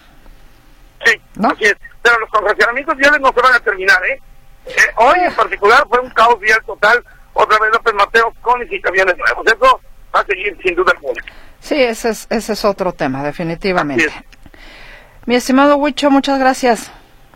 Sí, 1.05 1.21
¿no? 1.37 1.49
así 1.49 1.65
es. 1.65 1.77
Pero 2.03 2.19
los 2.19 2.31
congestionamientos 2.31 2.97
viales 2.97 3.21
no 3.21 3.33
se 3.33 3.41
van 3.41 3.55
a 3.55 3.61
terminar, 3.61 4.05
¿eh? 4.07 4.21
eh 4.67 4.73
hoy 4.97 5.19
en 5.21 5.35
particular 5.35 5.87
fue 5.89 6.01
un 6.01 6.11
caos 6.11 6.39
vial 6.41 6.61
total, 6.67 7.05
otra 7.33 7.59
vez 7.59 7.71
López 7.73 7.95
Mateo 7.95 8.33
con 8.41 8.63
y 8.63 8.81
camiones 8.81 9.17
nuevos. 9.17 9.47
Eso 9.47 9.81
va 10.15 10.21
a 10.21 10.27
seguir 10.27 10.57
sin 10.63 10.75
duda 10.75 10.93
alguna. 10.93 11.23
Sí, 11.61 11.81
ese 11.81 12.11
es, 12.11 12.27
ese 12.29 12.53
es 12.55 12.65
otro 12.65 12.93
tema, 12.93 13.23
definitivamente. 13.23 14.13
Mi 15.27 15.37
estimado 15.37 15.77
Huicho, 15.77 16.11
muchas 16.11 16.39
gracias. 16.41 16.91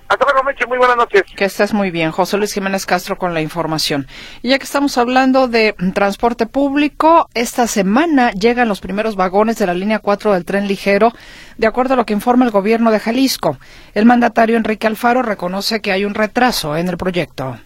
Hasta 0.09 0.25
luego. 0.25 0.37
Muy 0.69 0.79
buenas 0.79 0.97
noches. 0.97 1.23
Que 1.37 1.45
estés 1.45 1.75
muy 1.75 1.91
bien. 1.91 2.11
José 2.11 2.39
Luis 2.39 2.53
Jiménez 2.53 2.87
Castro 2.87 3.19
con 3.19 3.35
la 3.35 3.41
información. 3.41 4.07
Y 4.43 4.51
ya 4.51 4.59
que 4.59 4.65
estamos 4.65 4.97
hablando 4.97 5.49
de 5.49 5.75
transporte 5.95 6.47
público, 6.47 7.29
esta 7.35 7.67
semana 7.67 8.31
llegan 8.33 8.69
los 8.69 8.81
primeros 8.81 9.17
vagones 9.17 9.59
de 9.59 9.67
la 9.67 9.75
línea 9.75 9.99
4 9.99 10.33
del 10.33 10.45
tren 10.45 10.67
ligero, 10.69 11.13
de 11.59 11.67
acuerdo 11.67 11.95
a 11.95 11.97
lo 11.97 12.07
que 12.07 12.15
informa 12.15 12.45
el 12.45 12.51
gobierno 12.51 12.91
de 12.91 13.01
Jalisco. 13.01 13.59
El 13.95 14.07
mandatario 14.07 14.57
Enrique 14.57 14.87
Alfaro 14.87 15.23
reconoce 15.23 15.81
que 15.81 15.93
hay 15.93 16.05
un 16.05 16.15
retraso 16.15 16.77
en 16.77 16.89
el 16.89 16.97
proyecto. 16.97 17.59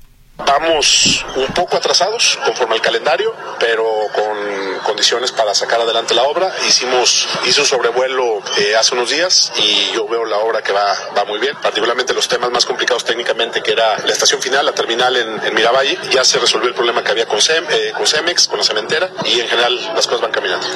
Vamos 0.47 1.25
un 1.37 1.47
poco 1.49 1.77
atrasados 1.77 2.39
conforme 2.45 2.75
al 2.75 2.81
calendario, 2.81 3.35
pero 3.59 3.85
con 4.15 4.81
condiciones 4.85 5.33
para 5.33 5.55
sacar 5.55 5.81
adelante 5.81 6.15
la 6.15 6.25
obra. 6.25 6.53
Hicimos, 6.69 7.29
hice 7.47 7.61
un 7.61 7.67
sobrevuelo 7.67 8.43
eh, 8.59 8.75
hace 8.77 8.95
unos 8.95 9.11
días 9.11 9.53
y 9.57 9.93
yo 9.95 10.09
veo 10.09 10.25
la 10.25 10.39
obra 10.39 10.63
que 10.63 10.73
va, 10.73 10.93
va 11.17 11.25
muy 11.25 11.39
bien, 11.39 11.55
particularmente 11.63 12.15
los 12.15 12.29
temas 12.29 12.51
más 12.51 12.65
complicados 12.67 13.05
técnicamente 13.05 13.63
que 13.63 13.73
era 13.73 13.99
la 13.99 14.13
estación 14.13 14.41
final, 14.41 14.67
la 14.67 14.73
terminal 14.73 15.17
en, 15.17 15.55
Miravalle. 15.55 15.99
Ya 16.11 16.25
se 16.25 16.39
resolvió 16.39 16.69
el 16.69 16.75
problema 16.75 17.03
que 17.03 17.11
había 17.11 17.27
con, 17.27 17.41
Sem, 17.41 17.65
eh, 17.71 17.93
con 17.97 18.07
Cemex, 18.07 18.49
con 18.49 18.59
la 18.59 18.65
cementera 18.65 19.11
y 19.25 19.41
en 19.41 19.49
general 19.49 19.75
las 19.95 20.07
cosas 20.07 20.23
van 20.23 20.33
caminando. 20.33 20.67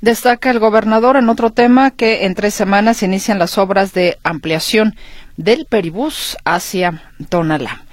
Destaca 0.00 0.50
el 0.50 0.58
gobernador 0.58 1.16
en 1.16 1.28
otro 1.28 1.50
tema 1.50 1.90
que 1.90 2.26
en 2.26 2.34
tres 2.34 2.54
semanas 2.54 2.98
se 2.98 3.06
inician 3.06 3.38
las 3.38 3.58
obras 3.58 3.92
de 3.92 4.18
ampliación 4.22 4.94
del 5.36 5.66
Peribús 5.66 6.36
hacia 6.44 7.12
Tonalá. 7.28 7.84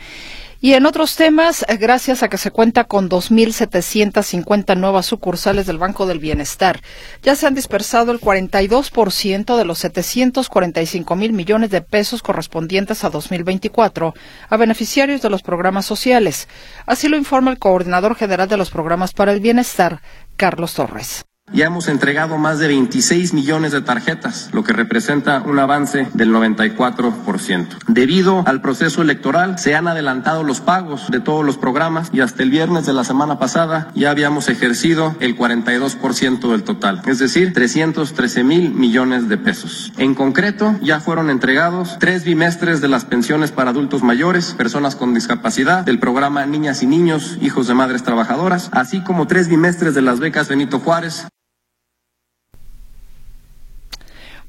Y 0.63 0.75
en 0.75 0.85
otros 0.85 1.17
temas, 1.17 1.65
eh, 1.67 1.75
gracias 1.75 2.23
a 2.23 2.29
que 2.29 2.37
se 2.37 2.49
cuenta 2.49 2.85
con 2.85 3.09
2.750 3.09 4.77
nuevas 4.77 5.05
sucursales 5.05 5.65
del 5.65 5.77
Banco 5.77 6.05
del 6.05 6.19
Bienestar, 6.19 6.79
ya 7.21 7.35
se 7.35 7.45
han 7.45 7.53
dispersado 7.53 8.13
el 8.13 8.21
42% 8.21 9.57
de 9.57 9.65
los 9.65 9.79
745 9.79 11.17
mil 11.17 11.33
millones 11.33 11.69
de 11.69 11.81
pesos 11.81 12.23
correspondientes 12.23 13.03
a 13.03 13.09
2024 13.09 14.13
a 14.47 14.55
beneficiarios 14.55 15.21
de 15.21 15.29
los 15.29 15.43
programas 15.43 15.85
sociales. 15.85 16.47
Así 16.85 17.09
lo 17.09 17.17
informa 17.17 17.51
el 17.51 17.59
coordinador 17.59 18.15
general 18.15 18.47
de 18.47 18.55
los 18.55 18.71
programas 18.71 19.11
para 19.11 19.33
el 19.33 19.41
bienestar, 19.41 20.01
Carlos 20.37 20.75
Torres. 20.75 21.25
Ya 21.53 21.67
hemos 21.67 21.87
entregado 21.87 22.39
más 22.39 22.57
de 22.57 22.67
26 22.67 23.33
millones 23.35 23.73
de 23.73 23.81
tarjetas, 23.81 24.49
lo 24.53 24.63
que 24.63 24.73
representa 24.73 25.43
un 25.43 25.59
avance 25.59 26.07
del 26.15 26.31
94%. 26.31 27.67
Debido 27.87 28.43
al 28.47 28.59
proceso 28.59 29.03
electoral, 29.03 29.59
se 29.59 29.75
han 29.75 29.87
adelantado 29.87 30.41
los 30.41 30.61
pagos 30.61 31.11
de 31.11 31.19
todos 31.19 31.45
los 31.45 31.57
programas 31.57 32.09
y 32.11 32.21
hasta 32.21 32.41
el 32.41 32.49
viernes 32.49 32.87
de 32.87 32.93
la 32.93 33.03
semana 33.03 33.37
pasada 33.37 33.91
ya 33.93 34.09
habíamos 34.09 34.49
ejercido 34.49 35.15
el 35.19 35.37
42% 35.37 36.49
del 36.49 36.63
total, 36.63 37.03
es 37.05 37.19
decir, 37.19 37.53
313 37.53 38.43
mil 38.43 38.73
millones 38.73 39.29
de 39.29 39.37
pesos. 39.37 39.93
En 39.99 40.15
concreto, 40.15 40.75
ya 40.81 41.01
fueron 41.01 41.29
entregados 41.29 41.97
tres 41.99 42.23
bimestres 42.23 42.81
de 42.81 42.87
las 42.87 43.05
pensiones 43.05 43.51
para 43.51 43.69
adultos 43.69 44.01
mayores, 44.01 44.55
personas 44.55 44.95
con 44.95 45.13
discapacidad, 45.13 45.83
del 45.83 45.99
programa 45.99 46.47
Niñas 46.47 46.81
y 46.81 46.87
Niños, 46.87 47.37
Hijos 47.41 47.67
de 47.67 47.75
Madres 47.75 48.01
Trabajadoras, 48.01 48.69
así 48.71 49.03
como 49.03 49.27
tres 49.27 49.49
bimestres 49.49 49.93
de 49.93 50.01
las 50.01 50.19
becas 50.19 50.47
Benito 50.49 50.79
Juárez, 50.79 51.27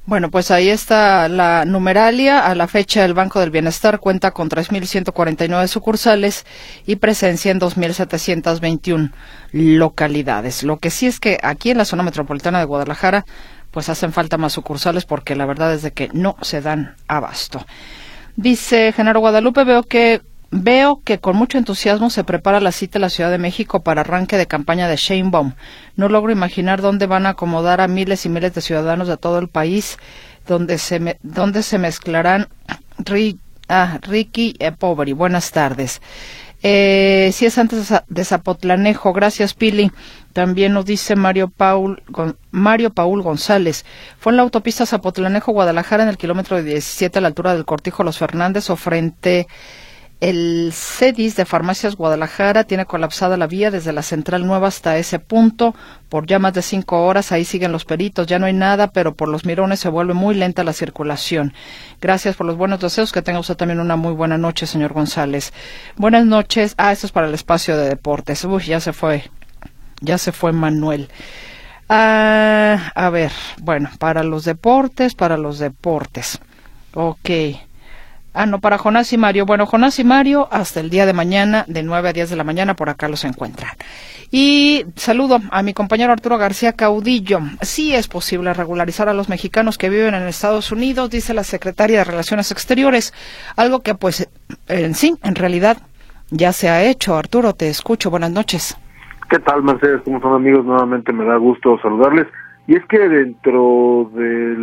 Bueno, 0.07 0.29
pues 0.29 0.51
ahí 0.51 0.69
está 0.69 1.27
la 1.27 1.65
numeralia. 1.65 2.45
A 2.45 2.53
la 2.53 2.67
fecha, 2.67 3.03
el 3.03 3.15
Banco 3.15 3.39
del 3.39 3.49
Bienestar 3.49 3.99
cuenta 3.99 4.31
con 4.31 4.49
3.149 4.49 5.67
sucursales 5.67 6.45
y 6.85 6.97
presencia 6.97 7.51
en 7.51 7.59
2.721 7.59 9.11
localidades. 9.51 10.61
Lo 10.61 10.77
que 10.77 10.91
sí 10.91 11.07
es 11.07 11.19
que 11.19 11.39
aquí 11.41 11.71
en 11.71 11.79
la 11.79 11.85
zona 11.85 12.03
metropolitana 12.03 12.59
de 12.59 12.65
Guadalajara, 12.65 13.25
pues 13.71 13.89
hacen 13.89 14.13
falta 14.13 14.37
más 14.37 14.53
sucursales 14.53 15.05
porque 15.05 15.35
la 15.35 15.47
verdad 15.47 15.73
es 15.73 15.81
de 15.81 15.91
que 15.91 16.09
no 16.13 16.37
se 16.41 16.61
dan 16.61 16.95
abasto. 17.07 17.65
Dice 18.35 18.93
Genaro 18.95 19.21
Guadalupe, 19.21 19.63
veo 19.63 19.81
que 19.81 20.21
Veo 20.51 21.01
que 21.03 21.19
con 21.19 21.35
mucho 21.35 21.57
entusiasmo 21.57 22.09
se 22.09 22.23
prepara 22.23 22.59
la 22.59 22.71
cita 22.71 22.97
en 22.97 23.01
la 23.03 23.09
Ciudad 23.09 23.31
de 23.31 23.37
México 23.37 23.81
para 23.81 24.01
arranque 24.01 24.37
de 24.37 24.47
campaña 24.47 24.87
de 24.87 24.95
Sheinbaum. 24.95 25.53
No 25.95 26.09
logro 26.09 26.31
imaginar 26.31 26.81
dónde 26.81 27.07
van 27.07 27.25
a 27.25 27.29
acomodar 27.29 27.81
a 27.81 27.87
miles 27.87 28.25
y 28.25 28.29
miles 28.29 28.53
de 28.53 28.61
ciudadanos 28.61 29.07
de 29.07 29.17
todo 29.17 29.39
el 29.39 29.49
país, 29.49 29.97
donde 30.47 30.77
se, 30.77 31.17
donde 31.23 31.63
se 31.63 31.79
mezclarán 31.79 32.47
ah, 33.67 33.99
Ricky 34.01 34.55
y 34.59 34.71
Pobre. 34.71 35.13
Buenas 35.13 35.51
tardes. 35.51 36.01
Eh, 36.67 37.29
si 37.31 37.45
es 37.45 37.57
antes 37.59 37.93
de 38.07 38.25
Zapotlanejo, 38.25 39.13
gracias 39.13 39.53
Pili. 39.53 39.91
También 40.33 40.73
nos 40.73 40.85
dice 40.85 41.15
Mario 41.15 41.47
Paul, 41.47 42.01
Mario 42.49 42.91
Paul 42.91 43.21
González. 43.21 43.85
Fue 44.19 44.31
en 44.31 44.37
la 44.37 44.43
autopista 44.43 44.85
Zapotlanejo, 44.85 45.51
Guadalajara, 45.51 46.03
en 46.03 46.09
el 46.09 46.17
kilómetro 46.17 46.61
17 46.61 47.19
a 47.19 47.21
la 47.21 47.27
altura 47.27 47.53
del 47.53 47.65
Cortijo 47.65 48.03
Los 48.03 48.17
Fernández 48.17 48.69
o 48.71 48.75
frente 48.75 49.47
el 50.21 50.71
CEDIS 50.73 51.35
de 51.35 51.45
Farmacias 51.45 51.95
Guadalajara 51.95 52.63
tiene 52.63 52.85
colapsada 52.85 53.35
la 53.37 53.47
vía 53.47 53.69
desde 53.69 53.91
la 53.91 54.01
Central 54.01 54.47
Nueva 54.47 54.67
hasta 54.67 54.97
ese 54.97 55.19
punto 55.19 55.75
por 56.09 56.25
ya 56.25 56.39
más 56.39 56.53
de 56.53 56.61
cinco 56.61 57.05
horas. 57.05 57.31
Ahí 57.31 57.43
siguen 57.45 57.71
los 57.71 57.85
peritos. 57.85 58.27
Ya 58.27 58.39
no 58.39 58.45
hay 58.45 58.53
nada, 58.53 58.91
pero 58.91 59.15
por 59.15 59.27
los 59.27 59.45
mirones 59.45 59.79
se 59.79 59.89
vuelve 59.89 60.13
muy 60.13 60.33
lenta 60.35 60.63
la 60.63 60.73
circulación. 60.73 61.53
Gracias 61.99 62.35
por 62.35 62.47
los 62.47 62.57
buenos 62.57 62.79
deseos. 62.79 63.11
Que 63.11 63.21
tenga 63.21 63.39
usted 63.39 63.55
también 63.55 63.79
una 63.79 63.97
muy 63.97 64.13
buena 64.13 64.37
noche, 64.37 64.67
señor 64.67 64.93
González. 64.93 65.51
Buenas 65.97 66.25
noches. 66.25 66.75
Ah, 66.77 66.91
esto 66.91 67.07
es 67.07 67.11
para 67.11 67.27
el 67.27 67.33
espacio 67.33 67.77
de 67.77 67.89
deportes. 67.89 68.45
Uy, 68.45 68.63
ya 68.63 68.79
se 68.79 68.93
fue. 68.93 69.29
Ya 70.01 70.17
se 70.17 70.31
fue 70.31 70.53
Manuel. 70.53 71.09
Ah, 71.89 72.91
a 72.95 73.09
ver, 73.09 73.31
bueno, 73.61 73.89
para 73.99 74.23
los 74.23 74.45
deportes, 74.45 75.13
para 75.13 75.37
los 75.37 75.59
deportes. 75.59 76.39
Ok. 76.93 77.29
Ah, 78.37 78.45
no, 78.45 78.59
para 78.59 78.77
Jonás 78.77 79.13
y 79.13 79.17
Mario. 79.17 79.45
Bueno, 79.45 79.65
Jonás 79.65 79.97
y 79.97 80.03
Mario, 80.03 80.49
hasta 80.51 80.81
el 80.81 80.89
día 80.89 81.05
de 81.05 81.13
mañana, 81.13 81.63
de 81.69 81.83
9 81.83 82.09
a 82.09 82.13
10 82.13 82.29
de 82.29 82.35
la 82.35 82.43
mañana, 82.43 82.73
por 82.73 82.89
acá 82.89 83.07
los 83.07 83.23
encuentran. 83.23 83.71
Y 84.29 84.83
saludo 84.97 85.39
a 85.51 85.63
mi 85.63 85.73
compañero 85.73 86.11
Arturo 86.11 86.37
García 86.37 86.73
Caudillo. 86.73 87.39
Sí 87.61 87.95
es 87.95 88.09
posible 88.09 88.53
regularizar 88.53 89.07
a 89.07 89.13
los 89.13 89.29
mexicanos 89.29 89.77
que 89.77 89.89
viven 89.89 90.15
en 90.15 90.23
Estados 90.23 90.73
Unidos, 90.73 91.09
dice 91.09 91.33
la 91.33 91.45
secretaria 91.45 91.99
de 91.99 92.03
Relaciones 92.03 92.51
Exteriores. 92.51 93.13
Algo 93.55 93.79
que, 93.79 93.95
pues, 93.95 94.29
en 94.67 94.95
sí, 94.95 95.15
en 95.23 95.35
realidad, 95.35 95.77
ya 96.29 96.51
se 96.51 96.67
ha 96.67 96.83
hecho. 96.83 97.15
Arturo, 97.15 97.53
te 97.53 97.69
escucho. 97.69 98.09
Buenas 98.09 98.31
noches. 98.31 98.77
¿Qué 99.29 99.39
tal, 99.39 99.63
Mercedes? 99.63 100.01
¿Cómo 100.03 100.19
son 100.19 100.33
amigos? 100.33 100.65
Nuevamente 100.65 101.13
me 101.13 101.23
da 101.23 101.37
gusto 101.37 101.79
saludarles. 101.81 102.27
Y 102.67 102.75
es 102.75 102.85
que 102.87 102.99
dentro 102.99 104.11
de 104.13 104.55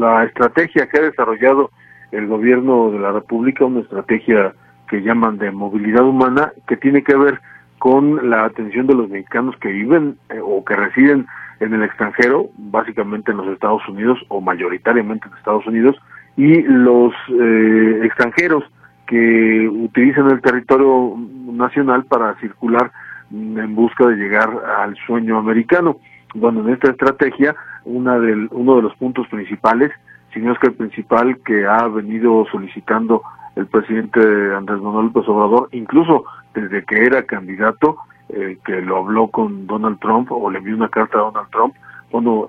la 0.00 0.24
estrategia 0.24 0.88
que 0.88 0.98
ha 0.98 1.02
desarrollado 1.02 1.70
el 2.12 2.26
gobierno 2.26 2.90
de 2.90 2.98
la 2.98 3.12
República 3.12 3.64
una 3.64 3.80
estrategia 3.80 4.54
que 4.88 5.02
llaman 5.02 5.38
de 5.38 5.50
movilidad 5.50 6.04
humana 6.04 6.52
que 6.66 6.76
tiene 6.76 7.02
que 7.02 7.16
ver 7.16 7.40
con 7.78 8.30
la 8.30 8.44
atención 8.44 8.86
de 8.86 8.94
los 8.94 9.08
mexicanos 9.08 9.54
que 9.60 9.68
viven 9.68 10.16
eh, 10.30 10.40
o 10.42 10.64
que 10.64 10.74
residen 10.74 11.26
en 11.60 11.74
el 11.74 11.82
extranjero, 11.82 12.50
básicamente 12.56 13.30
en 13.30 13.38
los 13.38 13.48
Estados 13.48 13.86
Unidos 13.88 14.18
o 14.28 14.40
mayoritariamente 14.40 15.28
en 15.28 15.36
Estados 15.36 15.66
Unidos, 15.66 15.96
y 16.36 16.62
los 16.62 17.12
eh, 17.28 18.00
extranjeros 18.04 18.64
que 19.06 19.68
utilizan 19.68 20.30
el 20.30 20.40
territorio 20.40 21.16
nacional 21.50 22.04
para 22.04 22.38
circular 22.40 22.92
en 23.30 23.74
busca 23.74 24.06
de 24.06 24.16
llegar 24.16 24.50
al 24.78 24.96
sueño 25.06 25.38
americano. 25.38 25.98
Bueno, 26.34 26.60
en 26.60 26.74
esta 26.74 26.90
estrategia, 26.90 27.56
una 27.84 28.18
del, 28.18 28.48
uno 28.52 28.76
de 28.76 28.82
los 28.82 28.94
puntos 28.96 29.26
principales 29.28 29.90
sino 30.32 30.52
es 30.52 30.58
que 30.58 30.68
el 30.68 30.74
principal 30.74 31.38
que 31.44 31.66
ha 31.66 31.86
venido 31.88 32.46
solicitando 32.50 33.22
el 33.56 33.66
presidente 33.66 34.20
Andrés 34.54 34.80
Manuel 34.80 35.06
López 35.06 35.28
Obrador, 35.28 35.68
incluso 35.72 36.24
desde 36.54 36.84
que 36.84 37.04
era 37.04 37.24
candidato, 37.24 37.96
eh, 38.28 38.58
que 38.64 38.82
lo 38.82 38.98
habló 38.98 39.28
con 39.28 39.66
Donald 39.66 39.98
Trump 40.00 40.30
o 40.30 40.50
le 40.50 40.58
envió 40.58 40.76
una 40.76 40.88
carta 40.88 41.18
a 41.18 41.22
Donald 41.22 41.50
Trump, 41.50 41.74
bueno, 42.10 42.46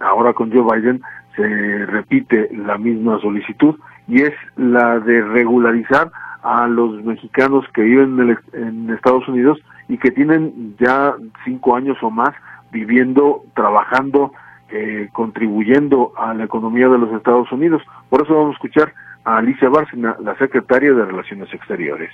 ahora 0.00 0.32
con 0.32 0.50
Joe 0.50 0.80
Biden 0.80 1.00
se 1.36 1.86
repite 1.86 2.48
la 2.56 2.76
misma 2.76 3.20
solicitud 3.20 3.76
y 4.08 4.22
es 4.22 4.32
la 4.56 4.98
de 4.98 5.22
regularizar 5.22 6.10
a 6.42 6.66
los 6.66 7.04
mexicanos 7.04 7.64
que 7.74 7.82
viven 7.82 8.36
en 8.52 8.90
Estados 8.90 9.26
Unidos 9.28 9.58
y 9.88 9.98
que 9.98 10.10
tienen 10.10 10.74
ya 10.78 11.14
cinco 11.44 11.76
años 11.76 11.98
o 12.02 12.10
más 12.10 12.30
viviendo, 12.72 13.42
trabajando, 13.54 14.32
eh, 14.70 15.08
contribuyendo 15.12 16.12
a 16.16 16.34
la 16.34 16.44
economía 16.44 16.88
de 16.88 16.98
los 16.98 17.12
Estados 17.12 17.50
Unidos. 17.52 17.82
Por 18.08 18.22
eso 18.22 18.34
vamos 18.34 18.50
a 18.50 18.54
escuchar 18.54 18.92
a 19.24 19.38
Alicia 19.38 19.68
Bárcena, 19.68 20.16
la 20.22 20.36
secretaria 20.38 20.92
de 20.92 21.04
Relaciones 21.04 21.52
Exteriores. 21.52 22.10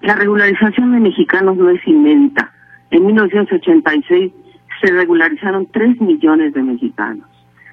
La 0.00 0.14
regularización 0.14 0.92
de 0.92 1.00
mexicanos 1.00 1.56
no 1.56 1.70
es 1.70 1.86
inédita. 1.86 2.52
En 2.90 3.06
1986 3.06 4.32
se 4.80 4.92
regularizaron 4.92 5.66
3 5.72 6.00
millones 6.00 6.54
de 6.54 6.62
mexicanos. 6.62 7.26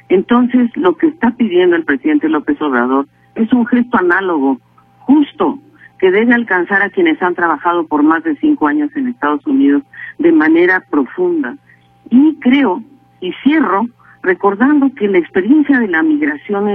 Entonces, 0.09 0.69
lo 0.75 0.95
que 0.95 1.07
está 1.07 1.31
pidiendo 1.31 1.75
el 1.75 1.85
presidente 1.85 2.29
López 2.29 2.59
Obrador 2.61 3.07
es 3.35 3.51
un 3.53 3.65
gesto 3.67 3.97
análogo, 3.97 4.59
justo, 4.99 5.59
que 5.99 6.11
debe 6.11 6.33
alcanzar 6.33 6.81
a 6.81 6.89
quienes 6.89 7.21
han 7.21 7.35
trabajado 7.35 7.85
por 7.85 8.03
más 8.03 8.23
de 8.23 8.35
cinco 8.37 8.67
años 8.67 8.89
en 8.95 9.07
Estados 9.07 9.45
Unidos 9.45 9.83
de 10.17 10.31
manera 10.31 10.83
profunda. 10.89 11.57
Y 12.09 12.35
creo 12.39 12.81
y 13.21 13.33
cierro 13.43 13.85
recordando 14.21 14.91
que 14.95 15.07
la 15.07 15.17
experiencia 15.17 15.79
de 15.79 15.87
la 15.87 16.03
migración 16.03 16.67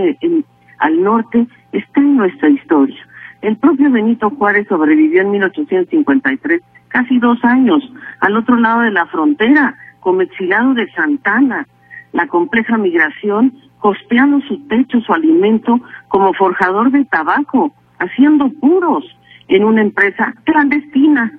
al 0.78 1.03
norte 1.03 1.47
está 1.72 2.01
en 2.01 2.16
nuestra 2.16 2.49
historia. 2.49 2.97
El 3.42 3.57
propio 3.59 3.90
Benito 3.90 4.30
Juárez 4.30 4.66
sobrevivió 4.68 5.20
en 5.20 5.30
1853, 5.32 6.62
casi 6.88 7.18
dos 7.18 7.38
años, 7.45 7.82
al 8.20 8.36
otro 8.36 8.57
lado 8.57 8.80
de 8.80 8.90
la 8.90 9.07
frontera, 9.07 9.76
como 10.01 10.22
exilado 10.22 10.74
de 10.74 10.90
Santana. 10.92 11.66
La 12.12 12.26
compleja 12.26 12.78
migración, 12.78 13.53
costeando 13.80 14.40
su 14.47 14.66
techo, 14.68 15.01
su 15.01 15.12
alimento, 15.12 15.78
como 16.09 16.32
forjador 16.32 16.90
de 16.90 17.05
tabaco, 17.05 17.74
haciendo 17.99 18.49
puros 18.49 19.05
en 19.49 19.64
una 19.64 19.82
empresa 19.82 20.32
clandestina. 20.45 21.30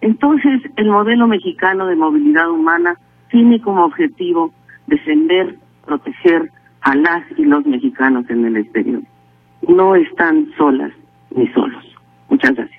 Entonces, 0.00 0.60
el 0.76 0.90
modelo 0.90 1.26
mexicano 1.26 1.86
de 1.86 1.96
movilidad 1.96 2.50
humana 2.50 2.96
tiene 3.30 3.60
como 3.60 3.84
objetivo 3.84 4.52
defender, 4.86 5.56
proteger 5.84 6.50
a 6.82 6.94
las 6.94 7.22
y 7.36 7.44
los 7.44 7.64
mexicanos 7.66 8.28
en 8.30 8.44
el 8.46 8.56
exterior. 8.56 9.02
No 9.66 9.94
están 9.94 10.48
solas 10.56 10.92
ni 11.34 11.46
solos. 11.48 11.84
Muchas 12.28 12.54
gracias. 12.54 12.78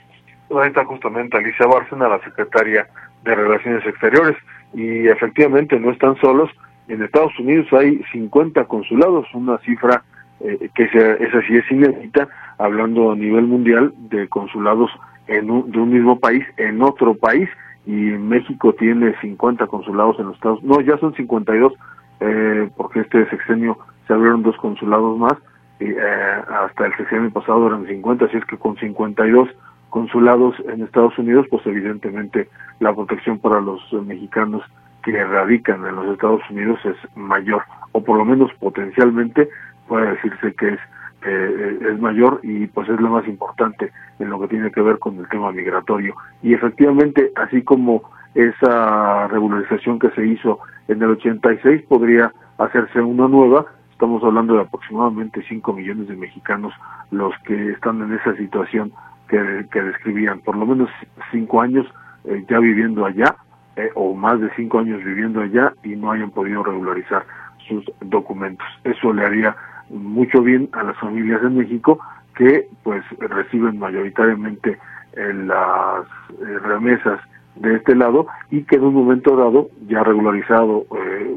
Ahí 0.51 0.67
está 0.67 0.85
justamente 0.85 1.37
Alicia 1.37 1.67
Bárcena, 1.67 2.07
la 2.07 2.19
secretaria 2.23 2.87
de 3.23 3.35
Relaciones 3.35 3.85
Exteriores, 3.85 4.35
y 4.73 5.07
efectivamente 5.07 5.79
no 5.79 5.91
están 5.91 6.15
solos. 6.17 6.49
En 6.87 7.03
Estados 7.03 7.37
Unidos 7.39 7.67
hay 7.71 8.01
50 8.11 8.65
consulados, 8.65 9.27
una 9.33 9.59
cifra 9.59 10.03
eh, 10.39 10.69
que 10.73 10.83
esa 10.85 11.41
sí 11.47 11.55
es 11.55 11.69
inédita, 11.69 12.27
hablando 12.57 13.11
a 13.11 13.15
nivel 13.15 13.45
mundial 13.45 13.93
de 14.09 14.27
consulados 14.27 14.89
en 15.27 15.51
un, 15.51 15.71
de 15.71 15.79
un 15.79 15.91
mismo 15.91 16.19
país 16.19 16.43
en 16.57 16.81
otro 16.81 17.13
país 17.13 17.47
y 17.89 17.91
México 18.19 18.71
tiene 18.73 19.15
50 19.19 19.65
consulados 19.65 20.19
en 20.19 20.27
los 20.27 20.35
Estados 20.35 20.61
no 20.61 20.79
ya 20.79 20.95
son 20.99 21.15
52 21.15 21.73
eh, 22.19 22.69
porque 22.77 22.99
este 22.99 23.27
sexenio 23.31 23.79
se 24.05 24.13
abrieron 24.13 24.43
dos 24.43 24.55
consulados 24.57 25.17
más 25.17 25.33
y, 25.79 25.85
eh, 25.85 25.97
hasta 25.97 26.85
el 26.85 26.95
sexenio 26.97 27.31
pasado 27.31 27.65
eran 27.65 27.87
50 27.87 28.25
así 28.25 28.37
es 28.37 28.45
que 28.45 28.57
con 28.57 28.77
52 28.77 29.49
consulados 29.89 30.53
en 30.71 30.83
Estados 30.83 31.17
Unidos 31.17 31.47
pues 31.49 31.65
evidentemente 31.65 32.47
la 32.79 32.93
protección 32.93 33.39
para 33.39 33.59
los 33.59 33.81
mexicanos 34.05 34.61
que 35.03 35.23
radican 35.23 35.83
en 35.87 35.95
los 35.95 36.09
Estados 36.09 36.41
Unidos 36.51 36.79
es 36.85 36.95
mayor 37.17 37.63
o 37.93 38.03
por 38.03 38.19
lo 38.19 38.25
menos 38.25 38.51
potencialmente 38.59 39.49
puede 39.87 40.11
decirse 40.11 40.53
que 40.53 40.73
es 40.73 40.79
eh, 41.25 41.79
es 41.91 41.99
mayor 41.99 42.39
y 42.43 42.67
pues 42.67 42.87
es 42.89 42.99
lo 42.99 43.09
más 43.09 43.27
importante 43.27 43.91
en 44.19 44.29
lo 44.29 44.39
que 44.39 44.47
tiene 44.47 44.71
que 44.71 44.81
ver 44.81 44.99
con 44.99 45.17
el 45.17 45.27
tema 45.27 45.51
migratorio. 45.51 46.15
Y 46.41 46.53
efectivamente, 46.53 47.31
así 47.35 47.61
como 47.63 48.03
esa 48.35 49.27
regularización 49.27 49.99
que 49.99 50.11
se 50.11 50.25
hizo 50.25 50.59
en 50.87 51.01
el 51.01 51.11
86 51.11 51.83
podría 51.87 52.31
hacerse 52.57 53.01
una 53.01 53.27
nueva, 53.27 53.65
estamos 53.91 54.23
hablando 54.23 54.55
de 54.55 54.61
aproximadamente 54.61 55.43
5 55.47 55.73
millones 55.73 56.07
de 56.07 56.15
mexicanos 56.15 56.73
los 57.11 57.33
que 57.45 57.71
están 57.71 58.01
en 58.01 58.13
esa 58.13 58.35
situación 58.35 58.91
que, 59.27 59.65
que 59.71 59.81
describían, 59.81 60.39
por 60.39 60.55
lo 60.55 60.65
menos 60.65 60.89
5 61.31 61.61
años 61.61 61.85
eh, 62.25 62.45
ya 62.49 62.59
viviendo 62.59 63.05
allá 63.05 63.35
eh, 63.75 63.89
o 63.95 64.13
más 64.13 64.39
de 64.39 64.49
5 64.55 64.79
años 64.79 65.03
viviendo 65.03 65.41
allá 65.41 65.73
y 65.83 65.95
no 65.95 66.11
hayan 66.11 66.31
podido 66.31 66.63
regularizar 66.63 67.25
sus 67.67 67.83
documentos. 68.01 68.67
Eso 68.83 69.13
le 69.13 69.25
haría 69.25 69.55
mucho 69.89 70.41
bien 70.41 70.69
a 70.73 70.83
las 70.83 70.97
familias 70.97 71.41
en 71.43 71.57
México 71.57 71.99
que 72.35 72.67
pues 72.83 73.03
reciben 73.19 73.79
mayoritariamente 73.79 74.77
eh, 75.13 75.33
las 75.33 76.05
eh, 76.39 76.59
remesas 76.59 77.19
de 77.55 77.75
este 77.75 77.95
lado 77.95 78.27
y 78.49 78.63
que 78.63 78.77
en 78.77 78.85
un 78.85 78.93
momento 78.93 79.35
dado, 79.35 79.69
ya 79.87 80.03
regularizado 80.03 80.85
eh, 80.95 81.35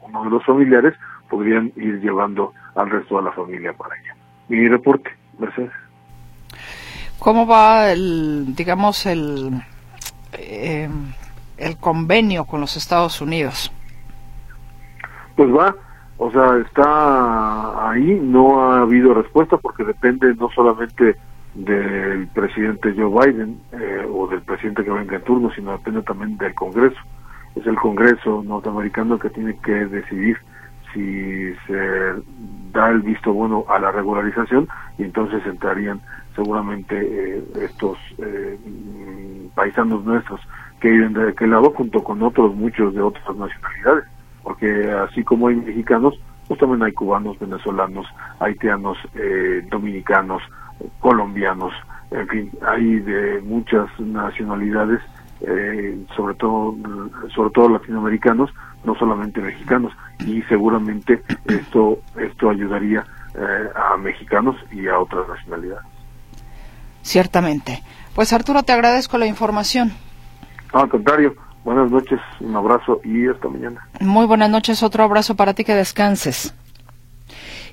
uno 0.00 0.24
de 0.24 0.30
los 0.30 0.44
familiares, 0.44 0.94
podrían 1.30 1.72
ir 1.76 2.00
llevando 2.00 2.52
al 2.74 2.90
resto 2.90 3.16
de 3.16 3.22
la 3.22 3.32
familia 3.32 3.72
para 3.72 3.94
allá. 3.94 4.14
Mi 4.48 4.68
reporte, 4.68 5.10
Mercedes. 5.38 5.72
¿Cómo 7.18 7.46
va 7.46 7.90
el, 7.90 8.54
digamos, 8.54 9.06
el, 9.06 9.62
el 11.56 11.76
convenio 11.80 12.44
con 12.44 12.60
los 12.60 12.76
Estados 12.76 13.20
Unidos? 13.22 13.72
Pues 15.34 15.48
va 15.50 15.74
o 16.18 16.30
sea, 16.30 16.56
está 16.58 17.90
ahí, 17.90 18.18
no 18.22 18.60
ha 18.60 18.80
habido 18.80 19.12
respuesta 19.12 19.58
porque 19.58 19.84
depende 19.84 20.34
no 20.34 20.48
solamente 20.50 21.16
del 21.54 22.26
presidente 22.28 22.94
Joe 22.96 23.32
Biden 23.32 23.60
eh, 23.72 24.06
o 24.10 24.26
del 24.26 24.40
presidente 24.42 24.84
que 24.84 24.90
venga 24.90 25.16
en 25.16 25.22
turno, 25.22 25.50
sino 25.54 25.72
depende 25.72 26.02
también 26.02 26.36
del 26.38 26.54
Congreso. 26.54 26.98
Es 27.54 27.66
el 27.66 27.76
Congreso 27.76 28.42
norteamericano 28.44 29.18
que 29.18 29.30
tiene 29.30 29.58
que 29.58 29.72
decidir 29.72 30.38
si 30.92 31.54
se 31.66 32.14
da 32.72 32.90
el 32.90 33.02
visto 33.02 33.32
bueno 33.32 33.64
a 33.68 33.78
la 33.78 33.90
regularización 33.90 34.68
y 34.98 35.04
entonces 35.04 35.44
entrarían 35.46 36.00
seguramente 36.34 36.96
eh, 36.98 37.44
estos 37.62 37.98
eh, 38.18 38.58
paisanos 39.54 40.04
nuestros 40.04 40.40
que 40.80 40.90
viven 40.90 41.12
de 41.12 41.30
aquel 41.30 41.50
lado 41.50 41.70
junto 41.70 42.02
con 42.02 42.22
otros 42.22 42.54
muchos 42.54 42.94
de 42.94 43.02
otras 43.02 43.36
nacionalidades 43.36 44.04
porque 44.46 44.92
así 44.92 45.24
como 45.24 45.48
hay 45.48 45.56
mexicanos, 45.56 46.14
pues 46.46 46.60
también 46.60 46.80
hay 46.84 46.92
cubanos, 46.92 47.36
venezolanos, 47.40 48.06
haitianos, 48.38 48.96
eh, 49.16 49.66
dominicanos, 49.68 50.40
colombianos, 51.00 51.72
en 52.12 52.28
fin, 52.28 52.52
hay 52.64 53.00
de 53.00 53.40
muchas 53.40 53.88
nacionalidades, 53.98 55.00
eh, 55.40 55.98
sobre 56.14 56.36
todo 56.36 56.76
sobre 57.34 57.50
todo 57.50 57.70
latinoamericanos, 57.70 58.50
no 58.84 58.94
solamente 58.94 59.40
mexicanos, 59.40 59.92
y 60.20 60.40
seguramente 60.42 61.20
esto 61.46 61.98
esto 62.16 62.50
ayudaría 62.50 63.04
eh, 63.34 63.68
a 63.74 63.96
mexicanos 63.96 64.54
y 64.70 64.86
a 64.86 64.96
otras 64.96 65.26
nacionalidades. 65.26 65.86
Ciertamente. 67.02 67.82
Pues 68.14 68.32
Arturo, 68.32 68.62
te 68.62 68.72
agradezco 68.72 69.18
la 69.18 69.26
información. 69.26 69.90
Al 70.72 70.88
contrario, 70.88 71.34
Buenas 71.66 71.90
noches, 71.90 72.20
un 72.38 72.54
abrazo 72.54 73.00
y 73.02 73.26
hasta 73.26 73.48
mañana. 73.48 73.88
Muy 73.98 74.24
buenas 74.26 74.48
noches, 74.48 74.84
otro 74.84 75.02
abrazo 75.02 75.34
para 75.34 75.52
ti, 75.52 75.64
que 75.64 75.74
descanses. 75.74 76.54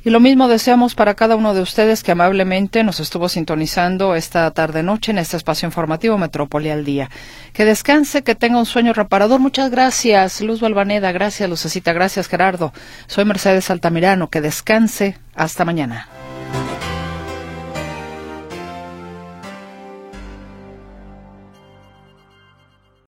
Y 0.04 0.10
lo 0.10 0.20
mismo 0.20 0.48
deseamos 0.48 0.96
para 0.96 1.14
cada 1.14 1.36
uno 1.36 1.54
de 1.54 1.62
ustedes 1.62 2.02
que 2.02 2.12
amablemente 2.12 2.84
nos 2.84 3.00
estuvo 3.00 3.30
sintonizando 3.30 4.16
esta 4.16 4.50
tarde-noche 4.50 5.12
en 5.12 5.20
este 5.20 5.38
espacio 5.38 5.68
informativo 5.68 6.18
Metrópoli 6.18 6.72
al 6.72 6.86
Día. 6.86 7.12
Que 7.54 7.66
descanse, 7.66 8.24
que 8.24 8.34
tenga 8.34 8.58
un 8.58 8.66
sueño 8.66 8.94
reparador. 8.94 9.40
Muchas 9.40 9.70
gracias, 9.70 10.42
Luz 10.42 10.60
Balvaneda. 10.60 11.12
Gracias, 11.12 11.48
Lucecita. 11.48 11.94
Gracias, 11.94 12.28
Gerardo. 12.28 12.74
Soy 13.06 13.26
Mercedes 13.26 13.70
Altamirano. 13.70 14.32
Que 14.32 14.42
descanse. 14.42 15.20
Hasta 15.36 15.66
mañana. 15.66 16.08